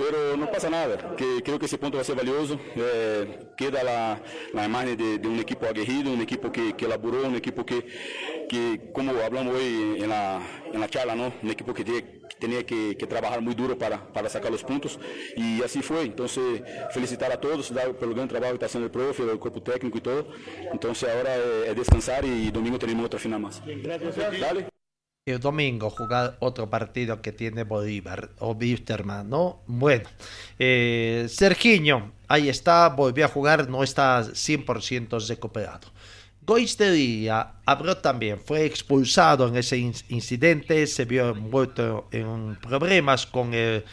Pero 0.00 0.34
no 0.34 0.50
pasa 0.50 0.70
nada, 0.70 1.14
que 1.14 1.42
creo 1.42 1.58
que 1.58 1.66
ese 1.66 1.76
punto 1.76 1.98
va 1.98 2.00
a 2.00 2.04
ser 2.04 2.16
valioso. 2.16 2.58
Eh, 2.74 3.48
queda 3.54 3.82
la, 3.84 4.22
la 4.54 4.64
imagen 4.64 4.96
de, 4.96 5.18
de, 5.18 5.28
un 5.28 5.38
equipo 5.38 5.66
aguerrido, 5.66 6.10
un 6.10 6.22
equipo 6.22 6.50
que, 6.50 6.74
que 6.74 6.86
elaboró, 6.86 7.26
un 7.26 7.34
equipo 7.34 7.66
que, 7.66 7.86
que, 8.48 8.90
como 8.94 9.10
hablamos 9.10 9.54
hoy 9.54 9.98
en 10.00 10.08
la, 10.08 10.40
en 10.72 10.80
la 10.80 10.88
charla, 10.88 11.14
¿no? 11.14 11.32
un 11.42 11.50
equipo 11.50 11.74
que 11.74 11.84
tiene, 11.84 12.20
tenía 12.38 12.64
que, 12.64 12.96
que, 12.96 13.06
trabajar 13.06 13.42
muy 13.42 13.54
duro 13.54 13.76
para, 13.76 14.10
para 14.10 14.30
sacar 14.30 14.50
los 14.50 14.64
puntos 14.64 14.98
y 15.36 15.62
así 15.62 15.82
fue. 15.82 16.02
Entonces, 16.02 16.62
felicitar 16.92 17.30
a 17.30 17.38
todos 17.38 17.70
por 17.70 18.08
el 18.08 18.14
gran 18.14 18.26
trabajo 18.26 18.52
que 18.52 18.56
está 18.56 18.66
haciendo 18.66 18.86
el 18.86 18.92
profe, 18.92 19.22
el 19.24 19.38
cuerpo 19.38 19.62
técnico 19.62 19.98
y 19.98 20.00
todo. 20.00 20.28
Entonces, 20.72 21.10
ahora 21.14 21.36
es, 21.36 21.68
es 21.68 21.76
descansar 21.76 22.24
y 22.24 22.50
domingo 22.50 22.78
tenemos 22.78 23.04
otra 23.04 23.18
final 23.18 23.40
más. 23.40 23.60
Gracias. 23.66 24.40
Dale 24.40 24.79
el 25.26 25.38
domingo 25.38 25.90
jugar 25.90 26.36
otro 26.40 26.70
partido 26.70 27.20
que 27.20 27.32
tiene 27.32 27.64
Bolívar 27.64 28.30
o 28.38 28.52
Wisterman, 28.52 29.28
¿no? 29.28 29.60
Bueno, 29.66 30.08
eh, 30.58 31.26
Sergiño, 31.28 32.12
ahí 32.26 32.48
está, 32.48 32.88
volvió 32.88 33.26
a 33.26 33.28
jugar, 33.28 33.68
no 33.68 33.82
está 33.82 34.22
100% 34.22 35.28
recuperado. 35.28 35.88
Goistería 36.42 37.52
abrió 37.66 37.98
también, 37.98 38.40
fue 38.40 38.64
expulsado 38.64 39.46
en 39.46 39.56
ese 39.56 39.76
incidente, 39.76 40.86
se 40.86 41.04
vio 41.04 41.30
envuelto 41.30 42.08
en 42.12 42.56
problemas 42.56 43.26
con 43.26 43.52
el 43.52 43.84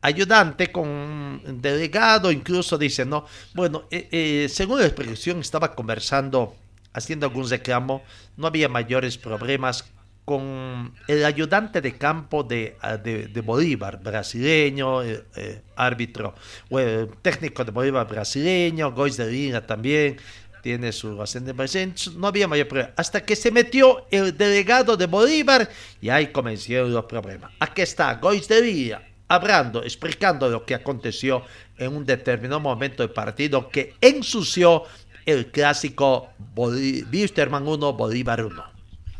ayudante, 0.00 0.72
con 0.72 1.60
delegado, 1.60 2.32
incluso 2.32 2.78
dice, 2.78 3.04
no, 3.04 3.26
bueno, 3.54 3.84
eh, 3.90 4.08
eh, 4.10 4.48
según 4.48 4.80
la 4.80 4.86
expresión 4.86 5.40
estaba 5.40 5.74
conversando, 5.74 6.56
haciendo 6.94 7.26
algún 7.26 7.48
reclamo, 7.48 8.02
no 8.38 8.46
había 8.46 8.70
mayores 8.70 9.18
problemas 9.18 9.84
con 10.26 10.92
el 11.06 11.24
ayudante 11.24 11.80
de 11.80 11.96
campo 11.96 12.42
de, 12.42 12.76
de, 13.04 13.28
de 13.28 13.40
Bolívar, 13.42 14.02
brasileño, 14.02 15.04
eh, 15.04 15.22
eh, 15.36 15.62
árbitro, 15.76 16.34
bueno, 16.68 17.06
técnico 17.22 17.64
de 17.64 17.70
Bolívar 17.70 18.08
brasileño, 18.08 18.90
Gois 18.90 19.16
de 19.16 19.30
Lina 19.30 19.64
también, 19.64 20.16
tiene 20.62 20.90
su 20.90 21.22
ascendencia, 21.22 21.88
no 22.16 22.26
había 22.26 22.48
mayor 22.48 22.66
problema. 22.66 22.92
Hasta 22.96 23.24
que 23.24 23.36
se 23.36 23.52
metió 23.52 24.04
el 24.10 24.36
delegado 24.36 24.96
de 24.96 25.06
Bolívar 25.06 25.70
y 26.00 26.08
ahí 26.08 26.32
comenzaron 26.32 26.92
los 26.92 27.04
problemas. 27.04 27.52
Aquí 27.60 27.82
está 27.82 28.14
Gois 28.14 28.48
de 28.48 28.62
Lina 28.62 29.02
hablando, 29.28 29.84
explicando 29.84 30.48
lo 30.48 30.66
que 30.66 30.74
aconteció 30.74 31.44
en 31.78 31.94
un 31.94 32.04
determinado 32.04 32.58
momento 32.58 33.04
del 33.04 33.12
partido 33.12 33.68
que 33.68 33.94
ensució 34.00 34.82
el 35.24 35.52
clásico 35.52 36.30
Wisterman 36.56 37.66
1, 37.66 37.92
Bolívar 37.92 38.44
1. 38.44 38.75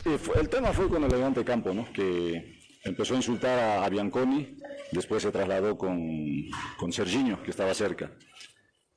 El 0.07 0.49
tema 0.49 0.73
fue 0.73 0.89
con 0.89 1.03
el 1.03 1.13
elegante 1.13 1.45
campo, 1.45 1.75
¿no? 1.75 1.93
Que 1.93 2.61
empezó 2.85 3.15
a 3.15 3.17
insultar 3.17 3.59
a, 3.59 3.89
Bianconi, 3.89 4.57
después 4.93 5.21
se 5.23 5.33
trasladó 5.33 5.77
con, 5.77 5.99
con 6.77 6.93
Serginho, 6.93 7.43
que 7.43 7.51
estaba 7.51 7.75
cerca. 7.75 8.13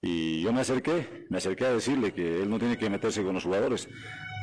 Y 0.04 0.42
yo 0.42 0.54
me 0.54 0.62
acerqué, 0.62 1.26
me 1.30 1.40
acerqué 1.40 1.66
a 1.66 1.74
decirle 1.74 2.14
que 2.14 2.44
él 2.44 2.50
no 2.50 2.60
tiene 2.60 2.78
que 2.78 2.92
meterse 2.92 3.24
con 3.24 3.34
los 3.34 3.44
jugadores. 3.44 3.90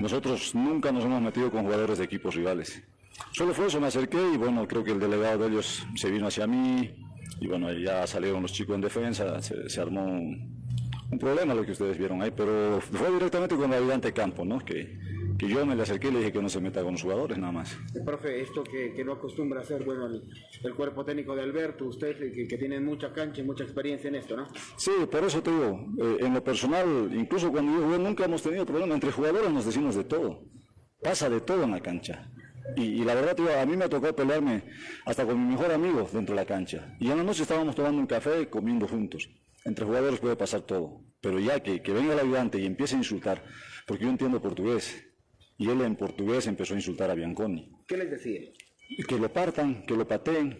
Nosotros 0.01 0.57
nunca 0.57 0.91
nos 0.91 1.05
hemos 1.05 1.23
metido 1.23 1.53
con 1.53 1.63
jugadores 1.63 1.99
de 1.99 2.05
equipos 2.05 2.35
rivales. 2.35 2.83
Solo 3.31 3.55
fue 3.55 3.69
eso, 3.69 3.81
me 3.81 3.87
acerqué 3.87 4.19
y 4.35 4.37
bueno, 4.37 4.67
creo 4.67 4.83
que 4.83 4.91
el 4.91 4.99
delegado 4.99 5.45
de 5.45 5.53
ellos 5.53 5.87
se 5.95 6.11
vino 6.11 6.27
hacia 6.27 6.49
mí 6.49 6.91
y 7.41 7.47
bueno, 7.47 7.73
ya 7.73 8.09
salieron 8.09 8.43
los 8.43 8.53
chicos 8.53 8.75
en 8.75 8.81
defensa, 8.81 9.41
se, 9.41 9.81
armó 9.81 10.05
un, 10.05 11.19
problema 11.21 11.55
lo 11.55 11.65
que 11.65 11.73
ustedes 11.73 11.97
vieron 11.97 12.23
ahí, 12.23 12.33
pero 12.37 12.81
fue 12.81 13.11
directamente 13.13 13.55
con 13.55 13.73
el 13.73 13.79
ayudante 13.83 14.13
campo, 14.13 14.45
¿no? 14.45 14.59
Que, 14.59 14.99
que 15.39 15.49
yo 15.49 15.67
me 15.67 15.75
le 15.75 15.83
acerqué 15.83 16.09
y 16.09 16.13
le 16.13 16.19
dije 16.21 16.33
que 16.33 16.43
no 16.43 16.49
se 16.49 16.61
meta 16.61 16.83
con 16.83 16.93
los 16.93 17.03
jugadores 17.03 17.39
nada 17.39 17.53
más. 17.53 17.77
El 17.95 18.05
profe, 18.05 18.41
esto 18.41 18.65
que, 18.65 18.93
que 18.93 19.05
no 19.05 19.13
acostumbra 19.13 19.61
hacer, 19.61 19.85
bueno, 19.85 20.07
el, 20.07 20.23
el, 20.63 20.75
cuerpo 20.75 21.05
técnico 21.05 21.35
de 21.35 21.43
Alberto, 21.43 21.87
usted 21.87 22.17
que, 22.19 22.47
que 22.47 22.59
tiene 22.59 22.81
mucha 22.81 23.13
cancha 23.13 23.41
y 23.41 23.45
mucha 23.45 23.65
experiencia 23.65 24.09
en 24.09 24.17
esto, 24.17 24.37
¿no? 24.37 24.49
Sí, 24.77 24.93
por 25.11 25.25
eso 25.25 25.43
te 25.43 25.51
digo, 25.51 25.87
eh, 26.01 26.19
en 26.21 26.35
lo 26.35 26.43
personal, 26.43 27.11
incluso 27.15 27.51
cuando 27.51 27.73
yo 27.73 27.85
jugué 27.85 27.99
nunca 27.99 28.25
hemos 28.25 28.43
tenido 28.43 28.65
problema, 28.65 28.95
entre 28.95 29.13
jugadores 29.13 29.51
nos 29.51 29.67
decimos 29.67 29.95
de 29.95 30.05
todo, 30.05 30.45
pasa 31.03 31.29
de 31.29 31.41
todo 31.41 31.65
en 31.65 31.73
la 31.73 31.81
cancha. 31.81 32.31
Y, 32.75 32.83
y, 32.83 33.05
la 33.05 33.15
verdad, 33.15 33.37
tío, 33.37 33.49
a 33.59 33.65
mí 33.65 33.77
me 33.77 33.89
tocó 33.89 34.15
pelearme 34.15 34.65
hasta 35.05 35.25
con 35.25 35.39
mi 35.39 35.53
mejor 35.53 35.71
amigo 35.71 36.09
dentro 36.13 36.35
de 36.35 36.41
la 36.43 36.47
cancha. 36.47 36.97
Y 36.99 37.11
en 37.11 37.19
la 37.19 37.23
noche 37.23 37.43
estábamos 37.43 37.77
tomando 37.77 38.01
un 38.01 38.07
café 38.07 38.49
comiendo 38.49 38.89
juntos. 38.89 39.31
Entre 39.65 39.85
jugadores 39.85 40.19
puede 40.19 40.37
pasar 40.37 40.63
todo. 40.63 41.01
Pero 41.21 41.39
ya 41.39 41.61
que, 41.61 41.81
que 41.81 41.93
venga 41.93 42.13
el 42.15 42.21
ayudante 42.21 42.59
y 42.59 42.67
empiece 42.67 42.97
a 42.97 42.99
insultar, 42.99 43.45
porque 43.87 44.05
yo 44.05 44.11
entiendo 44.11 44.43
portugués, 44.43 45.06
y 45.59 45.69
él 45.71 45.81
en 45.81 45.97
portugués 45.97 46.47
empezó 46.47 46.75
a 46.75 46.77
insultar 46.77 47.11
a 47.11 47.15
Bianconi. 47.15 47.71
¿Qué 47.87 47.97
les 47.97 48.11
decía? 48.11 48.41
Que 49.09 49.19
lo 49.19 49.33
partan, 49.33 49.85
que 49.87 49.95
lo 49.97 50.07
pateen. 50.07 50.57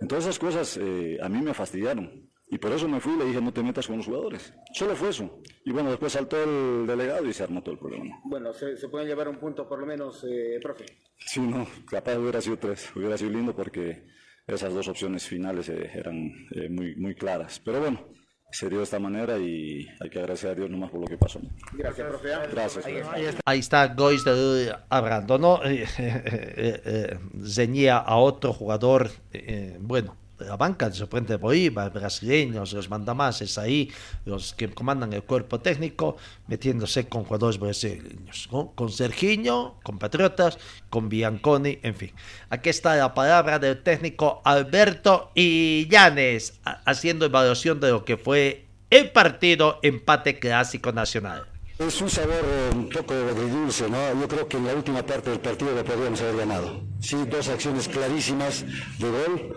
Entonces 0.00 0.26
esas 0.26 0.38
cosas 0.38 0.78
eh, 0.80 1.18
a 1.20 1.28
mí 1.28 1.40
me 1.40 1.54
fastidiaron. 1.54 2.30
Y 2.48 2.58
por 2.58 2.70
eso 2.70 2.88
me 2.88 3.00
fui 3.00 3.14
y 3.14 3.18
le 3.18 3.24
dije, 3.24 3.40
no 3.40 3.52
te 3.52 3.62
metas 3.62 3.88
con 3.88 3.96
los 3.96 4.06
jugadores. 4.06 4.52
Solo 4.72 4.94
fue 4.94 5.08
eso. 5.08 5.40
Y 5.64 5.72
bueno, 5.72 5.90
después 5.90 6.12
saltó 6.12 6.42
el 6.42 6.86
delegado 6.86 7.26
y 7.26 7.32
se 7.32 7.42
armó 7.42 7.60
todo 7.60 7.72
el 7.72 7.80
problema. 7.80 8.20
Bueno, 8.24 8.52
se, 8.52 8.76
se 8.76 8.88
pueden 8.88 9.08
llevar 9.08 9.28
un 9.28 9.38
punto 9.38 9.68
por 9.68 9.80
lo 9.80 9.86
menos, 9.86 10.24
eh, 10.28 10.60
profe. 10.62 10.84
Sí, 11.18 11.40
no, 11.40 11.66
capaz 11.90 12.16
hubiera 12.16 12.40
sido 12.40 12.56
tres. 12.56 12.94
Hubiera 12.94 13.18
sido 13.18 13.32
lindo 13.32 13.54
porque 13.54 14.06
esas 14.46 14.72
dos 14.72 14.86
opciones 14.86 15.26
finales 15.26 15.68
eh, 15.68 15.90
eran 15.92 16.16
eh, 16.54 16.68
muy, 16.68 16.94
muy 16.94 17.16
claras. 17.16 17.60
Pero 17.64 17.80
bueno, 17.80 18.08
se 18.56 18.70
dio 18.70 18.78
de 18.78 18.84
esta 18.84 18.98
manera 18.98 19.38
y 19.38 19.86
hay 20.00 20.08
que 20.08 20.18
agradecer 20.18 20.50
a 20.50 20.54
Dios 20.54 20.70
nomás 20.70 20.90
por 20.90 21.00
lo 21.00 21.06
que 21.06 21.18
pasó. 21.18 21.38
Gracias, 21.74 22.08
profe. 22.08 22.28
Gracias. 22.50 22.86
Ahí 22.86 22.96
está, 22.96 23.40
Ahí 23.44 23.58
está 23.58 23.86
Gois 23.88 24.24
de 24.24 24.74
hablando, 24.88 25.38
¿no? 25.38 25.60
Eh, 25.66 25.84
eh, 25.98 26.80
eh, 26.84 27.18
Zeñía 27.44 27.98
a 27.98 28.16
otro 28.16 28.52
jugador, 28.52 29.10
eh, 29.32 29.76
bueno, 29.80 30.16
la 30.38 30.56
banca 30.56 30.88
de 30.88 30.94
suplente 30.94 31.34
de 31.34 31.36
Bolívar, 31.38 31.92
brasileños, 31.92 32.72
los 32.72 32.90
mandamases 32.90 33.58
ahí, 33.58 33.90
los 34.24 34.54
que 34.54 34.68
comandan 34.68 35.12
el 35.12 35.22
cuerpo 35.22 35.60
técnico, 35.60 36.16
metiéndose 36.46 37.08
con 37.08 37.24
jugadores 37.24 37.58
brasileños, 37.58 38.48
con 38.74 38.90
Serginho, 38.90 39.76
con 39.82 39.98
Patriotas, 39.98 40.58
con 40.90 41.08
Bianconi, 41.08 41.78
en 41.82 41.94
fin. 41.94 42.12
Aquí 42.50 42.68
está 42.68 42.96
la 42.96 43.14
palabra 43.14 43.58
del 43.58 43.82
técnico 43.82 44.42
Alberto 44.44 45.30
Illanes, 45.34 46.60
haciendo 46.84 47.26
evaluación 47.26 47.80
de 47.80 47.90
lo 47.90 48.04
que 48.04 48.16
fue 48.16 48.66
el 48.90 49.10
partido 49.10 49.80
empate 49.82 50.38
clásico 50.38 50.92
nacional. 50.92 51.55
Es 51.78 52.00
un 52.00 52.08
sabor 52.08 52.42
eh, 52.42 52.70
un 52.74 52.88
poco 52.88 53.12
dulce, 53.14 53.90
¿no? 53.90 53.98
Yo 54.18 54.26
creo 54.26 54.48
que 54.48 54.56
en 54.56 54.66
la 54.66 54.74
última 54.74 55.04
parte 55.04 55.28
del 55.28 55.40
partido 55.40 55.72
lo 55.74 55.84
podríamos 55.84 56.18
haber 56.22 56.36
ganado. 56.36 56.80
Sí, 57.00 57.16
dos 57.30 57.48
acciones 57.48 57.86
clarísimas 57.86 58.64
de 58.98 59.10
gol. 59.10 59.54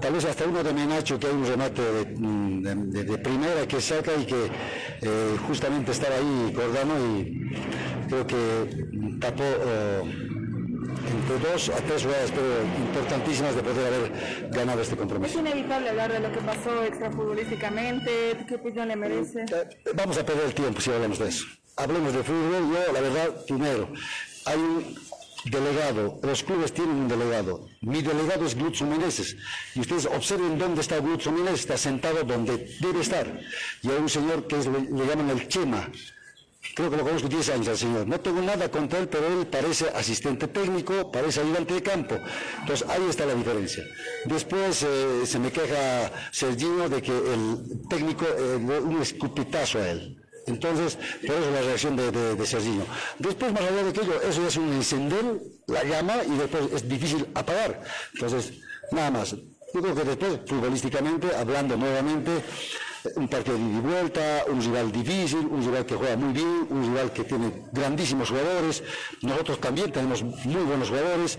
Tal 0.00 0.12
vez 0.12 0.24
hasta 0.24 0.44
uno 0.44 0.64
de 0.64 0.72
Menacho, 0.72 1.20
que 1.20 1.28
hay 1.28 1.32
un 1.32 1.46
remate 1.46 1.80
de, 1.80 3.04
de, 3.04 3.18
primera 3.18 3.68
que 3.68 3.80
saca 3.80 4.10
y 4.20 4.26
que 4.26 4.46
eh, 5.02 5.36
justamente 5.46 5.92
estaba 5.92 6.16
ahí 6.16 6.52
Cordano 6.52 6.94
y 6.98 7.52
creo 8.08 8.26
que 8.26 9.18
tapó 9.20 9.44
eh, 9.44 10.02
entre 10.88 11.50
dos 11.50 11.68
a 11.68 11.76
tres 11.76 12.02
jugadas 12.02 12.30
pero 12.30 12.46
importantísimas 12.86 13.54
de 13.54 13.62
poder 13.62 13.86
haber 13.86 14.50
ganado 14.50 14.82
este 14.82 14.96
compromiso. 14.96 15.38
Es 15.38 15.40
inevitable 15.40 15.90
hablar 15.90 16.12
de 16.12 16.20
lo 16.20 16.32
que 16.32 16.40
pasó 16.40 16.82
extrafutbolísticamente, 16.84 18.44
¿qué 18.48 18.54
opinión 18.54 18.88
le 18.88 18.96
merece? 18.96 19.44
Vamos 19.94 20.18
a 20.18 20.26
perder 20.26 20.46
el 20.46 20.54
tiempo 20.54 20.80
si 20.80 20.90
hablamos 20.90 21.18
de 21.18 21.28
eso. 21.28 21.46
Hablemos 21.76 22.12
de 22.12 22.22
fútbol, 22.22 22.72
yo 22.72 22.92
la 22.92 23.00
verdad, 23.00 23.46
primero, 23.46 23.88
hay 24.44 24.58
un 24.58 24.94
delegado, 25.44 26.20
los 26.22 26.42
clubes 26.42 26.72
tienen 26.72 26.96
un 26.96 27.08
delegado. 27.08 27.66
Mi 27.80 28.02
delegado 28.02 28.46
es 28.46 28.54
Glutzo 28.54 28.86
Meneses. 28.86 29.36
Y 29.74 29.80
ustedes 29.80 30.06
observen 30.06 30.58
dónde 30.58 30.80
está 30.80 30.98
Glutzo 30.98 31.32
Meneses, 31.32 31.60
está 31.60 31.76
sentado 31.76 32.22
donde 32.24 32.76
debe 32.80 33.00
estar. 33.00 33.40
Y 33.82 33.90
hay 33.90 33.96
un 33.98 34.08
señor 34.08 34.46
que 34.46 34.56
le, 34.56 35.06
llaman 35.06 35.30
el 35.30 35.48
Chema. 35.48 35.88
Creo 36.74 36.90
que 36.90 36.96
lo 36.96 37.02
conozco 37.02 37.28
10 37.28 37.48
años 37.50 37.68
al 37.68 37.76
señor. 37.76 38.06
No 38.06 38.18
tengo 38.20 38.40
nada 38.40 38.70
contra 38.70 38.98
él, 39.00 39.08
pero 39.08 39.26
él 39.26 39.46
parece 39.46 39.88
asistente 39.90 40.48
técnico, 40.48 41.10
parece 41.10 41.40
ayudante 41.40 41.74
de 41.74 41.82
campo. 41.82 42.16
Entonces 42.60 42.88
ahí 42.88 43.02
está 43.10 43.26
la 43.26 43.34
diferencia. 43.34 43.84
Después 44.24 44.82
eh, 44.82 45.26
se 45.26 45.38
me 45.38 45.50
queja 45.50 46.10
Sergino 46.30 46.88
de 46.88 47.02
que 47.02 47.12
el 47.12 47.82
técnico, 47.88 48.24
eh, 48.26 48.56
un 48.56 49.02
escupitazo 49.02 49.78
a 49.78 49.90
él. 49.90 50.18
Entonces, 50.46 50.98
por 51.24 51.36
eso 51.36 51.50
la 51.50 51.62
reacción 51.62 51.96
de, 51.96 52.10
de, 52.10 52.34
Después, 52.34 53.52
más 53.52 53.62
allá 53.62 53.82
de 53.82 53.90
aquello, 53.90 54.20
eso 54.22 54.46
es 54.46 54.56
un 54.56 54.72
encender 54.72 55.24
la 55.66 55.84
llama 55.84 56.14
y 56.24 56.36
después 56.36 56.64
es 56.72 56.88
difícil 56.88 57.26
apagar. 57.34 57.80
Entonces, 58.14 58.54
nada 58.90 59.10
más. 59.10 59.36
Yo 59.74 59.80
creo 59.80 59.94
que 59.94 60.04
después, 60.04 60.38
futbolísticamente, 60.46 61.34
hablando 61.34 61.76
nuevamente, 61.76 62.30
un 63.16 63.28
partido 63.28 63.56
de 63.56 63.62
ida 63.64 63.78
y 63.78 63.80
vuelta, 63.80 64.44
un 64.48 64.60
rival 64.60 64.92
difícil, 64.92 65.46
un 65.46 65.64
rival 65.64 65.86
que 65.86 65.94
juega 65.94 66.16
muy 66.16 66.32
bien, 66.32 66.66
un 66.70 66.82
rival 66.82 67.12
que 67.12 67.24
tiene 67.24 67.64
grandísimos 67.72 68.30
jugadores, 68.30 68.82
nosotros 69.22 69.60
también 69.60 69.90
tenemos 69.90 70.22
muy 70.22 70.62
buenos 70.62 70.88
jugadores, 70.88 71.38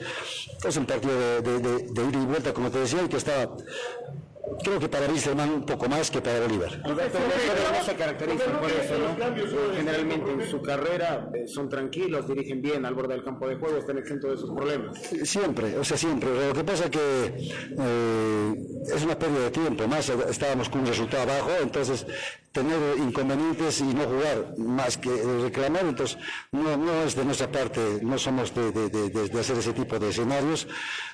es 0.64 0.78
un 0.78 0.86
partido 0.86 1.42
de, 1.42 1.60
ida 1.60 2.22
y 2.22 2.26
vuelta, 2.26 2.54
como 2.54 2.70
te 2.70 2.80
decía, 2.80 3.04
y 3.04 3.08
que 3.08 3.18
está 3.18 3.50
creo 4.64 4.80
que 4.80 4.90
para 4.90 5.08
Wisterman 5.08 5.50
un 5.50 5.66
poco 5.66 5.88
más 5.88 6.12
que 6.12 6.22
para 6.22 6.42
Bolívar. 6.42 6.82
No 6.86 7.84
se 7.84 7.96
caracteriza 7.96 8.60
por 8.60 8.72
eso, 8.72 8.94
¿no? 8.98 9.76
Generalmente 9.76 10.32
en 10.32 10.50
su 10.50 10.62
carrera 10.62 11.30
eh, 11.34 11.48
son 11.48 11.70
tranquilos, 11.70 12.28
dirigen 12.28 12.62
bien 12.62 12.86
al 12.86 12.94
borde 12.94 13.14
del 13.14 13.24
campo 13.24 13.48
de 13.48 13.56
juego, 13.56 13.78
están 13.78 13.98
exentos 13.98 14.30
de 14.32 14.36
esos 14.38 14.52
problemas. 14.56 14.98
Siempre, 15.24 15.78
o 15.78 15.84
sea, 15.84 15.98
siempre. 15.98 16.30
Lo 16.48 16.54
que 16.54 16.64
pasa 16.64 16.86
es 16.86 16.90
que 16.90 17.00
eh, 17.80 18.54
es 18.94 19.04
una 19.04 19.18
pérdida 19.18 19.46
de 19.46 19.52
tiempo, 19.52 19.88
más 19.88 20.10
estábamos 20.10 20.70
con 20.70 20.82
un 20.82 20.88
resultado 20.88 21.24
abajo, 21.24 21.52
entonces 21.62 22.06
tener 22.52 22.98
inconvenientes 22.98 23.82
y 23.82 23.86
no 23.86 24.04
jugar 24.04 24.58
más 24.60 24.98
que 24.98 25.10
reclamar, 25.42 25.86
entonces 25.86 26.18
no, 26.52 26.78
no 26.78 27.04
es 27.04 27.16
de 27.16 27.26
nuestra 27.26 27.52
parte, 27.52 28.00
no 28.04 28.18
somos 28.20 28.54
de, 28.54 28.72
de, 28.72 28.90
de, 28.90 29.40
hacer 29.40 29.58
ese 29.58 29.74
tipo 29.74 29.98
de 29.98 30.10
escenarios, 30.10 30.68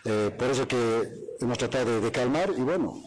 eh, 0.03 0.31
por 0.37 0.49
eso 0.49 0.67
que 0.67 0.77
hemos 1.39 1.57
tratado 1.57 2.01
de 2.01 2.11
calmar 2.11 2.51
y 2.57 2.61
bueno, 2.61 3.01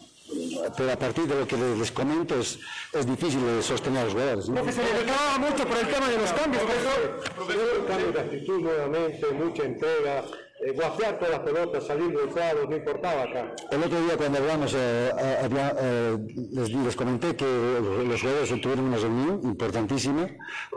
pero 0.77 0.91
a 0.91 0.95
partir 0.95 1.27
de 1.27 1.35
lo 1.35 1.47
que 1.47 1.57
les, 1.57 1.91
comento 1.91 2.39
es, 2.39 2.59
es 2.93 3.05
difícil 3.05 3.41
sostener 3.61 4.01
a 4.01 4.03
los 4.05 4.13
jugadores. 4.13 4.49
¿no? 4.49 4.71
se 4.71 4.83
le 4.83 4.93
reclamaba 4.93 5.37
mucho 5.37 5.67
por 5.67 5.77
el 5.77 5.87
tema 5.87 6.09
de 6.09 6.17
los 6.17 6.31
cambios, 6.33 6.63
profesor. 6.63 7.85
Cambio 7.87 8.11
de 8.11 8.19
actitud 8.19 8.59
nuevamente, 8.61 9.31
mucha 9.31 9.63
entrega, 9.63 10.23
eh, 10.65 10.73
todas 10.73 11.29
las 11.29 11.39
pelotas, 11.39 11.85
salir 11.85 12.13
golpeados, 12.13 12.69
no 12.69 12.75
importaba 12.75 13.23
acá. 13.23 13.53
El 13.71 13.83
otro 13.83 14.01
día 14.01 14.17
cuando 14.17 14.39
hablamos, 14.39 14.73
eh, 14.73 15.11
eh, 15.19 16.17
les, 16.51 16.71
les, 16.71 16.95
comenté 16.95 17.35
que 17.35 17.45
los 17.45 18.21
jugadores 18.21 18.61
tuvieron 18.61 18.85
una 18.85 18.97
reunión 18.97 19.41
importantísima 19.43 20.27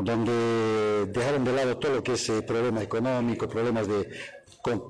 donde 0.01 1.07
dejaron 1.07 1.45
de 1.45 1.53
lado 1.53 1.79
todo 1.79 1.95
lo 1.97 2.03
que 2.03 2.15
es 2.15 2.31
problema 2.47 2.83
económico, 2.83 3.49
problemas 3.49 3.87
de 3.89 4.09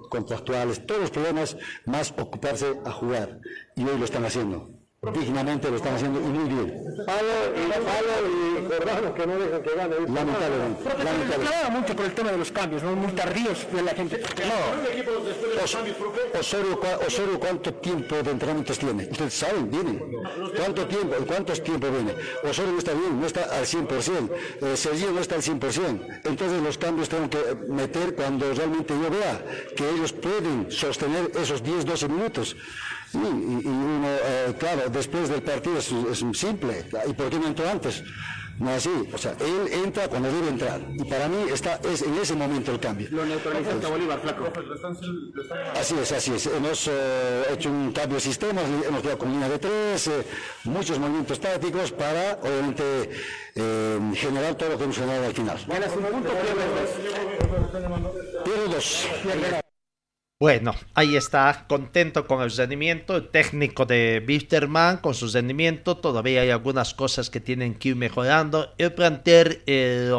contractuales, 0.08 0.86
todos 0.86 1.02
los 1.02 1.10
problemas, 1.10 1.56
más 1.84 2.14
ocuparse 2.16 2.78
a 2.84 2.92
jugar. 2.92 3.40
Y 3.74 3.84
hoy 3.84 3.98
lo 3.98 4.04
están 4.04 4.24
haciendo 4.24 4.75
dignamente 5.12 5.70
lo 5.70 5.76
están 5.76 5.94
haciendo 5.94 6.20
y 6.20 6.24
muy 6.24 6.48
bien. 6.48 6.74
Palo 7.06 7.28
y, 7.54 7.70
palo 7.70 8.14
y 8.28 8.64
Cordano 8.66 9.14
que 9.14 9.26
no 9.26 9.38
dejan 9.38 9.62
que 9.62 9.74
gane. 9.74 9.94
Lamentablemente. 10.00 10.84
Lamentablemente. 10.84 11.70
mucho 11.70 11.96
por 11.96 12.04
el 12.06 12.14
tema 12.14 12.32
de 12.32 12.38
los 12.38 12.50
cambios, 12.50 12.82
¿no? 12.82 12.96
muy 12.96 13.12
tardíos 13.12 13.66
de 13.72 13.82
la 13.82 13.94
gente. 13.94 14.18
No. 14.18 15.62
Osorio, 16.40 16.80
Osorio, 17.06 17.40
¿cuánto 17.40 17.74
tiempo 17.74 18.16
de 18.16 18.30
entrenamientos 18.30 18.78
tiene? 18.78 19.04
Ustedes 19.04 19.34
saben, 19.34 19.70
viene. 19.70 20.00
¿Cuánto 20.56 20.86
tiempo? 20.86 21.14
¿Cuántos 21.26 21.62
tiempo 21.62 21.88
viene? 21.90 22.14
Osorio 22.42 22.72
no 22.72 22.78
está 22.78 22.92
bien, 22.92 23.20
no 23.20 23.26
está 23.26 23.44
al 23.56 23.64
100%. 23.64 24.30
Eh, 24.62 24.76
Sergio 24.76 25.12
no 25.12 25.20
está 25.20 25.36
al 25.36 25.42
100%. 25.42 26.20
Entonces 26.24 26.62
los 26.62 26.78
cambios 26.78 27.08
tengo 27.08 27.30
que 27.30 27.54
meter 27.68 28.14
cuando 28.14 28.52
realmente 28.52 28.94
yo 28.94 29.10
vea 29.10 29.44
que 29.76 29.88
ellos 29.88 30.12
pueden 30.12 30.70
sostener 30.70 31.30
esos 31.40 31.62
10, 31.62 31.84
12 31.84 32.08
minutos. 32.08 32.56
Sí, 33.10 33.18
y, 33.18 33.66
uno, 33.66 34.08
eh, 34.08 34.54
claro, 34.58 34.88
después 34.90 35.28
del 35.28 35.42
partido 35.42 35.78
es, 35.78 35.92
es, 35.92 36.24
simple. 36.38 36.84
¿Y 37.08 37.12
por 37.12 37.30
qué 37.30 37.38
no 37.38 37.46
entró 37.46 37.68
antes? 37.68 38.02
No 38.58 38.70
así. 38.70 38.90
O 39.12 39.18
sea, 39.18 39.36
él 39.38 39.68
entra 39.84 40.08
cuando 40.08 40.32
debe 40.32 40.48
entrar. 40.48 40.80
Y 40.94 41.04
para 41.04 41.28
mí 41.28 41.36
está, 41.52 41.78
es 41.84 42.02
en 42.02 42.16
ese 42.16 42.34
momento 42.34 42.72
el 42.72 42.80
cambio. 42.80 43.08
Lo 43.10 43.24
neutralizaste 43.26 43.86
a 43.86 43.90
Bolívar, 43.90 44.20
flaco. 44.20 44.50
Así 45.78 45.94
es, 46.00 46.12
así 46.12 46.34
es. 46.34 46.46
Hemos 46.46 46.88
eh, 46.88 47.44
hecho 47.52 47.68
un 47.70 47.92
cambio 47.92 48.16
de 48.16 48.20
sistema, 48.20 48.62
hemos 48.62 49.02
quedado 49.02 49.18
con 49.18 49.30
línea 49.30 49.48
de 49.48 49.58
tres, 49.58 50.06
eh, 50.08 50.24
muchos 50.64 50.98
movimientos 50.98 51.38
tácticos 51.38 51.92
para, 51.92 52.38
obviamente, 52.42 53.10
generar 54.14 54.54
todo 54.54 54.70
lo 54.70 54.78
que 54.78 54.84
hemos 54.84 54.96
generado 54.96 55.26
al 55.26 55.34
final. 55.34 55.58
Pierdo 58.44 58.68
dos. 58.68 59.06
Bueno, 60.38 60.74
ahí 60.92 61.16
está, 61.16 61.64
contento 61.66 62.26
con 62.26 62.42
el 62.42 62.50
rendimiento, 62.50 63.16
el 63.16 63.28
técnico 63.30 63.86
de 63.86 64.20
Bisterman 64.20 64.98
con 64.98 65.14
su 65.14 65.28
rendimiento, 65.28 65.96
todavía 65.96 66.42
hay 66.42 66.50
algunas 66.50 66.92
cosas 66.92 67.30
que 67.30 67.40
tienen 67.40 67.74
que 67.74 67.88
ir 67.88 67.96
mejorando. 67.96 68.74
El 68.76 68.92
planter, 68.92 69.62
eh, 69.66 70.10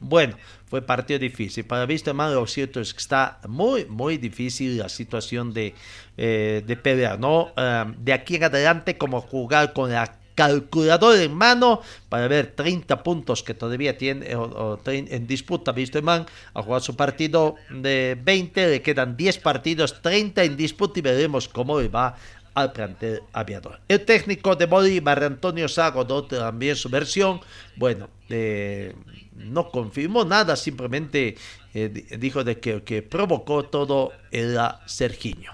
bueno, 0.00 0.34
fue 0.64 0.80
partido 0.80 1.18
difícil. 1.18 1.66
Para 1.66 1.84
Bisterman 1.84 2.34
lo 2.34 2.46
cierto 2.46 2.80
es 2.80 2.94
que 2.94 3.00
está 3.00 3.38
muy, 3.46 3.84
muy 3.84 4.16
difícil 4.16 4.78
la 4.78 4.88
situación 4.88 5.52
de, 5.52 5.74
eh, 6.16 6.62
de 6.66 6.76
pelear, 6.76 7.20
¿no? 7.20 7.52
De 7.98 8.14
aquí 8.14 8.36
en 8.36 8.44
adelante, 8.44 8.96
como 8.96 9.20
jugar 9.20 9.74
con 9.74 9.92
la 9.92 10.15
calculador 10.36 11.16
en 11.18 11.34
mano 11.34 11.80
para 12.08 12.28
ver 12.28 12.52
30 12.54 13.02
puntos 13.02 13.42
que 13.42 13.54
todavía 13.54 13.98
tiene 13.98 14.28
en 14.84 15.26
disputa 15.26 15.74
Man 16.02 16.26
a 16.54 16.62
jugar 16.62 16.82
su 16.82 16.94
partido 16.94 17.56
de 17.70 18.16
20, 18.22 18.68
le 18.68 18.82
quedan 18.82 19.16
10 19.16 19.38
partidos, 19.38 20.00
30 20.02 20.44
en 20.44 20.56
disputa 20.56 21.00
y 21.00 21.02
veremos 21.02 21.48
cómo 21.48 21.76
va 21.90 22.14
al 22.54 22.72
plantel 22.72 23.22
aviador. 23.32 23.80
El 23.88 24.04
técnico 24.04 24.54
de 24.56 24.66
Bolívar, 24.66 25.22
Antonio 25.24 25.68
Sago, 25.68 26.06
también 26.26 26.76
su 26.76 26.88
versión, 26.88 27.40
bueno, 27.76 28.08
eh, 28.28 28.94
no 29.34 29.70
confirmó 29.70 30.24
nada, 30.24 30.56
simplemente 30.56 31.36
eh, 31.74 31.88
dijo 32.18 32.44
de 32.44 32.58
que, 32.58 32.82
que 32.82 33.02
provocó 33.02 33.64
todo 33.64 34.12
era 34.30 34.80
Sergiño. 34.86 35.52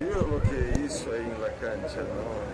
lo 0.00 0.40
que 0.42 0.86
hizo 0.86 1.12
ahí 1.12 1.20
en 1.20 1.42
la 1.42 1.52
cancha, 1.60 2.00
Todo, 2.00 2.47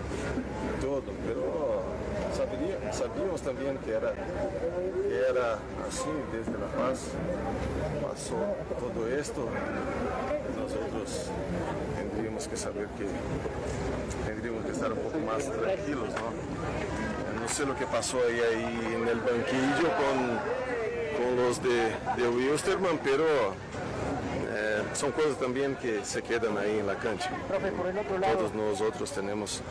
sabíamos 2.95 3.41
también 3.41 3.77
que 3.79 3.91
era, 3.91 4.13
que 4.13 5.17
era 5.29 5.53
así 5.87 6.09
desde 6.31 6.57
La 6.57 6.67
Paz. 6.67 6.99
Pasó 8.01 8.37
todo 8.79 9.07
esto. 9.07 9.47
Nosotros 10.57 11.29
tendríamos 11.97 12.47
que 12.47 12.55
saber 12.57 12.87
que 12.97 13.05
tendríamos 14.25 14.65
que 14.65 14.71
estar 14.71 14.91
un 14.91 14.99
poco 14.99 15.19
más 15.19 15.43
tranquilos, 15.43 16.09
¿no? 16.09 17.41
No 17.41 17.49
sé 17.49 17.65
lo 17.65 17.75
que 17.75 17.85
pasó 17.85 18.17
ahí, 18.27 18.39
ahí 18.39 18.95
en 18.95 19.07
el 19.07 19.19
banquillo 19.19 19.89
con, 19.99 20.39
con 21.19 21.35
los 21.35 21.61
de, 21.61 21.91
de 22.17 22.29
Wilstermann, 22.29 22.99
pero 23.03 23.25
eh, 24.49 24.81
son 24.93 25.11
cosas 25.11 25.37
también 25.37 25.75
que 25.75 26.03
se 26.03 26.23
quedan 26.23 26.57
ahí 26.57 26.79
en 26.79 26.87
la 26.87 26.95
cancha. 26.95 27.29
Profe, 27.47 27.71
por 27.71 27.87
el 27.87 27.97
otro 27.97 28.17
lado. 28.17 28.37
Todos 28.37 28.53
nosotros 28.55 29.11
tenemos 29.11 29.61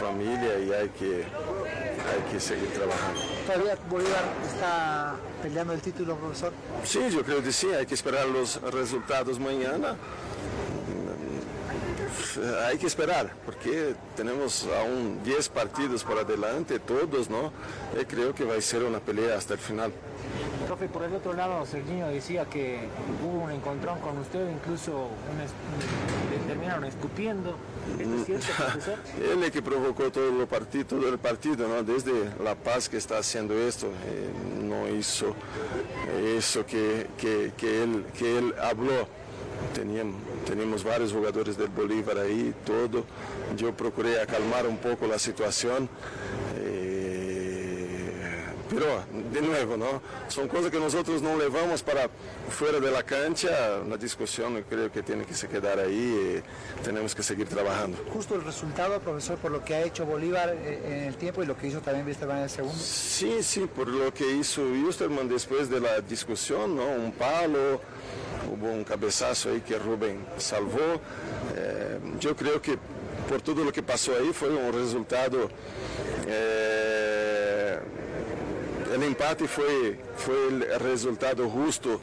familia 0.00 0.58
y 0.58 0.72
hay 0.72 0.88
que, 0.88 1.24
hay 2.12 2.32
que 2.32 2.40
seguir 2.40 2.68
trabajando. 2.68 3.20
¿Todavía 3.46 3.76
Bolívar 3.88 4.24
está 4.46 5.14
peleando 5.42 5.72
el 5.72 5.80
título, 5.80 6.16
profesor? 6.16 6.52
Sí, 6.84 7.00
yo 7.10 7.22
creo 7.22 7.42
que 7.42 7.52
sí, 7.52 7.68
hay 7.70 7.86
que 7.86 7.94
esperar 7.94 8.26
los 8.28 8.60
resultados 8.62 9.38
mañana. 9.38 9.96
Hay 12.66 12.78
que 12.78 12.86
esperar, 12.86 13.32
porque 13.44 13.94
tenemos 14.16 14.68
aún 14.78 15.22
10 15.24 15.48
partidos 15.50 16.04
por 16.04 16.18
adelante, 16.18 16.78
todos, 16.78 17.28
¿no? 17.30 17.52
Y 18.00 18.04
creo 18.04 18.34
que 18.34 18.44
va 18.44 18.54
a 18.54 18.60
ser 18.60 18.84
una 18.84 19.00
pelea 19.00 19.36
hasta 19.36 19.54
el 19.54 19.60
final. 19.60 19.92
Profe, 20.66 20.88
por 20.88 21.02
el 21.04 21.14
otro 21.14 21.32
lado, 21.32 21.64
Serginho 21.66 22.08
decía 22.08 22.44
que 22.46 22.88
hubo 23.24 23.44
un 23.44 23.50
encontrón 23.50 23.98
con 24.00 24.18
usted, 24.18 24.50
incluso 24.50 24.92
un 24.92 25.40
terminaron 26.52 26.84
escupiendo. 26.84 27.56
¿Esto 27.98 28.14
es 28.14 28.26
cierto, 28.26 28.46
profesor? 28.56 28.98
Él 29.32 29.42
es 29.42 29.50
que 29.50 29.62
provocó 29.62 30.10
todo 30.10 30.28
el 30.28 30.46
partido, 30.46 30.84
todo 30.84 31.08
el 31.08 31.18
partido, 31.18 31.66
¿no? 31.66 31.82
Desde 31.82 32.12
La 32.42 32.54
Paz 32.54 32.88
que 32.88 32.98
está 32.98 33.18
haciendo 33.18 33.54
esto, 33.54 33.86
eh, 33.86 34.28
no 34.62 34.88
hizo 34.88 35.34
eso 36.36 36.66
que, 36.66 37.06
que, 37.16 37.52
que 37.56 37.82
él, 37.82 38.04
que 38.18 38.38
él 38.38 38.54
habló. 38.60 39.08
Teníamos, 39.74 40.16
teníamos 40.44 40.84
varios 40.84 41.12
jugadores 41.12 41.56
del 41.56 41.68
Bolívar 41.68 42.18
ahí, 42.18 42.52
todo. 42.64 43.04
Yo 43.56 43.72
procuré 43.74 44.20
acalmar 44.20 44.66
un 44.66 44.76
poco 44.76 45.06
la 45.06 45.18
situación. 45.18 45.88
Eh, 48.72 48.78
pero, 48.78 49.30
de 49.32 49.42
nuevo, 49.42 49.76
¿no? 49.76 50.02
Son 50.28 50.48
cosas 50.48 50.70
que 50.70 50.78
nosotros 50.78 51.22
no 51.22 51.36
levamos 51.36 51.82
para 51.82 52.08
fuera 52.50 52.80
de 52.80 52.90
la 52.90 53.02
cancha. 53.02 53.80
La 53.88 53.96
discusión 53.96 54.64
creo 54.68 54.90
que 54.90 55.02
tiene 55.02 55.24
que 55.24 55.34
se 55.34 55.48
quedar 55.48 55.78
ahí 55.78 56.42
y 56.42 56.84
tenemos 56.84 57.14
que 57.14 57.22
seguir 57.22 57.48
trabajando. 57.48 57.98
Justo 58.12 58.34
el 58.34 58.44
resultado, 58.44 58.98
profesor, 59.00 59.38
por 59.38 59.50
lo 59.50 59.64
que 59.64 59.74
ha 59.74 59.82
hecho 59.82 60.04
Bolívar 60.06 60.50
eh, 60.50 60.80
en 60.84 61.08
el 61.08 61.16
tiempo 61.16 61.42
y 61.42 61.46
lo 61.46 61.56
que 61.56 61.68
hizo 61.68 61.80
también 61.80 62.06
Wisterman 62.06 62.38
en 62.38 62.42
el 62.44 62.50
segundo. 62.50 62.78
Sí, 62.78 63.42
sí, 63.42 63.66
por 63.74 63.88
lo 63.88 64.12
que 64.12 64.30
hizo 64.30 64.62
Wisterman 64.62 65.28
después 65.28 65.68
de 65.68 65.80
la 65.80 66.00
discusión, 66.00 66.76
¿no? 66.76 66.86
Un 66.86 67.12
palo, 67.12 67.80
hubo 68.50 68.70
un 68.70 68.84
cabezazo 68.84 69.50
ahí 69.50 69.60
que 69.60 69.78
Rubén 69.78 70.24
salvó. 70.38 71.00
Eh, 71.56 71.98
yo 72.20 72.34
creo 72.36 72.60
que 72.60 72.78
por 73.28 73.40
todo 73.40 73.64
lo 73.64 73.72
que 73.72 73.82
pasó 73.82 74.12
ahí 74.16 74.32
fue 74.32 74.50
un 74.50 74.72
resultado. 74.72 75.48
eh, 76.26 77.78
el 78.94 79.02
empate 79.02 79.48
fue, 79.48 79.98
fue 80.16 80.48
el 80.48 80.80
resultado 80.80 81.48
justo 81.48 82.00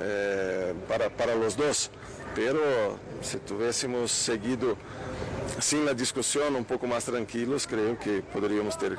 eh, 0.00 0.72
para, 0.88 1.10
para 1.10 1.34
los 1.34 1.56
dos, 1.56 1.90
pero 2.34 2.98
si 3.20 3.38
tuviésemos 3.38 4.10
seguido 4.10 4.76
sin 5.58 5.84
la 5.84 5.92
discusión 5.92 6.54
un 6.54 6.64
poco 6.64 6.86
más 6.86 7.04
tranquilos, 7.04 7.66
creo 7.66 7.98
que 7.98 8.22
podríamos 8.22 8.78
ter 8.78 8.96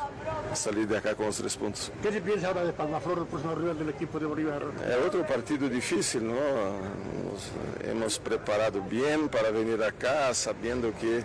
salido 0.53 0.87
de 0.87 0.97
acá 0.97 1.15
con 1.15 1.27
los 1.27 1.37
tres 1.37 1.55
puntos. 1.55 1.91
¿Qué 2.03 2.11
se 2.11 2.21
piensa 2.21 2.47
ahora 2.49 2.65
de 2.65 2.73
Palmaflor, 2.73 3.19
el 3.19 3.25
próximo 3.25 3.55
rival 3.55 3.79
del 3.79 3.89
equipo 3.89 4.19
de 4.19 4.25
Bolívar? 4.25 4.63
Es 4.87 5.07
otro 5.07 5.25
partido 5.25 5.69
difícil, 5.69 6.27
¿no? 6.27 6.33
Nos 6.33 7.89
hemos 7.89 8.19
preparado 8.19 8.81
bien 8.81 9.29
para 9.29 9.49
venir 9.49 9.81
acá, 9.83 10.33
sabiendo 10.33 10.93
que 10.99 11.23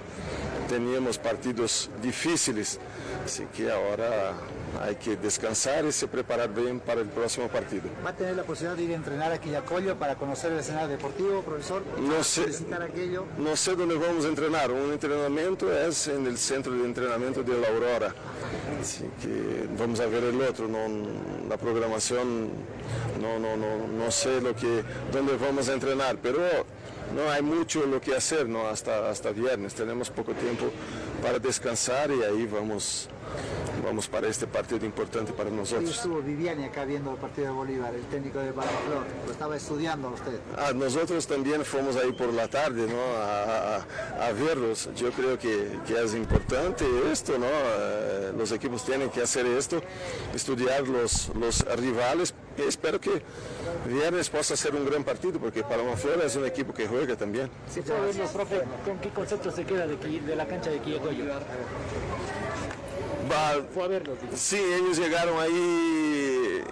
teníamos 0.69 1.19
partidos 1.19 1.91
difíciles, 2.01 2.79
así 3.25 3.47
que 3.55 3.71
ahora 3.71 4.35
hay 4.83 4.97
que 4.97 5.17
descansar 5.17 5.85
y 5.85 5.93
se 5.93 6.07
preparar 6.09 6.53
bien 6.53 6.81
para 6.81 7.01
el 7.01 7.09
próximo 7.09 7.49
partido. 7.49 7.85
¿Va 8.05 8.11
a 8.11 8.17
tener 8.17 8.37
la 8.37 8.43
posibilidad 8.43 8.77
de 8.77 8.85
ir 8.85 8.91
a 8.93 8.95
entrenar 8.95 9.33
a 9.33 9.39
Quillacollo 9.39 9.97
para 9.97 10.17
conocer 10.17 10.53
el 10.53 10.59
escenario 10.59 10.89
deportivo, 10.89 11.43
profesor? 11.43 11.83
No 12.01 12.23
sé, 12.23 12.47
aquello. 12.81 13.25
no 13.39 13.57
sé 13.57 13.75
dónde 13.75 13.97
vamos 13.97 14.25
a 14.25 14.29
entrenar. 14.29 14.71
Un 14.71 14.93
entrenamiento 14.93 15.73
es 15.73 16.09
en 16.09 16.27
el 16.27 16.39
centro 16.39 16.73
de 16.73 16.85
entrenamiento 16.85 17.43
de 17.43 17.61
la 17.61 17.69
Aurora. 17.69 18.15
Así 18.81 19.05
que 19.21 19.69
vamos 19.79 20.01
a 20.01 20.07
ver 20.07 20.25
el 20.25 20.41
otro. 20.41 20.69
No, 20.69 20.79
la 21.49 21.57
programación, 21.57 22.51
no, 23.21 23.39
no, 23.39 23.57
no, 23.57 23.87
no 23.87 24.11
sé 24.11 24.41
lo 24.41 24.55
que, 24.55 24.83
dónde 25.13 25.37
vamos 25.37 25.69
a 25.69 25.75
entrenar, 25.75 26.19
pero 26.23 26.41
no 27.15 27.31
hay 27.31 27.43
mucho 27.43 27.87
lo 27.87 28.01
que 28.01 28.15
hacer 28.15 28.49
¿no? 28.49 28.67
hasta, 28.67 29.09
hasta 29.11 29.31
viernes. 29.31 29.75
Tenemos 29.75 30.11
poco 30.11 30.33
tiempo 30.33 30.67
para 31.23 31.39
descansar 31.39 32.11
y 32.11 32.23
ahí 32.23 32.47
vamos, 32.47 33.09
vamos 33.85 34.09
para 34.09 34.27
este 34.29 34.47
partido 34.47 34.85
importante 34.85 35.33
para 35.33 35.49
nosotros. 35.51 35.91
estuvo 35.91 36.21
Viviani 36.21 36.65
acá 36.65 36.85
viendo 36.85 37.13
el 37.13 37.17
partido 37.19 37.49
de 37.49 37.53
Bolívar, 37.53 37.95
el 37.95 38.03
técnico 38.07 38.39
de 38.41 38.53
Palmaflor. 38.53 39.05
Lo 39.27 39.33
estaba 39.33 39.57
estudiando 39.57 40.09
usted. 40.11 40.39
Ah, 40.57 40.73
nosotros 40.75 41.27
también 41.27 41.65
fuimos 41.65 41.95
ahí 41.97 42.13
por 42.13 42.33
la 42.33 42.49
tarde 42.49 42.87
¿no? 42.87 43.01
a, 43.17 43.77
a- 43.77 44.27
a 44.27 44.33
verlos. 44.33 44.89
Yo 44.97 45.11
creo 45.13 45.39
que, 45.39 45.79
que 45.87 46.03
es 46.03 46.15
importante 46.15 46.85
esto, 47.13 47.39
¿no? 47.39 47.47
Eh, 47.47 48.33
los 48.37 48.51
equipos 48.53 48.85
tienen 48.85 49.09
que 49.11 49.23
hacer 49.23 49.47
esto, 49.47 49.81
estudiar 50.35 50.87
los, 50.89 51.31
los 51.37 51.65
rivales. 51.77 52.35
Y 52.59 52.63
espero 52.63 52.99
que 52.99 53.23
viernes 53.87 54.31
possa 54.31 54.57
ser 54.57 54.75
un 54.75 54.87
gran 54.87 55.05
partido, 55.05 55.39
porque 55.39 55.63
Palmaflor 55.63 56.23
es 56.25 56.35
un 56.37 56.47
equipo 56.47 56.73
que 56.73 56.89
juega 56.89 57.15
también. 57.15 57.51
Si 57.69 57.83
puede 57.83 58.01
verlo, 58.01 58.25
profe, 58.29 58.63
¿con 58.85 58.99
qué 58.99 59.11
concepto 59.11 59.51
se 59.51 59.65
queda 59.65 59.87
de, 59.87 59.97
de 59.97 60.37
la 60.37 60.47
cancha 60.47 60.71
de 60.71 60.79
Quillacollo? 60.81 61.25
Sí, 64.35 64.57
ellos 64.57 64.99
llegaron 64.99 65.39
ahí 65.41 66.63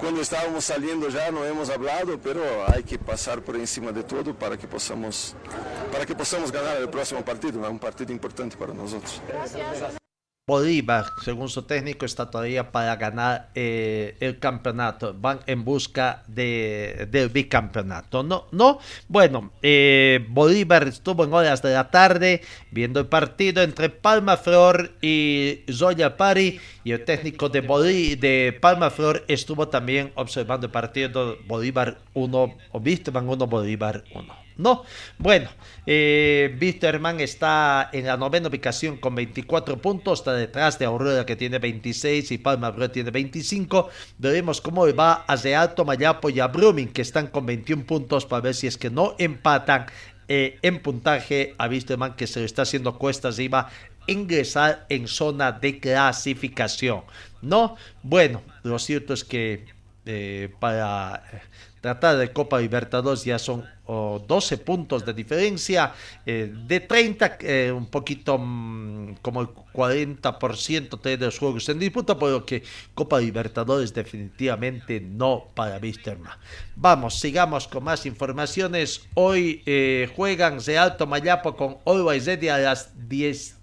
cuando 0.00 0.20
estábamos 0.20 0.64
saliendo 0.64 1.08
ya, 1.08 1.30
no 1.30 1.44
hemos 1.44 1.70
hablado, 1.70 2.18
pero 2.18 2.42
hay 2.68 2.82
que 2.82 2.98
pasar 2.98 3.42
por 3.42 3.56
encima 3.56 3.92
de 3.92 4.02
todo 4.02 4.34
para 4.34 4.56
que 4.56 4.68
podamos, 4.68 5.34
para 5.92 6.06
que 6.06 6.14
podamos 6.14 6.52
ganar 6.52 6.76
el 6.76 6.88
próximo 6.88 7.24
partido, 7.24 7.68
un 7.68 7.78
partido 7.78 8.12
importante 8.12 8.56
para 8.56 8.72
nosotros. 8.72 9.20
Bolívar, 10.48 11.04
según 11.22 11.50
su 11.50 11.62
técnico, 11.64 12.06
está 12.06 12.30
todavía 12.30 12.72
para 12.72 12.96
ganar 12.96 13.50
eh, 13.54 14.16
el 14.20 14.38
campeonato. 14.38 15.14
Van 15.14 15.40
en 15.46 15.62
busca 15.62 16.22
de, 16.26 17.06
del 17.10 17.28
bicampeonato. 17.28 18.22
No, 18.22 18.46
no. 18.50 18.78
Bueno, 19.08 19.52
eh, 19.62 20.24
Bolívar 20.30 20.88
estuvo 20.88 21.22
en 21.24 21.34
horas 21.34 21.60
de 21.60 21.74
la 21.74 21.90
tarde 21.90 22.40
viendo 22.70 22.98
el 22.98 23.06
partido 23.08 23.62
entre 23.62 23.90
Palma 23.90 24.38
Flor 24.38 24.96
y 25.02 25.64
Zoya 25.70 26.16
Pari. 26.16 26.58
Y 26.82 26.92
el 26.92 27.04
técnico 27.04 27.50
de, 27.50 27.62
Bolí- 27.62 28.18
de 28.18 28.56
Palma 28.58 28.88
Flor 28.88 29.26
estuvo 29.28 29.68
también 29.68 30.12
observando 30.14 30.66
el 30.68 30.72
partido 30.72 31.36
Bolívar 31.46 31.98
1 32.14 32.56
o 32.72 32.78
Wisterman 32.80 33.28
1, 33.28 33.46
Bolívar 33.46 34.02
1. 34.14 34.47
No, 34.58 34.84
bueno, 35.18 35.48
eh, 35.86 36.56
Wisterman 36.60 37.20
está 37.20 37.90
en 37.92 38.06
la 38.06 38.16
novena 38.16 38.48
ubicación 38.48 38.96
con 38.96 39.14
24 39.14 39.78
puntos, 39.80 40.18
está 40.18 40.34
detrás 40.34 40.78
de 40.80 40.84
Aurora 40.84 41.24
que 41.24 41.36
tiene 41.36 41.60
26 41.60 42.32
y 42.32 42.38
Palma 42.38 42.72
Flor 42.72 42.88
tiene 42.88 43.12
25. 43.12 43.88
Veremos 44.18 44.60
cómo 44.60 44.92
va 44.94 45.24
a 45.28 45.36
Realto, 45.36 45.84
Mayapo 45.84 46.28
y 46.28 46.40
a 46.40 46.48
Brumming 46.48 46.88
que 46.88 47.02
están 47.02 47.28
con 47.28 47.46
21 47.46 47.86
puntos 47.86 48.26
para 48.26 48.42
ver 48.42 48.54
si 48.54 48.66
es 48.66 48.76
que 48.76 48.90
no 48.90 49.14
empatan 49.18 49.86
eh, 50.26 50.58
en 50.60 50.80
puntaje 50.80 51.54
a 51.56 51.68
Wisterman 51.68 52.16
que 52.16 52.26
se 52.26 52.40
le 52.40 52.46
está 52.46 52.62
haciendo 52.62 52.98
cuesta 52.98 53.28
arriba 53.28 53.70
ingresar 54.08 54.86
en 54.88 55.06
zona 55.06 55.52
de 55.52 55.78
clasificación. 55.78 57.02
No, 57.40 57.76
bueno, 58.02 58.42
lo 58.64 58.78
cierto 58.80 59.14
es 59.14 59.22
que 59.22 59.66
eh, 60.04 60.52
para 60.58 61.22
eh, 61.32 61.40
tratar 61.80 62.16
de 62.16 62.32
Copa 62.32 62.58
Libertadores 62.58 63.24
ya 63.24 63.38
son 63.38 63.64
oh, 63.88 64.22
12 64.26 64.58
puntos 64.58 65.04
de 65.04 65.12
diferencia, 65.12 65.92
eh, 66.24 66.52
de 66.66 66.80
30, 66.80 67.38
eh, 67.40 67.72
un 67.72 67.86
poquito 67.86 68.38
mm, 68.38 69.16
como 69.20 69.40
el 69.40 69.48
40% 69.48 71.00
de 71.00 71.16
los 71.16 71.38
juegos 71.38 71.68
en 71.68 71.78
disputa, 71.78 72.18
por 72.18 72.30
lo 72.30 72.44
que 72.44 72.62
Copa 72.94 73.18
Libertadores 73.20 73.92
definitivamente 73.92 75.00
no 75.00 75.48
para 75.54 75.78
Wisterman. 75.78 76.32
Vamos, 76.76 77.18
sigamos 77.18 77.66
con 77.66 77.84
más 77.84 78.06
informaciones. 78.06 79.08
Hoy 79.14 79.62
eh, 79.66 80.10
juegan 80.14 80.62
Real 80.64 80.96
Tomayapo 80.96 81.56
con 81.56 81.78
Always 81.84 82.26
Ready 82.26 82.48
a 82.48 82.58
las 82.58 83.08
10 83.08 83.58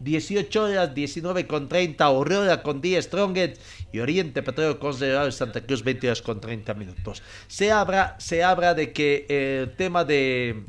18 0.00 0.62
horas 0.62 0.94
19 0.94 1.46
con 1.46 1.68
30 1.68 2.04
Aurora 2.04 2.62
con 2.62 2.80
10 2.80 3.04
Strongest 3.04 3.60
y 3.92 3.98
Oriente 3.98 4.42
Petróleo 4.42 4.78
con 4.78 4.94
Santa 5.32 5.60
Cruz 5.62 5.82
20 5.82 6.06
horas 6.06 6.22
con 6.22 6.40
30 6.40 6.74
minutos 6.74 7.22
se 7.48 7.72
habla, 7.72 8.14
se 8.18 8.44
habla 8.44 8.74
de 8.74 8.92
que 8.92 9.26
el 9.62 9.76
tema 9.76 10.04
de 10.04 10.64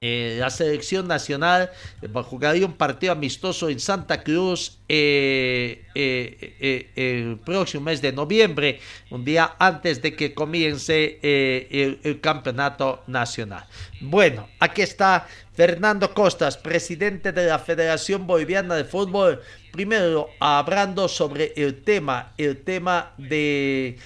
eh, 0.00 0.36
la 0.38 0.48
selección 0.48 1.08
nacional 1.08 1.72
eh, 2.00 2.08
jugaría 2.22 2.64
un 2.64 2.74
partido 2.74 3.12
amistoso 3.12 3.68
en 3.68 3.80
Santa 3.80 4.22
Cruz 4.22 4.78
eh, 4.88 5.86
eh, 5.92 6.54
eh, 6.60 6.90
el 6.94 7.38
próximo 7.40 7.82
mes 7.82 8.00
de 8.00 8.12
noviembre, 8.12 8.78
un 9.10 9.24
día 9.24 9.56
antes 9.58 10.00
de 10.00 10.14
que 10.14 10.34
comience 10.34 11.18
eh, 11.20 11.98
el, 12.04 12.20
campeonato 12.20 13.02
nacional. 13.08 13.64
Bueno, 14.00 14.48
aquí 14.60 14.82
está 14.82 15.26
Fernando 15.54 16.14
Costas, 16.14 16.56
presidente 16.56 17.32
de 17.32 17.46
la 17.46 17.58
Federación 17.58 18.24
Boliviana 18.24 18.76
de 18.76 18.84
Fútbol, 18.84 19.40
primero 19.72 20.28
hablando 20.38 21.08
sobre 21.08 21.52
el 21.56 21.82
tema, 21.82 22.34
el 22.38 22.58
tema 22.58 23.14
de 23.18 23.98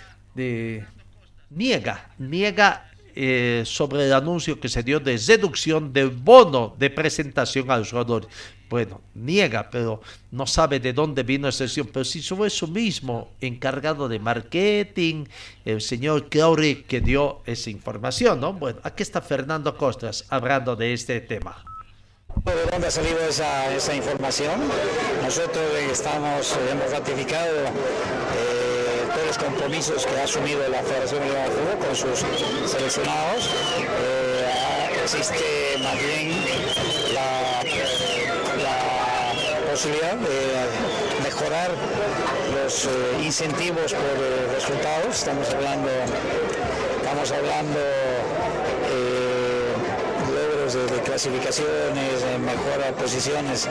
niega, 1.50 2.10
niega 2.16 2.91
eh, 3.14 3.62
sobre 3.66 4.06
el 4.06 4.12
anuncio 4.12 4.58
que 4.58 4.68
se 4.68 4.82
dio 4.82 5.00
de 5.00 5.16
reducción 5.16 5.92
del 5.92 6.10
bono 6.10 6.74
de 6.78 6.90
presentación 6.90 7.70
a 7.70 7.78
los 7.78 7.90
jugadores. 7.90 8.28
Bueno, 8.68 9.02
niega, 9.14 9.68
pero 9.70 10.00
no 10.30 10.46
sabe 10.46 10.80
de 10.80 10.94
dónde 10.94 11.22
vino 11.22 11.46
esa 11.46 11.64
decisión. 11.64 11.90
Pero 11.92 12.04
si 12.04 12.22
fue 12.22 12.48
su 12.48 12.68
mismo 12.68 13.32
encargado 13.40 14.08
de 14.08 14.18
marketing, 14.18 15.26
el 15.64 15.82
señor 15.82 16.30
Claure, 16.30 16.84
que 16.84 17.02
dio 17.02 17.42
esa 17.44 17.68
información, 17.68 18.40
¿no? 18.40 18.54
Bueno, 18.54 18.80
aquí 18.82 19.02
está 19.02 19.20
Fernando 19.20 19.76
Costas 19.76 20.24
hablando 20.30 20.74
de 20.74 20.94
este 20.94 21.20
tema. 21.20 21.62
¿De 22.44 22.70
dónde 22.70 22.86
ha 22.86 22.90
salido 22.90 23.18
esa, 23.20 23.94
información? 23.94 24.58
Nosotros 25.22 25.64
estamos, 25.90 26.58
hemos 26.70 26.90
ratificado 26.90 27.66
eh, 27.66 28.91
todos 29.12 29.26
los 29.26 29.38
compromisos 29.38 30.06
que 30.06 30.18
ha 30.18 30.24
asumido 30.24 30.66
la 30.68 30.82
Federación 30.82 31.20
de 31.20 31.28
Fútbol 31.28 31.78
con 31.86 31.96
sus 31.96 32.24
seleccionados. 32.70 33.50
Eh, 33.78 35.02
existe 35.04 35.78
más 35.82 35.98
bien 35.98 36.44
la, 37.14 37.62
posibilidad 39.70 40.16
de 40.16 41.22
mejorar 41.24 41.70
los 42.54 42.84
eh, 42.84 42.90
incentivos 43.22 43.94
por 43.94 44.02
eh, 44.02 44.54
resultados. 44.54 45.16
Estamos 45.18 45.48
hablando, 45.54 45.88
estamos 47.00 47.32
hablando 47.32 47.80
de, 50.72 50.86
de 50.86 51.00
clasificaciones, 51.02 52.22
de 52.22 52.38
mejora 52.38 52.86
de 52.86 52.92
posiciones, 52.92 53.68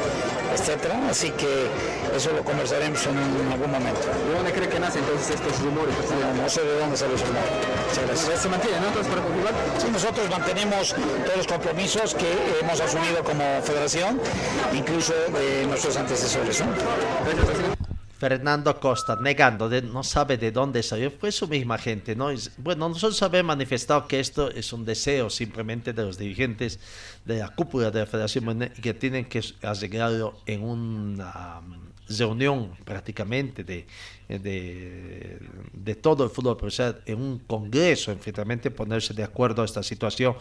etcétera. 0.54 0.99
Así 1.10 1.32
que 1.32 1.68
eso 2.16 2.32
lo 2.32 2.43
conversaremos 2.43 3.06
en, 3.06 3.18
en 3.18 3.52
algún 3.52 3.72
momento. 3.72 4.02
¿De 4.28 4.36
dónde 4.36 4.52
cree 4.52 4.70
que 4.70 4.80
nacen 4.80 5.04
entonces 5.04 5.36
estos 5.36 5.60
rumores? 5.62 5.95
No, 6.10 6.41
no 6.41 6.49
sé 6.49 6.62
de 6.62 6.80
dónde 6.80 6.97
salió 6.97 7.16
ese 7.16 7.26
rumor. 7.26 7.41
Muchas 7.89 8.06
gracias. 8.08 8.41
¿Se 8.41 8.49
mantiene, 8.49 8.80
no? 8.80 8.88
Entonces, 8.88 9.12
para 9.12 9.22
confirmar. 9.24 9.54
Sí, 9.78 9.88
nosotros 9.91 10.30
mantenemos 10.30 10.95
todos 11.26 11.38
los 11.38 11.47
compromisos 11.47 12.16
que 12.16 12.32
hemos 12.62 12.80
asumido 12.80 13.24
como 13.24 13.43
federación, 13.64 14.20
incluso 14.74 15.14
de 15.14 15.66
nuestros 15.66 15.97
antecesores. 15.97 16.62
¿no? 16.62 17.80
Fernando 18.22 18.80
Costa 18.80 19.17
negando, 19.19 19.67
de, 19.67 19.82
no 19.82 20.03
sabe 20.03 20.38
de 20.38 20.51
dónde 20.51 20.84
salió, 20.84 21.09
fue 21.09 21.32
su 21.32 21.47
misma 21.47 21.80
gente, 21.80 22.15
¿no? 22.15 22.30
Es- 22.30 22.51
bueno, 22.57 22.88
nosotros 22.88 23.19
habíamos 23.24 23.47
manifestado 23.57 24.07
que 24.07 24.19
esto 24.19 24.51
es 24.51 24.72
un 24.74 24.86
deseo 24.86 25.28
simplemente 25.32 25.91
de 25.91 26.03
los 26.03 26.19
dirigentes 26.19 26.80
de 27.26 27.39
la 27.39 27.49
cúpula 27.49 27.89
de 27.89 28.01
la 28.01 28.05
Federación 28.05 28.69
y 28.78 28.80
que 28.80 28.93
tienen 28.93 29.26
que 29.26 29.41
arreglarlo 29.63 30.39
en 30.45 30.61
una 30.63 31.61
um, 31.61 31.80
reunión 32.07 32.74
prácticamente 32.86 33.63
de, 33.63 33.88
de, 34.30 35.39
de 35.74 35.95
todo 35.95 36.24
el 36.24 36.30
fútbol 36.30 36.57
profesional, 36.57 37.01
en 37.07 37.19
un 37.19 37.39
congreso, 37.39 38.11
enfrentamente 38.11 38.69
ponerse 38.69 39.15
de 39.15 39.24
acuerdo 39.24 39.63
a 39.63 39.65
esta 39.65 39.82
situación, 39.82 40.36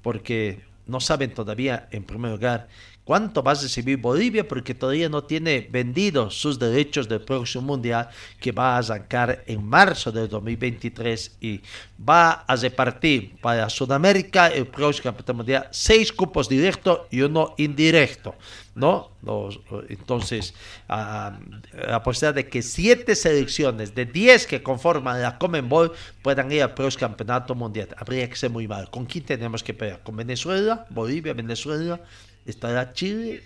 porque 0.00 0.62
no 0.86 1.00
saben 1.00 1.34
todavía, 1.34 1.86
en 1.90 2.02
primer 2.04 2.30
lugar, 2.30 2.68
cuánto 3.06 3.40
va 3.42 3.52
a 3.52 3.54
recibir 3.54 3.96
Bolivia, 3.98 4.46
porque 4.46 4.74
todavía 4.74 5.08
no 5.08 5.22
tiene 5.24 5.66
vendidos 5.70 6.34
sus 6.34 6.58
derechos 6.58 7.08
del 7.08 7.20
próximo 7.22 7.62
mundial 7.62 8.08
que 8.40 8.50
va 8.52 8.74
a 8.74 8.78
arrancar 8.78 9.44
en 9.46 9.64
marzo 9.64 10.10
del 10.10 10.28
2023 10.28 11.36
y 11.40 11.60
va 11.98 12.32
a 12.46 12.56
repartir 12.56 13.36
para 13.40 13.70
Sudamérica 13.70 14.48
el 14.48 14.66
próximo 14.66 15.04
campeonato 15.04 15.34
mundial 15.34 15.68
seis 15.70 16.12
cupos 16.12 16.48
directos 16.48 17.02
y 17.10 17.20
uno 17.22 17.54
indirecto. 17.56 18.34
¿no? 18.74 19.12
Los- 19.22 19.58
entonces, 19.88 20.52
ah, 20.88 21.38
la 21.72 22.02
posibilidad 22.02 22.34
de 22.34 22.46
que 22.48 22.60
siete 22.60 23.14
selecciones 23.14 23.94
de 23.94 24.04
10 24.04 24.46
que 24.46 24.62
conforman 24.62 25.22
la 25.22 25.38
Comenbol 25.38 25.92
puedan 26.22 26.52
ir 26.52 26.62
al 26.62 26.74
próximo 26.74 27.00
campeonato 27.08 27.54
mundial. 27.54 27.88
Habría 27.96 28.28
que 28.28 28.36
ser 28.36 28.50
muy 28.50 28.68
mal. 28.68 28.90
¿Con 28.90 29.06
quién 29.06 29.24
tenemos 29.24 29.62
que 29.62 29.72
pelear? 29.72 30.02
¿Con 30.02 30.16
Venezuela? 30.16 30.84
Bolivia, 30.90 31.32
Venezuela, 31.32 32.00
estará 32.46 32.92
Chile, 32.92 33.42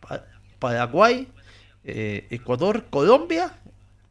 Pa- 0.00 0.24
Paraguay, 0.58 1.28
eh, 1.84 2.26
Ecuador, 2.30 2.84
Colombia, 2.90 3.52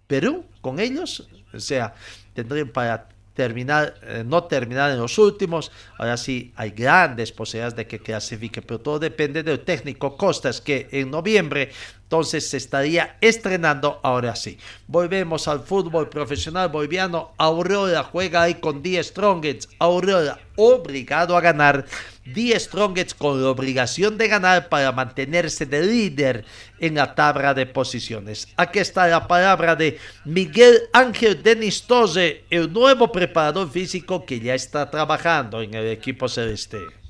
Perú, 0.07 0.45
con 0.61 0.79
ellos. 0.79 1.27
O 1.53 1.59
sea, 1.59 1.93
tendrían 2.33 2.69
para 2.69 3.07
terminar, 3.33 3.95
eh, 4.03 4.23
no 4.25 4.43
terminar 4.43 4.91
en 4.91 4.99
los 4.99 5.17
últimos. 5.17 5.71
Ahora 5.97 6.17
sí, 6.17 6.51
hay 6.55 6.71
grandes 6.71 7.31
posibilidades 7.31 7.75
de 7.75 7.87
que 7.87 7.99
clasifique, 7.99 8.61
pero 8.61 8.79
todo 8.79 8.99
depende 8.99 9.41
del 9.43 9.61
técnico 9.61 10.17
Costas, 10.17 10.59
que 10.59 10.89
en 10.91 11.09
noviembre 11.09 11.71
entonces 12.12 12.49
se 12.49 12.57
estaría 12.57 13.16
estrenando. 13.22 14.01
Ahora 14.03 14.36
sí, 14.36 14.57
volvemos 14.86 15.47
al 15.47 15.62
fútbol 15.62 16.09
profesional 16.09 16.68
boliviano. 16.68 17.32
Aurora 17.38 18.03
juega 18.03 18.41
ahí 18.41 18.55
con 18.55 18.84
10 18.84 19.07
Strongets. 19.07 19.70
Aurora 19.80 20.38
obligado 20.57 21.38
a 21.38 21.41
ganar. 21.41 21.86
10 22.26 22.64
Strongets 22.64 23.14
con 23.14 23.41
la 23.41 23.49
obligación 23.49 24.18
de 24.18 24.28
ganar 24.28 24.68
para 24.68 24.91
mantenerse 24.91 25.66
de 25.66 25.86
líder 25.86 26.43
en 26.80 26.95
la 26.95 27.16
tabla 27.16 27.53
de 27.53 27.66
posiciones. 27.66 28.49
Aquí 28.57 28.80
está 28.80 29.07
la 29.07 29.26
palabra 29.26 29.78
de 29.78 29.97
Miguel 30.26 30.82
Ángel 30.91 31.41
Denis 31.41 31.84
Toze, 31.84 32.43
el 32.49 32.74
nuevo 32.74 33.09
preparador 33.09 33.72
físico 33.72 34.26
que 34.26 34.41
ya 34.41 34.53
está 34.53 34.91
trabajando 34.91 35.62
en 35.62 35.74
el 35.76 35.88
equipo 35.88 36.28
celeste. 36.28 37.00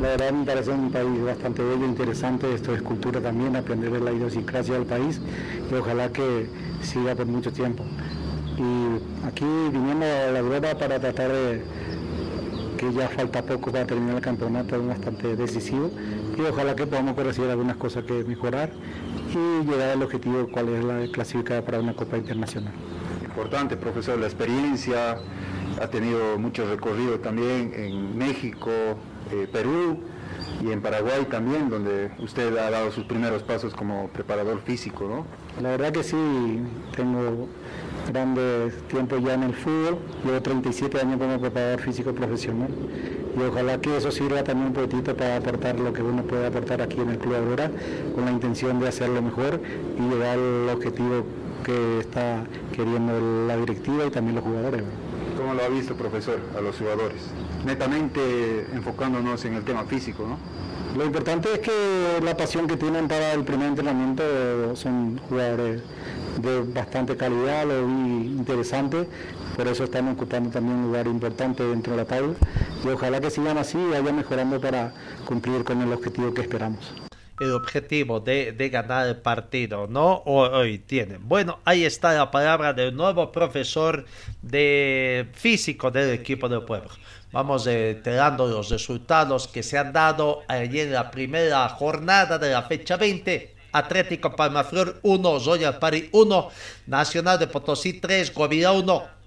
La 0.00 0.10
verdad 0.10 0.30
me 0.30 0.44
parece 0.44 0.70
un 0.70 0.92
país 0.92 1.24
bastante 1.24 1.60
bello, 1.60 1.84
interesante, 1.84 2.54
esto 2.54 2.72
es 2.72 2.82
cultura 2.82 3.20
también, 3.20 3.56
aprender 3.56 3.90
de 3.90 3.98
la 3.98 4.12
idiosincrasia 4.12 4.74
del 4.74 4.86
país 4.86 5.20
y 5.68 5.74
ojalá 5.74 6.12
que 6.12 6.46
siga 6.82 7.16
por 7.16 7.26
mucho 7.26 7.52
tiempo. 7.52 7.82
Y 8.56 9.26
aquí 9.26 9.44
viniendo 9.44 10.06
a 10.06 10.30
la 10.30 10.38
Aurora 10.38 10.78
para 10.78 11.00
tratar 11.00 11.32
de 11.32 11.62
que 12.76 12.92
ya 12.92 13.08
falta 13.08 13.42
poco 13.42 13.72
para 13.72 13.86
terminar 13.86 14.14
el 14.14 14.20
campeonato, 14.20 14.76
es 14.76 14.86
bastante 14.86 15.34
decisivo 15.34 15.90
y 16.36 16.42
ojalá 16.42 16.76
que 16.76 16.86
podamos 16.86 17.14
corregir 17.14 17.46
algunas 17.46 17.76
cosas 17.76 18.04
que 18.04 18.22
mejorar 18.22 18.70
y 19.34 19.66
llegar 19.68 19.90
al 19.90 20.02
objetivo 20.02 20.48
cuál 20.52 20.68
es 20.68 20.84
la 20.84 21.12
clasificada 21.12 21.62
para 21.62 21.80
una 21.80 21.94
Copa 21.94 22.16
Internacional. 22.16 22.72
Importante, 23.24 23.76
profesor, 23.76 24.16
la 24.16 24.26
experiencia, 24.26 25.18
ha 25.80 25.86
tenido 25.88 26.38
mucho 26.38 26.68
recorrido 26.68 27.18
también 27.18 27.72
en 27.74 28.16
México, 28.16 28.70
eh, 29.32 29.48
Perú 29.50 29.98
y 30.62 30.72
en 30.72 30.80
Paraguay 30.80 31.26
también, 31.30 31.70
donde 31.70 32.10
usted 32.18 32.56
ha 32.56 32.70
dado 32.70 32.90
sus 32.90 33.04
primeros 33.04 33.42
pasos 33.42 33.74
como 33.74 34.08
preparador 34.08 34.60
físico, 34.60 35.06
¿no? 35.08 35.62
La 35.62 35.70
verdad 35.70 35.92
que 35.92 36.02
sí, 36.02 36.16
tengo 36.96 37.48
grandes 38.12 38.74
tiempos 38.88 39.22
ya 39.22 39.34
en 39.34 39.44
el 39.44 39.54
fútbol, 39.54 39.98
llevo 40.24 40.42
37 40.42 41.00
años 41.00 41.18
como 41.18 41.40
preparador 41.40 41.80
físico 41.80 42.12
profesional 42.12 42.70
y 43.36 43.42
ojalá 43.42 43.80
que 43.80 43.96
eso 43.96 44.10
sirva 44.10 44.42
también 44.42 44.68
un 44.68 44.72
poquitito 44.72 45.14
para 45.14 45.36
aportar 45.36 45.78
lo 45.78 45.92
que 45.92 46.02
uno 46.02 46.22
puede 46.22 46.46
aportar 46.46 46.82
aquí 46.82 47.00
en 47.00 47.10
el 47.10 47.18
Club 47.18 47.36
Aurora 47.36 47.70
con 48.14 48.24
la 48.24 48.32
intención 48.32 48.80
de 48.80 48.88
hacerlo 48.88 49.22
mejor 49.22 49.60
y 49.98 50.02
llegar 50.02 50.38
al 50.38 50.68
objetivo 50.70 51.24
que 51.64 52.00
está 52.00 52.44
queriendo 52.72 53.46
la 53.46 53.56
directiva 53.56 54.06
y 54.06 54.10
también 54.10 54.36
los 54.36 54.44
jugadores. 54.44 54.82
¿Cómo 55.36 55.54
lo 55.54 55.62
ha 55.62 55.68
visto, 55.68 55.94
profesor, 55.94 56.40
a 56.56 56.60
los 56.60 56.76
jugadores? 56.76 57.30
Netamente 57.64 58.66
enfocándonos 58.72 59.44
en 59.44 59.54
el 59.54 59.64
tema 59.64 59.84
físico, 59.84 60.26
¿no? 60.26 60.38
Lo 60.96 61.04
importante 61.04 61.52
es 61.52 61.58
que 61.58 62.18
la 62.24 62.36
pasión 62.36 62.66
que 62.66 62.76
tienen 62.76 63.08
para 63.08 63.34
el 63.34 63.44
primer 63.44 63.68
entrenamiento 63.68 64.22
son 64.74 65.18
jugadores 65.28 65.82
de 66.40 66.62
bastante 66.62 67.16
calidad, 67.16 67.66
lo 67.66 67.86
vi 67.86 67.92
interesante, 68.38 69.06
por 69.56 69.66
eso 69.68 69.84
están 69.84 70.08
ocupando 70.08 70.50
también 70.50 70.76
un 70.76 70.84
lugar 70.84 71.06
importante 71.06 71.62
dentro 71.62 71.92
de 71.92 71.98
la 71.98 72.04
tabla 72.06 72.34
y 72.84 72.88
ojalá 72.88 73.20
que 73.20 73.30
sigan 73.30 73.58
así 73.58 73.76
y 73.76 73.90
vayan 73.90 74.16
mejorando 74.16 74.60
para 74.60 74.94
cumplir 75.26 75.62
con 75.64 75.82
el 75.82 75.92
objetivo 75.92 76.32
que 76.32 76.42
esperamos. 76.42 76.94
el 77.40 77.52
objetivo 77.52 78.20
de, 78.20 78.52
de 78.52 78.68
ganar 78.68 79.06
el 79.06 79.16
partido, 79.16 79.86
¿no? 79.86 80.22
Hoy 80.26 80.78
tienen. 80.78 81.28
Bueno, 81.28 81.60
ahí 81.64 81.84
está 81.84 82.12
la 82.14 82.30
palabra 82.30 82.72
del 82.72 82.96
nuevo 82.96 83.30
profesor 83.30 84.06
de 84.42 85.28
físico 85.34 85.90
del 85.90 86.10
equipo 86.14 86.48
del 86.48 86.62
pueblo. 86.64 86.90
Vamos 87.30 87.66
reiterando 87.66 88.46
los 88.46 88.70
resultados 88.70 89.48
que 89.48 89.62
se 89.62 89.76
han 89.76 89.92
dado 89.92 90.42
ayer 90.48 90.86
en 90.86 90.94
la 90.94 91.10
primera 91.10 91.68
jornada 91.68 92.38
de 92.38 92.50
la 92.50 92.62
fecha 92.62 92.96
20. 92.96 93.54
Atlético 93.72 94.34
Palmaflor 94.34 94.98
1, 95.02 95.38
Royal 95.40 95.78
Party 95.78 96.08
1, 96.12 96.50
Nacional 96.86 97.38
de 97.38 97.46
Potosí 97.46 98.00
3, 98.00 98.32
Guavirá 98.32 98.72
1, 98.72 99.17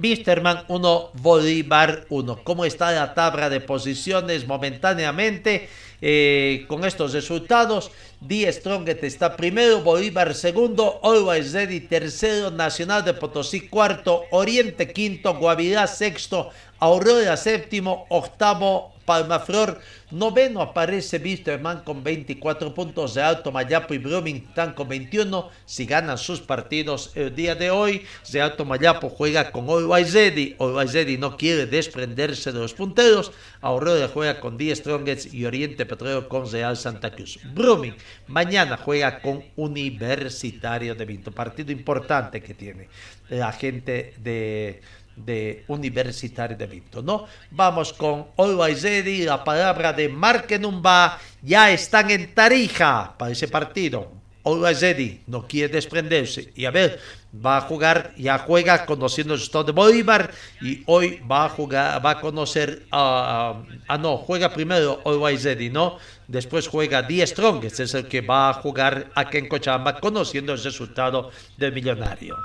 Misterman 0.00 0.64
1, 0.68 1.10
Bolívar 1.20 2.06
1. 2.08 2.40
¿Cómo 2.42 2.64
está 2.64 2.90
la 2.90 3.12
tabla 3.12 3.50
de 3.50 3.60
posiciones 3.60 4.46
momentáneamente? 4.46 5.68
Eh, 6.00 6.64
con 6.68 6.86
estos 6.86 7.12
resultados, 7.12 7.90
Die 8.18 8.50
Stronget 8.50 9.04
está 9.04 9.36
primero, 9.36 9.82
Bolívar 9.82 10.34
segundo, 10.34 11.00
Always 11.02 11.52
Ready 11.52 11.80
tercero, 11.80 12.50
Nacional 12.50 13.04
de 13.04 13.12
Potosí 13.12 13.68
cuarto, 13.68 14.24
Oriente 14.30 14.90
quinto, 14.90 15.36
Guavirá 15.36 15.86
sexto, 15.86 16.48
Aurora 16.78 17.36
séptimo, 17.36 18.06
octavo 18.08 18.94
Palmaflor. 19.10 19.80
Noveno 20.12 20.62
aparece 20.62 21.18
Wisterman 21.18 21.82
con 21.82 22.04
24 22.04 22.72
puntos 22.72 23.14
de 23.14 23.22
Alto 23.22 23.50
Mayapo 23.50 23.92
y 23.92 23.98
Brumming 23.98 24.46
están 24.48 24.72
con 24.72 24.88
21. 24.88 25.50
Si 25.64 25.84
ganan 25.84 26.16
sus 26.16 26.40
partidos 26.40 27.10
el 27.16 27.34
día 27.34 27.56
de 27.56 27.70
hoy, 27.70 28.04
de 28.30 28.40
Alto 28.40 28.64
Mayapo 28.64 29.08
juega 29.08 29.50
con 29.50 29.68
Olwaizedi. 29.68 30.54
Olwaizedi 30.58 31.18
no 31.18 31.36
quiere 31.36 31.66
desprenderse 31.66 32.52
de 32.52 32.60
los 32.60 32.72
punteros. 32.72 33.32
Aurora 33.60 34.06
juega 34.06 34.38
con 34.38 34.56
10 34.56 34.78
Strongets 34.78 35.34
y 35.34 35.44
Oriente 35.44 35.86
Petróleo 35.86 36.28
con 36.28 36.48
Real 36.48 36.76
Santa 36.76 37.10
Cruz. 37.10 37.40
Brumming 37.52 37.96
mañana 38.28 38.76
juega 38.76 39.20
con 39.20 39.42
Universitario 39.56 40.94
de 40.94 41.04
Vinto. 41.04 41.32
Partido 41.32 41.72
importante 41.72 42.40
que 42.40 42.54
tiene 42.54 42.88
la 43.28 43.50
gente 43.52 44.14
de 44.18 44.80
de 45.16 45.64
Universitario 45.68 46.56
de 46.56 46.66
Vinto, 46.66 47.02
¿no? 47.02 47.26
Vamos 47.50 47.92
con 47.92 48.28
Always 48.36 48.84
la 49.24 49.44
palabra 49.44 49.92
de 49.92 50.08
Markenumba, 50.08 51.18
ya 51.42 51.70
están 51.70 52.10
en 52.10 52.34
Tarija 52.34 53.14
para 53.18 53.32
ese 53.32 53.48
partido. 53.48 54.20
Always 54.42 54.82
no 55.26 55.46
quiere 55.46 55.72
desprenderse 55.72 56.52
y 56.56 56.64
a 56.64 56.70
ver, 56.70 56.98
va 57.34 57.58
a 57.58 57.60
jugar, 57.60 58.14
ya 58.16 58.38
juega 58.38 58.86
conociendo 58.86 59.34
el 59.34 59.40
estado 59.40 59.64
de 59.64 59.72
Bolívar 59.72 60.30
y 60.62 60.82
hoy 60.86 61.20
va 61.30 61.44
a 61.44 61.48
jugar, 61.50 62.04
va 62.04 62.10
a 62.12 62.20
conocer, 62.20 62.86
a 62.90 63.62
ah, 63.86 63.98
no, 63.98 64.16
juega 64.16 64.52
primero 64.52 65.02
Always 65.04 65.46
¿no? 65.70 65.98
Después 66.26 66.68
juega 66.68 67.02
Die 67.02 67.26
Strong, 67.26 67.64
este 67.64 67.82
es 67.82 67.94
el 67.94 68.08
que 68.08 68.22
va 68.22 68.50
a 68.50 68.54
jugar 68.54 69.10
aquí 69.14 69.38
en 69.38 69.48
Cochabamba 69.48 70.00
conociendo 70.00 70.54
el 70.54 70.62
resultado 70.62 71.30
del 71.58 71.72
millonario. 71.72 72.36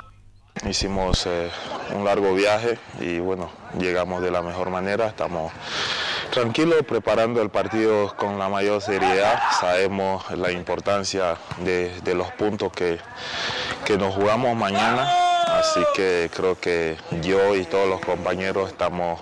Hicimos 0.64 1.26
eh, 1.28 1.52
un 1.94 2.06
largo 2.06 2.34
viaje 2.34 2.80
y 3.00 3.20
bueno, 3.20 3.52
llegamos 3.78 4.22
de 4.22 4.32
la 4.32 4.42
mejor 4.42 4.70
manera, 4.70 5.08
estamos 5.08 5.52
tranquilos 6.32 6.78
preparando 6.88 7.42
el 7.42 7.50
partido 7.50 8.16
con 8.16 8.40
la 8.40 8.48
mayor 8.48 8.82
seriedad, 8.82 9.38
sabemos 9.60 10.32
la 10.32 10.52
importancia 10.52 11.38
de, 11.58 12.16
los 12.16 12.32
puntos 12.32 12.72
que, 12.72 13.00
que 13.84 13.98
nos 13.98 14.16
jugamos 14.16 14.56
mañana, 14.56 15.08
así 15.60 15.82
que 15.94 16.32
creo 16.34 16.58
que 16.58 16.96
yo 17.22 17.56
y 17.56 17.66
todos 17.66 17.88
los 17.88 18.00
compañeros 18.00 18.70
estamos, 18.70 19.20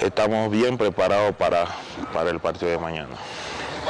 estamos 0.00 0.50
bien 0.50 0.78
preparados 0.78 1.36
para, 1.36 1.66
para 2.12 2.30
el 2.30 2.40
partido 2.40 2.70
de 2.70 2.78
mañana 2.78 3.14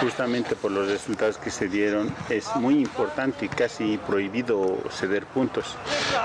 justamente 0.01 0.55
por 0.57 0.70
los 0.70 0.88
resultados 0.88 1.38
que 1.38 1.51
se 1.51 1.68
dieron, 1.68 2.14
es 2.28 2.55
muy 2.57 2.74
importante 2.74 3.47
y 3.47 3.49
casi 3.49 3.99
prohibido 3.99 4.78
ceder 4.90 5.26
puntos. 5.26 5.76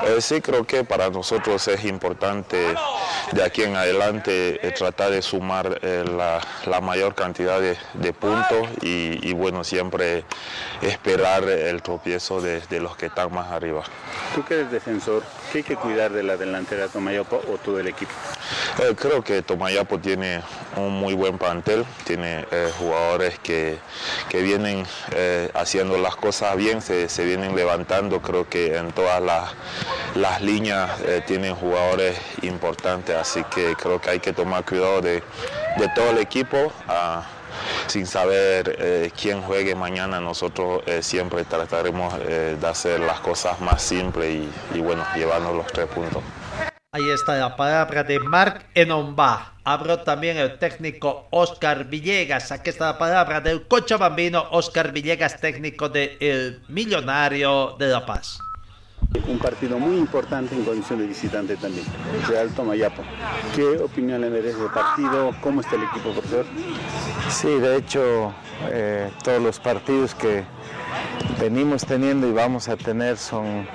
Eh, 0.05 0.21
sí, 0.21 0.41
creo 0.41 0.65
que 0.65 0.83
para 0.83 1.09
nosotros 1.09 1.67
es 1.67 1.85
importante 1.85 2.75
de 3.31 3.43
aquí 3.43 3.63
en 3.63 3.75
adelante 3.75 4.65
eh, 4.65 4.71
tratar 4.71 5.11
de 5.11 5.21
sumar 5.21 5.79
eh, 5.81 6.03
la, 6.05 6.81
mayor 6.81 7.15
cantidad 7.15 7.59
de, 7.59 8.13
puntos 8.13 8.67
y, 8.81 9.33
bueno, 9.33 9.63
siempre 9.63 10.25
esperar 10.81 11.47
el 11.47 11.81
tropiezo 11.81 12.41
de, 12.41 12.79
los 12.79 12.95
que 12.97 13.05
están 13.05 13.31
más 13.33 13.51
arriba. 13.51 13.83
Tú 14.35 14.43
que 14.43 14.55
eres 14.55 14.71
defensor, 14.71 15.23
¿qué 15.51 15.59
hay 15.59 15.63
que 15.63 15.75
cuidar 15.75 16.11
de 16.11 16.23
la 16.23 16.37
delantera 16.37 16.87
Tomayapo 16.87 17.41
o 17.51 17.57
todo 17.57 17.79
el 17.79 17.87
equipo? 17.87 18.11
creo 18.95 19.23
que 19.23 19.41
Tomayapo 19.41 19.99
tiene 19.99 20.41
un 20.75 20.91
muy 20.93 21.13
buen 21.13 21.37
plantel, 21.37 21.85
tiene 22.05 22.45
jugadores 22.79 23.37
que 23.39 23.51
que, 24.29 24.41
vienen 24.41 24.85
eh, 25.11 25.49
haciendo 25.53 25.97
las 25.97 26.15
cosas 26.15 26.55
bien, 26.55 26.81
se, 26.81 27.07
vienen 27.25 27.55
levantando, 27.55 28.21
creo 28.21 28.47
que 28.47 28.77
en 28.77 28.91
todas 28.91 29.21
las, 29.21 30.41
líneas 30.41 30.99
eh, 31.01 31.21
tienen 31.25 31.55
jugadores 31.55 32.17
importantes, 32.41 33.15
así 33.15 33.43
que 33.53 33.75
creo 33.75 33.99
que 34.01 34.09
hay 34.11 34.19
que 34.19 34.33
tomar 34.33 34.65
cuidado 34.65 35.01
de, 35.01 35.23
todo 35.95 36.11
el 36.11 36.17
equipo. 36.19 36.71
Ah, 36.87 37.23
sin 37.91 38.05
saber 38.05 38.75
eh, 38.79 39.11
quién 39.19 39.41
juegue 39.41 39.75
mañana, 39.75 40.19
nosotros 40.19 40.81
siempre 41.01 41.43
trataremos 41.43 42.17
de 42.19 42.67
hacer 42.67 42.99
las 42.99 43.19
cosas 43.19 43.59
más 43.61 43.81
simples 43.81 44.35
y, 44.73 44.77
y 44.77 44.81
bueno, 44.81 45.03
llevarnos 45.15 45.55
los 45.55 45.67
tres 45.67 45.87
puntos. 45.87 46.23
Ahí 46.93 47.09
está 47.09 47.35
la 47.35 47.55
palabra 47.55 48.03
de 48.03 48.19
Mark 48.19 48.65
Enomba. 48.75 49.53
Abro 49.63 49.99
también 49.99 50.35
el 50.35 50.59
técnico 50.59 51.27
Oscar 51.29 51.85
Villegas. 51.85 52.51
Aquí 52.51 52.69
está 52.69 52.87
la 52.87 52.97
palabra 52.97 53.39
del 53.39 53.65
Cochabambino 53.65 54.45
Oscar 54.51 54.91
Villegas, 54.91 55.39
técnico 55.39 55.87
del 55.87 56.19
de 56.19 56.59
Millonario 56.67 57.77
de 57.79 57.87
La 57.87 58.05
Paz. 58.05 58.39
Un 59.27 59.39
partido 59.39 59.77
muy 59.77 59.97
importante 59.97 60.55
en 60.55 60.63
condición 60.63 60.99
de 60.99 61.07
visitante 61.07 61.57
también, 61.57 61.85
Real 62.29 62.49
Tomayapo. 62.51 63.03
¿Qué 63.53 63.77
opinión 63.77 64.21
le 64.21 64.29
merece 64.29 64.63
el 64.63 64.69
partido? 64.69 65.35
¿Cómo 65.41 65.59
está 65.59 65.75
el 65.75 65.83
equipo, 65.83 66.11
profesor? 66.11 66.45
Sí, 67.29 67.49
de 67.49 67.75
hecho, 67.75 68.33
eh, 68.69 69.11
todos 69.21 69.41
los 69.41 69.59
partidos 69.59 70.15
que 70.15 70.45
venimos 71.41 71.85
teniendo 71.85 72.25
y 72.25 72.31
vamos 72.31 72.69
a 72.69 72.77
tener 72.77 73.17
son 73.17 73.67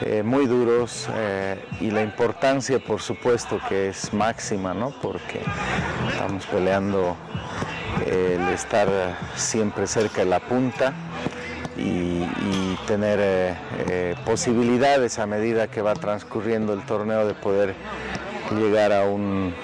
eh, 0.00 0.24
muy 0.24 0.46
duros 0.46 1.08
eh, 1.14 1.64
y 1.80 1.92
la 1.92 2.02
importancia 2.02 2.80
por 2.80 3.00
supuesto 3.00 3.60
que 3.68 3.90
es 3.90 4.12
máxima, 4.12 4.74
¿no? 4.74 4.90
porque 5.02 5.40
estamos 6.10 6.46
peleando 6.46 7.16
el 8.06 8.40
estar 8.48 8.88
siempre 9.36 9.86
cerca 9.86 10.20
de 10.20 10.26
la 10.26 10.40
punta 10.40 10.94
y, 11.78 12.26
tener 12.86 13.18
eh, 13.20 14.14
posibilidades 14.24 15.18
a 15.18 15.26
medida 15.26 15.68
que 15.68 15.82
va 15.82 15.92
transcurriendo 15.92 16.72
el 16.72 16.86
torneo 16.86 17.26
de 17.26 17.34
poder 17.34 17.74
llegar 18.58 18.94
a 18.94 19.04
un, 19.04 19.54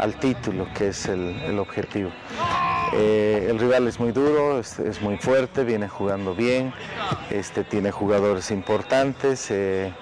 al 0.00 0.16
título 0.18 0.66
que 0.74 0.88
es 0.88 1.06
el 1.06 1.56
objetivo. 1.60 2.10
Eh, 2.92 3.48
el 3.50 3.58
rival 3.58 3.88
es 3.88 3.98
muy 3.98 4.12
duro, 4.12 4.60
es, 4.60 5.02
muy 5.02 5.18
fuerte, 5.18 5.64
viene 5.64 5.88
jugando 5.88 6.34
bien, 6.34 6.72
este, 7.30 7.64
tiene 7.64 7.90
jugadores 7.90 8.50
importantes, 8.50 9.50
eh, 9.50 9.92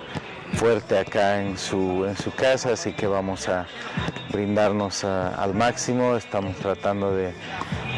fuerte 0.54 0.98
acá 0.98 1.40
en 1.42 1.58
su, 1.58 2.04
en 2.06 2.16
su 2.16 2.32
casa, 2.32 2.72
así 2.72 2.92
que 2.92 3.06
vamos 3.06 3.48
a 3.48 3.66
brindarnos 4.32 5.04
al 5.04 5.54
máximo, 5.54 6.16
estamos 6.16 6.56
tratando 6.56 7.14
de 7.14 7.32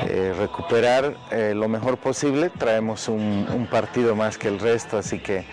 eh, 0.09 0.35
recuperar 0.39 1.17
lo 1.55 1.69
mejor 1.69 1.97
posible, 1.99 2.51
traemos 2.51 3.09
un, 3.09 3.69
partido 3.71 4.15
más 4.15 4.39
que 4.39 4.49
el 4.49 4.59
resto, 4.59 4.99
así 4.99 5.19
que 5.19 5.45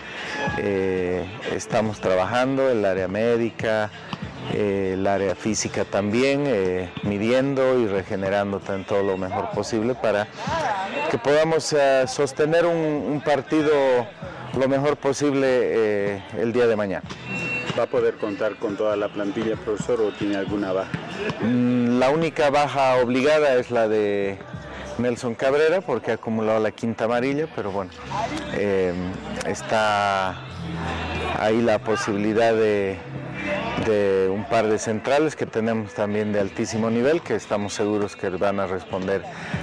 estamos 1.52 2.00
trabajando, 2.00 2.70
el 2.70 2.84
área 2.84 3.08
médica, 3.08 3.90
eh, 4.52 4.92
el 4.94 5.06
área 5.06 5.34
física 5.34 5.84
también, 5.84 6.44
eh, 6.46 6.90
midiendo 7.02 7.78
y 7.78 7.86
regenerando 7.86 8.60
todo 8.86 9.02
lo 9.02 9.16
mejor 9.16 9.50
posible 9.50 9.94
para 9.94 10.28
que 11.10 11.18
podamos 11.18 11.72
eh, 11.72 12.04
sostener 12.06 12.66
un, 12.66 13.22
partido 13.24 13.72
lo 14.58 14.68
mejor 14.68 14.96
posible 14.96 16.22
el 16.38 16.52
día 16.52 16.66
de 16.66 16.76
mañana. 16.76 17.04
¿Va 17.78 17.84
a 17.84 17.86
poder 17.86 18.16
contar 18.16 18.56
con 18.56 18.76
toda 18.76 18.96
la 18.96 19.08
plantilla, 19.08 19.56
profesor, 19.56 20.00
o 20.00 20.12
tiene 20.12 20.36
alguna 20.36 20.72
baja? 20.72 20.90
Mm, 21.40 21.98
la 21.98 22.10
única 22.10 22.50
baja 22.50 22.96
obligada 22.96 23.54
es 23.54 23.70
la 23.70 23.88
de 23.88 24.38
Nelson 24.98 25.34
Cabrera, 25.34 25.80
porque 25.80 26.12
ha 26.12 26.14
acumulado 26.14 26.60
la 26.60 26.70
quinta 26.70 27.06
amarilla, 27.06 27.48
pero 27.56 27.72
bueno, 27.72 27.90
está 29.46 30.36
ahí 31.40 31.60
la 31.62 31.80
posibilidad 31.80 32.54
de 32.54 32.98
de 33.86 34.28
un 34.30 34.44
par 34.44 34.68
de 34.68 34.78
centrales 34.78 35.36
que 35.36 35.46
tenemos 35.46 35.94
también 35.94 36.32
de 36.32 36.40
altísimo 36.40 36.90
nivel 36.90 37.20
que 37.22 37.34
estamos 37.34 37.74
seguros 37.74 38.16
que 38.16 38.30
van 38.30 38.60
a 38.60 38.66
responder 38.66 39.22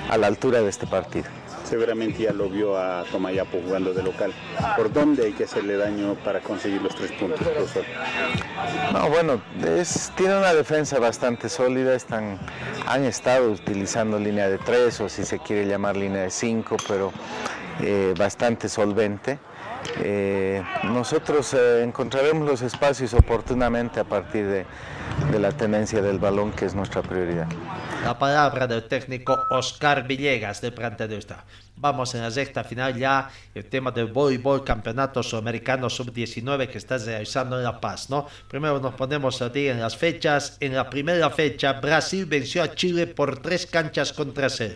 a 0.10 0.18
la 0.18 0.28
altura 0.28 0.62
de 0.62 0.70
este 0.70 0.86
partido. 0.86 1.26
Seguramente 1.64 2.24
ya 2.24 2.34
lo 2.34 2.50
vio 2.50 2.78
a 2.78 3.06
Tomayapo 3.10 3.62
jugando 3.66 3.94
de 3.94 4.04
local. 4.04 4.34
¿Por 4.76 4.92
dónde 4.92 5.28
hay 5.28 5.32
que 5.32 5.46
hacerle 5.46 5.78
daño 5.78 6.16
para 6.16 6.42
conseguir 6.42 6.82
los 6.82 6.94
tres 6.94 7.14
puntos, 7.14 7.40
profesor? 7.40 7.86
No, 8.92 9.10
bueno, 9.10 9.42
tiene 10.18 10.38
una 10.38 10.54
defensa 10.54 11.00
bastante 11.00 11.48
sólida, 11.48 11.96
están, 11.96 12.40
han 12.86 13.06
estado 13.06 13.52
utilizando 13.52 14.20
línea 14.20 14.50
de 14.50 14.58
tres 14.58 15.00
o 15.00 15.08
si 15.08 15.24
se 15.24 15.40
quiere 15.40 15.66
llamar 15.66 15.96
línea 15.96 16.24
de 16.24 16.30
cinco, 16.32 16.76
pero 16.90 17.14
eh, 17.80 18.14
bastante 18.18 18.68
solvente. 18.68 19.40
Eh, 19.98 20.64
nosotros 20.84 21.54
eh, 21.54 21.84
encontraremos 21.84 22.48
los 22.48 22.62
espacios 22.62 23.14
oportunamente 23.14 24.00
a 24.00 24.04
partir 24.04 24.46
de, 24.46 24.66
la 25.40 25.52
tenencia 25.52 26.02
del 26.02 26.20
balón, 26.20 26.52
que 26.52 26.66
es 26.66 26.76
nuestra 26.76 27.02
prioridad. 27.02 27.48
La 28.04 28.18
palabra 28.18 28.68
del 28.68 28.84
técnico 28.88 29.38
Oscar 29.50 30.08
Villegas 30.08 30.62
de 30.62 30.74
Esta. 31.18 31.46
Vamos 31.76 32.14
en 32.14 32.22
la 32.22 32.30
sexta 32.30 32.64
final 32.64 32.96
ya, 32.96 33.30
el 33.56 33.66
tema 33.66 33.92
del 33.92 34.08
voleibol 34.08 34.64
campeonato 34.64 35.24
sudamericano 35.24 35.90
sub-19 35.90 36.68
que 36.68 36.78
está 36.78 36.98
realizando 36.98 37.58
en 37.58 37.64
La 37.64 37.80
Paz, 37.80 38.10
¿no? 38.10 38.28
Primero 38.48 38.80
nos 38.80 38.94
ponemos 38.94 39.42
a 39.42 39.50
día 39.50 39.72
en 39.72 39.80
las 39.80 39.98
fechas. 39.98 40.58
En 40.60 40.76
la 40.76 40.90
primera 40.90 41.30
fecha, 41.32 41.74
Brasil 41.74 42.26
venció 42.26 42.62
a 42.62 42.76
Chile 42.76 43.08
por 43.08 43.42
tres 43.42 43.66
canchas 43.66 44.14
contra 44.14 44.50
cero. 44.50 44.76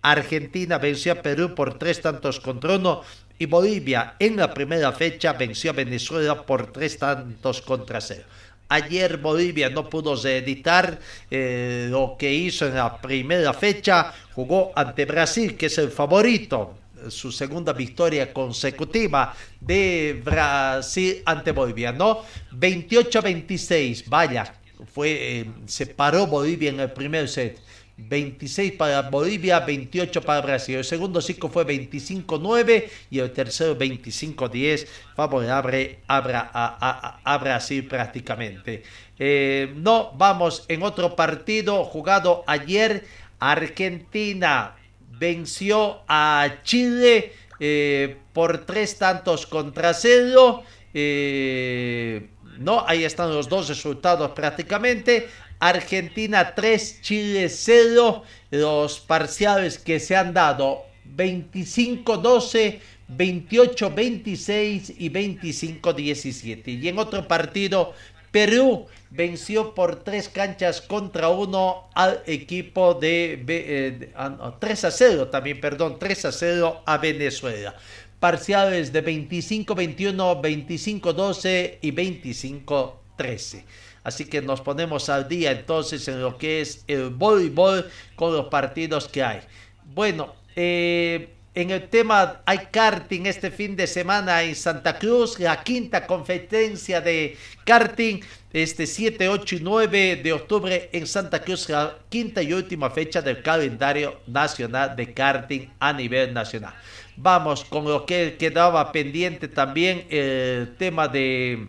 Argentina 0.00 0.78
venció 0.78 1.12
a 1.12 1.16
Perú 1.16 1.54
por 1.54 1.78
tres 1.78 2.00
tantos 2.00 2.40
contra 2.40 2.76
uno 2.76 3.02
y 3.38 3.46
Bolivia 3.46 4.14
en 4.18 4.36
la 4.36 4.52
primera 4.52 4.92
fecha 4.92 5.32
venció 5.32 5.70
a 5.70 5.74
Venezuela 5.74 6.42
por 6.44 6.72
tres 6.72 6.98
tantos 6.98 7.60
contra 7.60 8.00
cero. 8.00 8.24
Ayer 8.68 9.18
Bolivia 9.18 9.70
no 9.70 9.88
pudo 9.88 10.16
reeditar 10.16 10.98
eh, 11.30 11.86
lo 11.88 12.16
que 12.18 12.32
hizo 12.32 12.66
en 12.66 12.74
la 12.74 13.00
primera 13.00 13.52
fecha. 13.52 14.12
Jugó 14.32 14.72
ante 14.74 15.04
Brasil, 15.04 15.56
que 15.56 15.66
es 15.66 15.78
el 15.78 15.90
favorito. 15.90 16.74
Su 17.08 17.30
segunda 17.30 17.72
victoria 17.72 18.32
consecutiva 18.32 19.32
de 19.60 20.20
Brasil 20.24 21.22
ante 21.24 21.52
Bolivia, 21.52 21.92
¿no? 21.92 22.24
28 22.52 23.18
a 23.18 23.22
26, 23.22 24.08
vaya, 24.08 24.52
fue, 24.92 25.40
eh, 25.40 25.46
se 25.66 25.86
paró 25.86 26.26
Bolivia 26.26 26.70
en 26.70 26.80
el 26.80 26.90
primer 26.90 27.28
set. 27.28 27.60
26 27.98 28.72
para 28.72 29.02
Bolivia, 29.08 29.60
28 29.60 30.20
para 30.22 30.40
Brasil. 30.42 30.76
El 30.76 30.84
segundo 30.84 31.20
ciclo 31.20 31.48
fue 31.48 31.66
25-9 31.66 32.88
y 33.10 33.18
el 33.18 33.32
tercero 33.32 33.78
25-10, 33.78 34.86
favorable 35.14 36.00
a, 36.06 37.38
Brasil 37.40 37.86
prácticamente. 37.86 38.82
Eh, 39.18 39.72
no, 39.76 40.12
vamos 40.16 40.64
en 40.68 40.82
otro 40.82 41.16
partido 41.16 41.84
jugado 41.84 42.44
ayer. 42.46 43.04
Argentina 43.38 44.76
venció 45.18 46.02
a 46.08 46.58
Chile 46.62 47.32
eh, 47.60 48.16
por 48.32 48.66
tres 48.66 48.98
tantos 48.98 49.46
contra 49.46 49.94
cero. 49.94 50.62
Eh, 50.92 52.28
no, 52.58 52.84
ahí 52.86 53.04
están 53.04 53.32
los 53.32 53.48
dos 53.48 53.68
resultados 53.68 54.30
prácticamente. 54.32 55.28
Argentina 55.58 56.54
3, 56.54 57.02
Chile 57.02 57.48
0. 57.48 58.22
Los 58.50 59.00
parciales 59.00 59.78
que 59.78 60.00
se 60.00 60.16
han 60.16 60.34
dado 60.34 60.84
25-12, 61.16 62.80
28-26 63.16 64.94
y 64.98 65.10
25-17. 65.10 66.80
Y 66.80 66.88
en 66.88 66.98
otro 66.98 67.26
partido, 67.28 67.94
Perú 68.30 68.86
venció 69.10 69.74
por 69.74 70.04
tres 70.04 70.28
canchas 70.28 70.82
contra 70.82 71.28
uno 71.30 71.88
al 71.94 72.22
equipo 72.26 72.94
de, 72.94 73.42
3 73.46 73.48
eh, 73.48 74.12
ah, 74.14 74.88
a 74.88 74.90
0 74.90 75.28
también, 75.28 75.60
perdón, 75.60 75.98
3 75.98 76.24
a 76.26 76.32
0 76.32 76.82
a 76.84 76.98
Venezuela. 76.98 77.74
Parciales 78.20 78.92
de 78.92 79.04
25-21, 79.04 80.42
25-12 80.42 81.78
y 81.80 81.92
25-13. 81.92 83.64
Así 84.06 84.24
que 84.24 84.40
nos 84.40 84.60
ponemos 84.60 85.08
al 85.08 85.26
día 85.26 85.50
entonces 85.50 86.06
en 86.06 86.22
lo 86.22 86.38
que 86.38 86.60
es 86.60 86.84
el 86.86 87.10
voleibol 87.10 87.90
con 88.14 88.32
los 88.32 88.46
partidos 88.46 89.08
que 89.08 89.20
hay. 89.20 89.40
Bueno, 89.84 90.32
eh, 90.54 91.30
en 91.56 91.72
el 91.72 91.88
tema 91.88 92.40
hay 92.46 92.68
karting 92.70 93.26
este 93.26 93.50
fin 93.50 93.74
de 93.74 93.88
semana 93.88 94.44
en 94.44 94.54
Santa 94.54 94.96
Cruz, 94.96 95.40
la 95.40 95.60
quinta 95.64 96.06
competencia 96.06 97.00
de 97.00 97.36
karting, 97.64 98.20
este 98.52 98.86
7, 98.86 99.28
8 99.28 99.56
y 99.56 99.60
9 99.60 100.20
de 100.22 100.32
octubre 100.32 100.88
en 100.92 101.04
Santa 101.08 101.40
Cruz, 101.40 101.68
la 101.68 101.98
quinta 102.08 102.40
y 102.44 102.52
última 102.52 102.90
fecha 102.90 103.20
del 103.20 103.42
calendario 103.42 104.20
nacional 104.28 104.94
de 104.94 105.12
karting 105.12 105.68
a 105.80 105.92
nivel 105.92 106.32
nacional. 106.32 106.74
Vamos 107.16 107.64
con 107.64 107.86
lo 107.86 108.06
que 108.06 108.36
quedaba 108.38 108.92
pendiente 108.92 109.48
también, 109.48 110.06
el 110.10 110.76
tema 110.76 111.08
de 111.08 111.66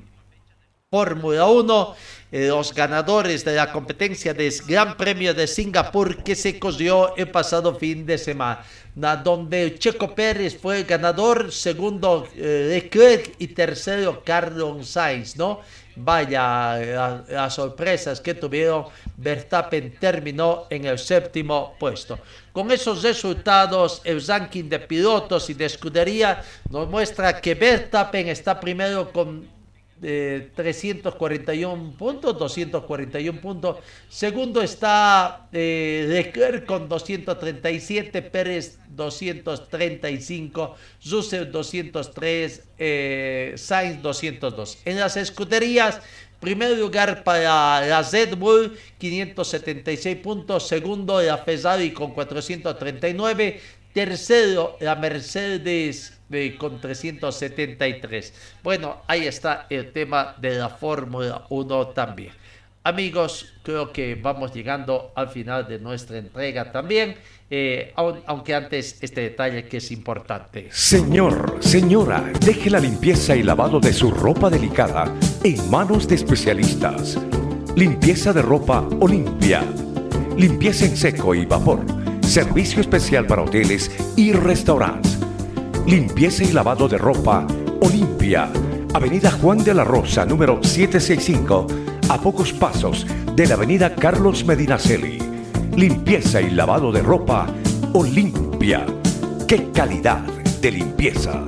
Fórmula 0.89 1.47
1 1.47 1.95
eh, 1.95 2.16
los 2.31 2.73
ganadores 2.73 3.45
de 3.45 3.55
la 3.55 3.71
competencia 3.71 4.33
del 4.33 4.53
Gran 4.67 4.97
Premio 4.97 5.33
de 5.33 5.47
Singapur 5.47 6.23
que 6.23 6.35
se 6.35 6.59
corrió 6.59 7.15
el 7.15 7.29
pasado 7.29 7.75
fin 7.75 8.05
de 8.05 8.17
semana, 8.17 8.63
donde 9.23 9.75
Checo 9.79 10.13
Pérez 10.13 10.57
fue 10.59 10.79
el 10.79 10.85
ganador, 10.85 11.51
segundo 11.51 12.27
eh, 12.35 12.67
Leclerc 12.69 13.35
y 13.39 13.47
tercero 13.47 14.21
Carlos 14.25 14.89
Sainz, 14.89 15.37
¿no? 15.37 15.61
Vaya 15.99 16.77
las 17.27 17.55
sorpresas 17.55 18.21
que 18.21 18.35
tuvieron, 18.35 18.85
Verstappen 19.15 19.95
terminó 19.99 20.67
en 20.69 20.85
el 20.85 20.99
séptimo 20.99 21.75
puesto. 21.79 22.19
Con 22.51 22.71
esos 22.71 23.01
resultados, 23.01 24.01
el 24.03 24.23
ranking 24.23 24.65
de 24.65 24.79
pilotos 24.79 25.49
y 25.49 25.55
de 25.55 25.65
escudería 25.65 26.43
nos 26.69 26.87
muestra 26.87 27.41
que 27.41 27.55
Verstappen 27.55 28.27
está 28.27 28.59
primero 28.59 29.11
con 29.11 29.56
341 29.99 31.97
puntos, 31.97 32.37
241 32.37 33.41
puntos. 33.41 33.77
Segundo 34.09 34.61
está 34.61 35.47
eh, 35.51 36.63
con 36.67 36.87
237, 36.87 38.21
Pérez 38.21 38.79
235, 38.89 40.75
Russell 41.09 41.51
203, 41.51 42.63
eh, 42.77 43.53
Sainz 43.57 44.01
202. 44.01 44.79
En 44.85 44.99
las 44.99 45.17
escuderías, 45.17 45.99
primer 46.39 46.77
lugar 46.77 47.23
para 47.23 47.81
la 47.81 48.01
Red 48.03 48.35
Bull 48.37 48.77
576 48.99 50.17
puntos, 50.17 50.67
segundo 50.67 51.21
la 51.21 51.37
Ferrari 51.39 51.91
con 51.91 52.11
439, 52.11 53.59
tercero 53.93 54.77
la 54.79 54.95
Mercedes 54.95 56.16
con 56.57 56.79
373. 56.81 58.33
Bueno, 58.63 59.01
ahí 59.07 59.27
está 59.27 59.65
el 59.69 59.91
tema 59.91 60.35
de 60.37 60.55
la 60.55 60.69
Fórmula 60.69 61.45
1 61.49 61.87
también. 61.87 62.31
Amigos, 62.83 63.53
creo 63.63 63.91
que 63.91 64.15
vamos 64.15 64.53
llegando 64.53 65.11
al 65.15 65.27
final 65.27 65.67
de 65.67 65.77
nuestra 65.77 66.17
entrega 66.17 66.71
también, 66.71 67.15
eh, 67.49 67.93
aunque 67.95 68.55
antes 68.55 68.97
este 69.01 69.21
detalle 69.21 69.65
que 69.65 69.77
es 69.77 69.91
importante. 69.91 70.69
Señor, 70.71 71.57
señora, 71.59 72.31
deje 72.45 72.69
la 72.69 72.79
limpieza 72.79 73.35
y 73.35 73.43
lavado 73.43 73.81
de 73.81 73.91
su 73.91 74.09
ropa 74.11 74.49
delicada 74.49 75.13
en 75.43 75.69
manos 75.69 76.07
de 76.07 76.15
especialistas. 76.15 77.17
Limpieza 77.75 78.31
de 78.31 78.41
ropa 78.41 78.87
Olimpia. 79.01 79.65
Limpieza 80.37 80.85
en 80.85 80.95
seco 80.95 81.35
y 81.35 81.45
vapor. 81.45 81.81
Servicio 82.21 82.79
especial 82.79 83.27
para 83.27 83.43
hoteles 83.43 83.91
y 84.15 84.31
restaurantes 84.31 85.16
limpieza 85.87 86.43
y 86.43 86.51
lavado 86.51 86.89
de 86.89 86.97
ropa 86.97 87.47
Olimpia, 87.81 88.49
Avenida 88.93 89.31
Juan 89.31 89.63
de 89.63 89.73
la 89.73 89.85
Rosa, 89.85 90.25
número 90.25 90.61
765, 90.61 91.65
a 92.09 92.19
pocos 92.19 92.51
pasos 92.51 93.07
de 93.33 93.47
la 93.47 93.53
Avenida 93.53 93.95
Carlos 93.95 94.43
Medinaceli. 94.43 95.17
Limpieza 95.77 96.41
y 96.41 96.49
lavado 96.49 96.91
de 96.91 97.01
ropa 97.01 97.47
Olimpia. 97.93 98.85
¡Qué 99.47 99.71
calidad 99.71 100.19
de 100.59 100.71
limpieza! 100.71 101.41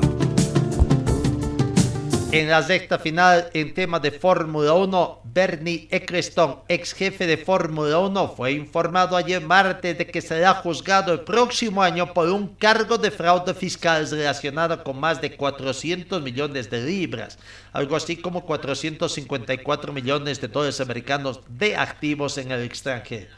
En 2.32 2.50
la 2.50 2.64
sexta 2.64 2.98
final, 2.98 3.50
en 3.54 3.74
tema 3.74 4.00
de 4.00 4.12
Fórmula 4.12 4.72
1, 4.74 5.22
Bernie 5.40 5.88
Eccleston, 5.90 6.60
ex 6.68 6.94
jefe 6.94 7.26
de 7.26 7.38
Fórmula 7.38 8.00
1, 8.00 8.34
fue 8.36 8.52
informado 8.52 9.16
ayer 9.16 9.40
martes 9.40 9.98
de 9.98 10.06
que 10.06 10.22
será 10.22 10.54
juzgado 10.56 11.14
el 11.14 11.22
próximo 11.22 11.82
año 11.82 12.14
por 12.14 12.28
un 12.28 12.56
cargo 12.56 12.98
de 12.98 13.10
fraude 13.10 13.54
fiscal 13.54 14.06
relacionado 14.12 14.84
con 14.84 15.00
más 15.00 15.22
de 15.22 15.38
400 15.38 16.22
millones 16.22 16.70
de 16.70 16.82
libras, 16.82 17.40
algo 17.72 17.96
así 17.96 18.18
como 18.18 18.46
454 18.46 19.94
millones 19.94 20.42
de 20.42 20.50
dólares 20.50 20.82
americanos 20.82 21.40
de 21.48 21.78
activos 21.78 22.38
en 22.38 22.52
el 22.52 22.64
extranjero. 22.64 23.30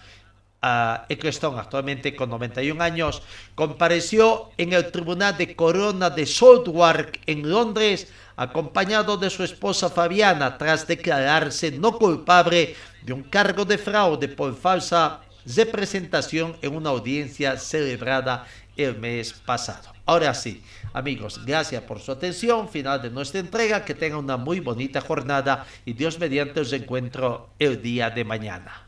Uh, 0.64 1.06
Eccleston, 1.08 1.60
actualmente 1.60 2.16
con 2.16 2.32
91 2.32 2.84
años, 2.84 3.22
compareció 3.54 4.50
en 4.58 4.74
el 4.74 4.92
Tribunal 4.92 5.38
de 5.38 5.56
Corona 5.56 6.10
de 6.10 6.26
Southwark 6.26 7.20
en 7.28 7.48
Londres 7.48 8.12
acompañado 8.42 9.18
de 9.18 9.30
su 9.30 9.44
esposa 9.44 9.90
Fabiana, 9.90 10.58
tras 10.58 10.88
declararse 10.88 11.72
no 11.72 11.98
culpable 11.98 12.76
de 13.04 13.14
un 13.14 13.24
cargo 13.24 13.66
de 13.66 13.78
fraude 13.78 14.28
por 14.28 14.56
falsa 14.56 15.22
representación 15.46 16.58
en 16.62 16.76
una 16.76 16.90
audiencia 16.90 17.58
celebrada 17.58 18.48
el 18.76 18.98
mes 18.98 19.34
pasado. 19.34 19.94
Ahora 20.06 20.34
sí, 20.34 20.64
amigos, 20.94 21.46
gracias 21.46 21.84
por 21.84 22.00
su 22.00 22.12
atención. 22.12 22.68
Final 22.68 23.02
de 23.02 23.12
nuestra 23.12 23.40
entrega. 23.40 23.86
Que 23.86 23.94
tengan 23.94 24.20
una 24.20 24.38
muy 24.38 24.60
bonita 24.60 25.02
jornada 25.02 25.66
y 25.86 25.94
Dios 25.94 26.18
mediante 26.20 26.62
os 26.62 26.74
encuentro 26.74 27.50
el 27.60 27.82
día 27.82 28.10
de 28.10 28.26
mañana. 28.26 28.88